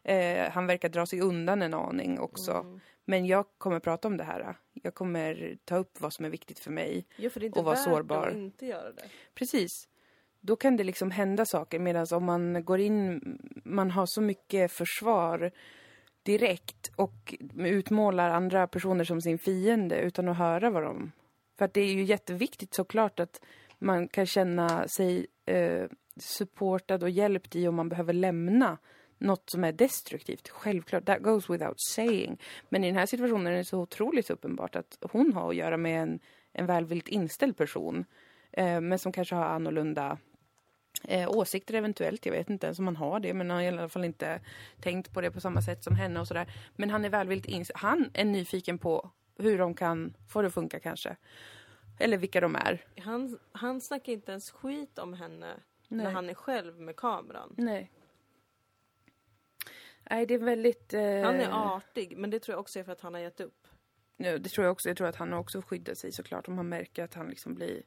Eh, 0.08 0.50
han 0.50 0.66
verkar 0.66 0.88
dra 0.88 1.06
sig 1.06 1.20
undan 1.20 1.62
en 1.62 1.74
aning 1.74 2.20
också. 2.20 2.52
Mm. 2.52 2.80
Men 3.04 3.26
jag 3.26 3.44
kommer 3.58 3.80
prata 3.80 4.08
om 4.08 4.16
det 4.16 4.24
här. 4.24 4.56
Jag 4.72 4.94
kommer 4.94 5.56
ta 5.64 5.76
upp 5.76 6.00
vad 6.00 6.12
som 6.12 6.24
är 6.24 6.30
viktigt 6.30 6.58
för 6.58 6.70
mig. 6.70 7.06
Ja, 7.16 7.30
för 7.30 7.40
det 7.40 7.44
är 7.44 7.48
inte 7.48 7.58
Och 7.58 7.64
vara 7.64 7.76
sårbar. 7.76 8.28
att 8.28 8.34
inte 8.34 8.66
göra 8.66 8.92
det. 8.92 9.02
Precis. 9.34 9.88
Då 10.40 10.56
kan 10.56 10.76
det 10.76 10.84
liksom 10.84 11.10
hända 11.10 11.46
saker 11.46 11.78
medan 11.78 12.06
om 12.10 12.24
man 12.24 12.64
går 12.64 12.80
in, 12.80 13.20
man 13.64 13.90
har 13.90 14.06
så 14.06 14.20
mycket 14.20 14.72
försvar 14.72 15.50
direkt 16.22 16.90
och 16.96 17.34
utmålar 17.58 18.30
andra 18.30 18.66
personer 18.66 19.04
som 19.04 19.20
sin 19.20 19.38
fiende 19.38 20.00
utan 20.00 20.28
att 20.28 20.36
höra 20.38 20.70
vad 20.70 20.82
de... 20.82 21.12
För 21.58 21.64
att 21.64 21.74
det 21.74 21.80
är 21.80 21.92
ju 21.92 22.04
jätteviktigt 22.04 22.74
såklart 22.74 23.20
att 23.20 23.40
man 23.78 24.08
kan 24.08 24.26
känna 24.26 24.88
sig 24.88 25.26
eh, 25.46 25.84
supportad 26.20 27.02
och 27.02 27.10
hjälpt 27.10 27.56
i 27.56 27.68
om 27.68 27.74
man 27.74 27.88
behöver 27.88 28.12
lämna 28.12 28.78
något 29.18 29.50
som 29.50 29.64
är 29.64 29.72
destruktivt. 29.72 30.48
Självklart, 30.48 31.06
that 31.06 31.22
goes 31.22 31.50
without 31.50 31.80
saying. 31.80 32.40
Men 32.68 32.84
i 32.84 32.86
den 32.86 32.96
här 32.96 33.06
situationen 33.06 33.46
är 33.46 33.56
det 33.56 33.64
så 33.64 33.80
otroligt 33.80 34.30
uppenbart 34.30 34.76
att 34.76 34.98
hon 35.00 35.32
har 35.32 35.48
att 35.50 35.56
göra 35.56 35.76
med 35.76 36.02
en, 36.02 36.20
en 36.52 36.66
välvilligt 36.66 37.08
inställd 37.08 37.56
person. 37.56 38.04
Eh, 38.52 38.80
men 38.80 38.98
som 38.98 39.12
kanske 39.12 39.34
har 39.34 39.44
annorlunda 39.44 40.18
eh, 41.04 41.30
åsikter 41.30 41.74
eventuellt. 41.74 42.26
Jag 42.26 42.32
vet 42.32 42.50
inte 42.50 42.66
ens 42.66 42.78
om 42.78 42.86
han 42.86 42.96
har 42.96 43.20
det, 43.20 43.34
men 43.34 43.50
han 43.50 43.56
har 43.56 43.64
i 43.64 43.68
alla 43.68 43.88
fall 43.88 44.04
inte 44.04 44.40
tänkt 44.80 45.12
på 45.12 45.20
det 45.20 45.30
på 45.30 45.40
samma 45.40 45.62
sätt 45.62 45.84
som 45.84 45.96
henne 45.96 46.20
och 46.20 46.28
sådär. 46.28 46.52
Men 46.76 46.90
han 46.90 47.04
är 47.04 47.08
välvilligt 47.08 47.48
inställd. 47.48 47.78
Han 47.78 48.10
är 48.14 48.24
nyfiken 48.24 48.78
på 48.78 49.10
hur 49.38 49.58
de 49.58 49.74
kan 49.74 50.14
få 50.28 50.42
det 50.42 50.48
att 50.48 50.54
funka 50.54 50.80
kanske. 50.80 51.16
Eller 51.98 52.16
vilka 52.16 52.40
de 52.40 52.56
är. 52.56 52.84
Han, 53.00 53.38
han 53.52 53.80
snackar 53.80 54.12
inte 54.12 54.30
ens 54.32 54.50
skit 54.50 54.98
om 54.98 55.14
henne 55.14 55.54
när 55.88 56.04
Nej. 56.04 56.12
han 56.12 56.30
är 56.30 56.34
själv 56.34 56.80
med 56.80 56.96
kameran. 56.96 57.54
Nej. 57.56 57.90
Nej, 60.10 60.26
det 60.26 60.34
är 60.34 60.38
väldigt... 60.38 60.94
Eh, 60.94 61.00
Han 61.00 61.40
är 61.40 61.76
artig, 61.76 62.16
men 62.16 62.30
det 62.30 62.40
tror 62.40 62.52
jag 62.52 62.60
också 62.60 62.78
är 62.78 62.84
för 62.84 62.92
att 62.92 63.00
han 63.00 63.14
har 63.14 63.20
gett 63.20 63.40
upp. 63.40 63.66
Ja, 64.16 64.38
det 64.38 64.48
tror 64.48 64.64
jag 64.64 64.72
också. 64.72 64.88
Jag 64.88 64.96
tror 64.96 65.06
att 65.08 65.16
han 65.16 65.32
också 65.32 65.62
skyddar 65.62 65.94
sig 65.94 66.12
såklart 66.12 66.48
om 66.48 66.56
han 66.56 66.68
märker 66.68 67.04
att 67.04 67.14
han 67.14 67.28
liksom 67.28 67.54
blir 67.54 67.82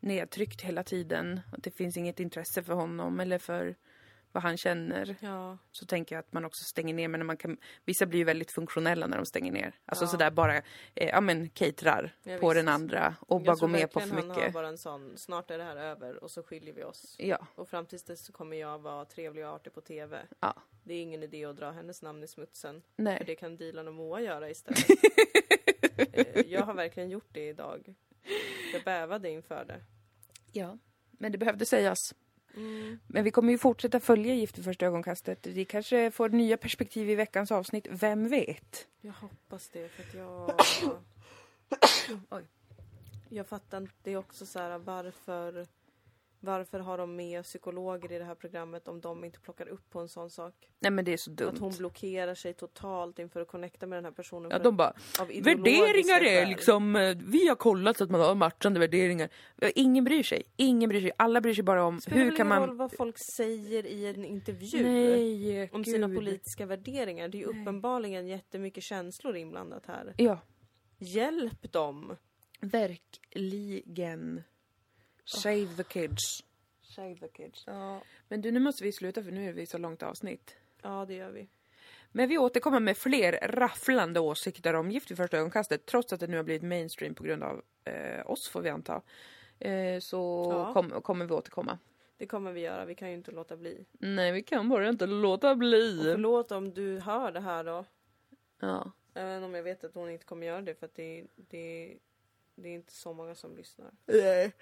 nedtryckt 0.00 0.60
hela 0.62 0.82
tiden. 0.82 1.40
Att 1.52 1.62
det 1.62 1.70
finns 1.70 1.96
inget 1.96 2.20
intresse 2.20 2.62
för 2.62 2.72
honom 2.74 3.20
eller 3.20 3.38
för 3.38 3.76
vad 4.36 4.42
han 4.42 4.56
känner. 4.56 5.16
Ja. 5.20 5.58
Så 5.72 5.86
tänker 5.86 6.14
jag 6.16 6.20
att 6.20 6.32
man 6.32 6.44
också 6.44 6.64
stänger 6.64 6.94
ner. 6.94 7.08
Men 7.08 7.20
när 7.20 7.24
man 7.24 7.36
kan, 7.36 7.56
vissa 7.84 8.06
blir 8.06 8.18
ju 8.18 8.24
väldigt 8.24 8.52
funktionella 8.54 9.06
när 9.06 9.16
de 9.16 9.26
stänger 9.26 9.52
ner. 9.52 9.72
Alltså 9.86 10.04
Ja. 10.04 10.08
sådär 10.08 10.30
bara, 10.30 10.56
eh, 10.56 10.62
ja 10.94 11.20
men 11.20 11.48
caterar 11.48 12.14
Ja, 12.22 12.38
på 12.38 12.48
visst. 12.48 12.54
den 12.58 12.68
andra 12.68 13.16
och 13.20 13.36
Jag 13.40 13.44
bara 13.46 13.56
går 13.56 13.68
med 13.68 13.92
på 13.92 14.00
för 14.00 14.08
Han 14.08 14.30
har 14.30 14.36
mycket. 14.36 14.52
bara 14.52 14.68
en 14.68 14.78
sån, 14.78 15.12
snart 15.18 15.50
är 15.50 15.58
det 15.58 15.64
här 15.64 15.76
över 15.76 16.16
och 16.24 16.30
så 16.30 16.42
skiljer 16.42 16.74
vi 16.74 16.84
oss. 16.84 17.16
Ja, 17.18 17.46
Och 17.54 17.68
fram 17.68 17.86
tills 17.86 18.04
dess 18.04 18.24
så 18.26 18.32
kommer 18.32 18.56
jag 18.56 18.78
vara 18.78 19.04
trevlig 19.04 19.46
och 19.46 19.52
artig 19.54 19.74
på 19.74 19.80
TV. 19.80 20.22
Ja. 20.40 20.54
Det 20.84 20.94
är 20.94 21.02
ingen 21.02 21.22
idé 21.22 21.44
att 21.44 21.56
dra 21.56 21.70
hennes 21.70 22.02
namn 22.02 22.22
i 22.24 22.28
smutsen. 22.28 22.82
För 22.96 23.02
nej. 23.02 23.22
det 23.26 23.34
kan 23.34 23.56
Dilan 23.56 23.88
och 23.88 23.94
Moa 23.94 24.20
göra 24.20 24.50
istället. 24.50 24.86
Eh, 26.12 26.40
jag 26.46 26.62
har 26.62 26.74
verkligen 26.74 27.10
gjort 27.10 27.28
det 27.32 27.48
idag. 27.48 27.94
Jag 28.72 28.82
bävade 28.84 29.30
inför 29.30 29.64
det. 29.64 29.80
Ja, 30.52 30.78
men 31.10 31.32
det 31.32 31.38
behövde 31.38 31.66
sägas. 31.66 31.98
Mm. 32.56 32.98
Men 33.06 33.24
vi 33.24 33.30
kommer 33.30 33.52
ju 33.52 33.58
fortsätta 33.58 34.00
följa 34.00 34.34
Gift 34.34 34.58
i 34.58 34.62
första 34.62 34.86
ögonkastet. 34.86 35.46
Vi 35.46 35.64
kanske 35.64 36.10
får 36.10 36.28
nya 36.28 36.56
perspektiv 36.56 37.10
i 37.10 37.14
veckans 37.14 37.52
avsnitt. 37.52 37.86
Vem 37.90 38.28
vet? 38.28 38.86
Jag 39.00 39.12
hoppas 39.12 39.68
det 39.68 39.88
för 39.88 40.02
att 40.02 40.14
jag... 40.14 40.52
Oj. 42.30 42.44
Jag 43.28 43.46
fattar 43.46 43.78
inte. 43.78 43.94
Det 44.02 44.12
är 44.12 44.16
också 44.16 44.46
så 44.46 44.58
här 44.58 44.78
varför 44.78 45.66
varför 46.40 46.78
har 46.78 46.98
de 46.98 47.16
med 47.16 47.42
psykologer 47.42 48.12
i 48.12 48.18
det 48.18 48.24
här 48.24 48.34
programmet 48.34 48.88
om 48.88 49.00
de 49.00 49.24
inte 49.24 49.40
plockar 49.40 49.68
upp 49.68 49.90
på 49.90 50.00
en 50.00 50.08
sån 50.08 50.30
sak? 50.30 50.54
Nej 50.80 50.90
men 50.90 51.04
det 51.04 51.12
är 51.12 51.16
så 51.16 51.30
dumt. 51.30 51.48
Att 51.48 51.58
hon 51.58 51.72
blockerar 51.78 52.34
sig 52.34 52.54
totalt 52.54 53.18
inför 53.18 53.40
att 53.40 53.48
connecta 53.48 53.86
med 53.86 53.96
den 53.96 54.04
här 54.04 54.12
personen. 54.12 54.50
Ja, 54.50 54.58
de 54.58 54.76
bara, 54.76 54.92
värderingar 55.42 56.24
är 56.24 56.46
liksom, 56.46 56.96
eh, 56.96 57.16
vi 57.26 57.48
har 57.48 57.56
kollat 57.56 57.96
så 57.96 58.04
att 58.04 58.10
man 58.10 58.20
har 58.20 58.34
matchande 58.34 58.80
värderingar. 58.80 59.28
Ingen 59.74 60.04
bryr 60.04 60.22
sig, 60.22 60.42
ingen 60.56 60.88
bryr 60.88 61.00
sig. 61.00 61.12
Alla 61.16 61.40
bryr 61.40 61.54
sig 61.54 61.64
bara 61.64 61.84
om 61.84 62.00
Spelar 62.00 62.24
hur 62.24 62.36
kan 62.36 62.48
man... 62.48 62.60
roll 62.60 62.76
vad 62.76 62.92
folk 62.92 63.18
säger 63.18 63.86
i 63.86 64.06
en 64.06 64.24
intervju? 64.24 64.82
Nej, 64.82 65.70
om 65.72 65.82
gud. 65.82 65.94
sina 65.94 66.08
politiska 66.08 66.66
värderingar. 66.66 67.28
Det 67.28 67.38
är 67.38 67.40
ju 67.40 67.52
Nej. 67.52 67.62
uppenbarligen 67.62 68.26
jättemycket 68.26 68.84
känslor 68.84 69.36
inblandat 69.36 69.86
här. 69.86 70.14
Ja, 70.16 70.38
Hjälp 70.98 71.72
dem! 71.72 72.16
verkligen. 72.60 74.42
Save 75.26 75.68
the 75.76 75.82
kids. 75.84 76.44
Save 76.82 77.16
the 77.16 77.28
kids. 77.28 77.64
Ja, 77.66 78.00
Men 78.28 78.40
du, 78.42 78.50
nu 78.50 78.60
måste 78.60 78.84
vi 78.84 78.92
sluta 78.92 79.22
för 79.22 79.30
nu 79.30 79.48
är 79.48 79.52
vi 79.52 79.66
så 79.66 79.78
långt 79.78 80.02
avsnitt. 80.02 80.56
ja 80.82 81.04
det 81.08 81.14
gör 81.14 81.30
vi. 81.30 81.48
Men 82.12 82.28
vi 82.28 82.38
återkommer 82.38 82.80
med 82.80 82.96
fler 82.96 83.32
rafflande 83.42 84.20
åsikter 84.20 84.74
om 84.74 84.90
Gift 84.90 85.10
vid 85.10 85.16
första 85.16 85.36
ögonkastet 85.38 85.86
trots 85.86 86.12
att 86.12 86.20
det 86.20 86.26
nu 86.26 86.36
har 86.36 86.44
blivit 86.44 86.62
mainstream 86.62 87.14
på 87.14 87.22
grund 87.24 87.42
av 87.42 87.62
eh, 87.84 88.30
oss 88.30 88.48
får 88.48 88.60
vi 88.60 88.68
anta. 88.70 89.02
Eh, 89.58 90.00
så 90.00 90.46
Ja. 90.52 90.72
kom, 90.72 90.90
kommer 91.02 91.24
vi 91.26 91.32
återkomma. 91.34 91.78
Det 92.18 92.26
kommer 92.26 92.52
vi 92.52 92.60
göra, 92.60 92.84
vi 92.84 92.94
kan 92.94 93.08
ju 93.08 93.14
inte 93.14 93.30
låta 93.30 93.56
bli. 93.56 93.84
Nej, 93.92 94.32
vi 94.32 94.42
kan 94.42 94.68
bara 94.68 94.88
inte 94.88 95.06
låta 95.06 95.50
Och 95.50 95.58
bli. 95.58 96.00
förlåt 96.12 96.52
om 96.52 96.74
du 96.74 96.98
hör 97.00 97.32
det 97.32 97.40
här 97.40 97.64
då. 97.64 97.84
Ja. 98.60 98.92
Även 99.14 99.44
om 99.44 99.54
jag 99.54 99.62
vet 99.62 99.84
att 99.84 99.94
hon 99.94 100.10
inte 100.10 100.24
kommer 100.24 100.46
göra 100.46 100.62
det 100.62 100.74
för 100.74 100.86
att 100.86 100.94
det, 100.94 101.24
det, 101.36 101.96
det 102.54 102.68
är 102.68 102.74
inte 102.74 102.92
så 102.92 103.12
många 103.12 103.34
som 103.34 103.56
lyssnar. 103.56 103.90
Nej. 104.06 104.52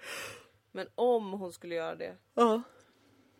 Men 0.75 0.87
om 0.95 1.31
hon 1.31 1.53
skulle 1.53 1.75
göra 1.75 1.95
det. 1.95 2.15
Ja. 2.33 2.61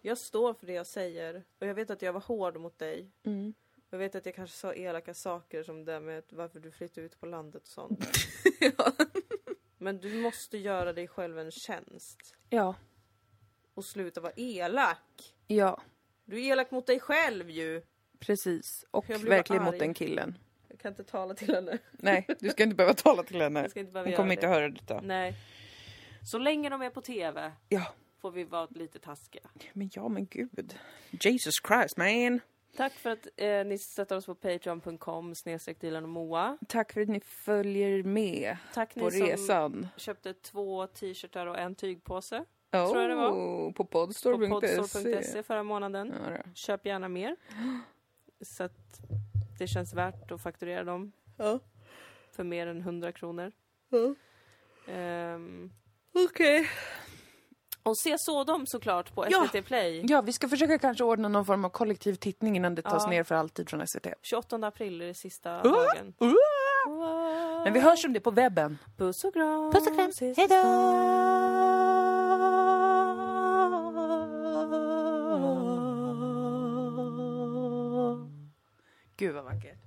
Jag 0.02 0.18
står 0.18 0.54
för 0.54 0.68
det 0.68 0.74
jag 0.74 0.88
säger. 0.88 1.44
Och 1.60 1.68
jag 1.68 1.74
vet 1.76 1.90
att 1.90 2.02
jag 2.02 2.14
var 2.14 2.22
hård 2.22 2.58
mot 2.60 2.80
dig. 2.80 3.12
Mm. 3.24 3.54
Jag 3.90 3.98
vet 3.98 4.16
att 4.16 4.26
jag 4.26 4.36
kanske 4.36 4.58
sa 4.58 4.74
elaka 4.74 5.14
saker 5.14 5.64
som 5.64 5.86
det 5.86 5.92
där 5.92 6.00
med 6.00 6.24
varför 6.30 6.60
du 6.60 6.72
flyttar 6.72 7.02
ut 7.02 7.20
på 7.20 7.26
landet 7.26 7.62
och 7.62 7.68
sånt. 7.68 8.06
ja. 8.78 8.92
Men 9.78 9.98
du 9.98 10.14
måste 10.22 10.58
göra 10.58 10.94
dig 10.94 11.08
själv 11.08 11.40
en 11.40 11.52
tjänst. 11.52 12.36
Ja. 12.50 12.76
Och 13.74 13.86
sluta 13.86 14.22
vara 14.22 14.34
elak. 14.36 15.36
Ja, 15.48 15.82
Du 16.26 16.36
är 16.46 16.52
elak 16.52 16.72
mot 16.72 16.88
dig 16.88 17.00
själv 17.00 17.50
ju. 17.50 17.82
precis. 18.20 18.86
Och 18.92 19.10
verkligen 19.10 19.46
bara 19.48 19.60
mot 19.66 19.74
arg. 19.74 19.80
den 19.80 19.94
killen. 19.94 20.38
Jag 20.68 20.80
kan 20.80 20.92
inte 20.92 21.04
tala 21.04 21.34
till 21.34 21.56
henne. 21.56 21.78
Nej, 21.92 22.28
du 22.40 22.50
ska 22.50 22.64
inte 22.64 22.76
behöva 22.76 22.94
tala 22.94 23.24
till 23.24 23.42
henne. 23.42 23.62
Jag 23.62 23.72
ska 23.72 23.80
inte 23.80 23.92
behöva 23.92 24.10
Hon 24.10 24.18
kommer 24.18 24.32
inte 24.34 24.48
det. 24.48 24.54
höra 24.54 24.70
detta. 24.70 25.02
Nej. 25.02 25.36
Så 26.26 26.38
länge 26.38 26.70
de 26.70 26.82
är 26.82 26.90
på 26.90 27.02
TV 27.02 27.52
Ja, 27.70 27.86
får 28.22 28.32
vi 28.32 28.44
vara 28.44 28.68
lite 28.70 29.00
taskiga. 29.00 29.50
men 29.74 29.90
ja 29.94 30.08
men 30.08 30.26
gud. 30.26 30.76
Jesus 31.12 31.54
Christ 31.68 31.98
man. 31.98 32.40
Tack 32.78 32.94
för 32.94 33.10
att 33.10 33.28
eh, 33.38 33.66
ni 33.66 33.78
stöttar 33.78 34.16
oss 34.16 34.26
på 34.26 34.36
patreon.com 34.36 35.36
snedstreck 35.36 35.84
och 35.84 36.10
Moa. 36.10 36.58
Tack 36.68 36.94
för 36.94 37.02
att 37.02 37.08
ni 37.10 37.20
följer 37.20 38.04
med 38.04 38.58
Tack 38.74 38.94
på 38.94 39.06
ni 39.06 39.12
som 39.12 39.28
resan. 39.28 39.88
köpte 39.98 40.34
två 40.34 40.88
t-shirtar 40.88 41.48
och 41.48 41.58
en 41.60 41.76
tygpåse 41.76 42.46
Oh, 42.72 42.92
tror 42.92 43.02
jag 43.02 43.10
det 43.10 43.16
var. 43.16 43.32
På 43.32 43.74
på 43.74 43.86
podstore.se. 43.86 44.50
podstore.se 44.50 45.44
förra 45.44 45.64
månaden. 45.64 46.14
Ja. 46.30 46.38
Köp 46.54 46.86
gärna 46.86 47.10
mer. 47.10 47.36
Så 48.42 48.64
att 48.64 49.02
det 49.60 49.68
känns 49.68 49.94
värt 49.94 50.32
att 50.32 50.42
fakturera 50.42 50.84
dem 50.84 51.12
Ja. 51.38 51.60
för 52.32 52.44
mer 52.44 52.68
än 52.68 52.82
100 52.82 53.12
kronor. 53.12 53.52
Ja. 53.90 54.16
Ehm, 54.94 55.72
Okej. 56.16 56.70
och 57.84 57.98
se 57.98 58.18
så 58.18 58.44
dem 58.44 58.66
såklart 58.66 59.16
på 59.16 59.26
Ja. 59.30 59.48
SVT 59.52 59.66
Play. 59.66 60.06
Ja, 60.08 60.22
vi 60.22 60.34
ska 60.34 60.50
försöka 60.50 60.80
kanske 60.80 61.04
ordna 61.04 61.28
någon 61.28 61.46
form 61.46 61.66
av 61.66 61.70
kollektiv 61.70 62.14
tittning 62.16 62.56
innan 62.56 62.76
det 62.76 62.82
tas 62.82 63.04
Ja. 63.04 63.10
ner 63.10 63.24
för 63.24 63.36
alltid 63.36 63.70
från 63.70 63.88
SVT. 63.88 64.08
28 64.22 64.56
april 64.68 65.02
är 65.02 65.06
det 65.06 65.14
sista 65.14 65.62
Uh! 65.64 65.72
dagen. 65.72 66.14
Men 67.64 67.74
vi 67.74 67.80
hörs 67.80 68.06
om 68.06 68.14
det 68.14 68.20
på 68.20 68.32
webben. 68.32 68.78
Puss 68.98 69.24
och 69.24 69.34
kram. 69.34 69.72
Puss 69.72 69.88
och 69.88 69.96
kram. 69.96 70.12
Hej 70.38 70.48
då! 70.50 70.62
Gud 79.18 79.36
vad 79.36 79.44
vackert. 79.44 79.85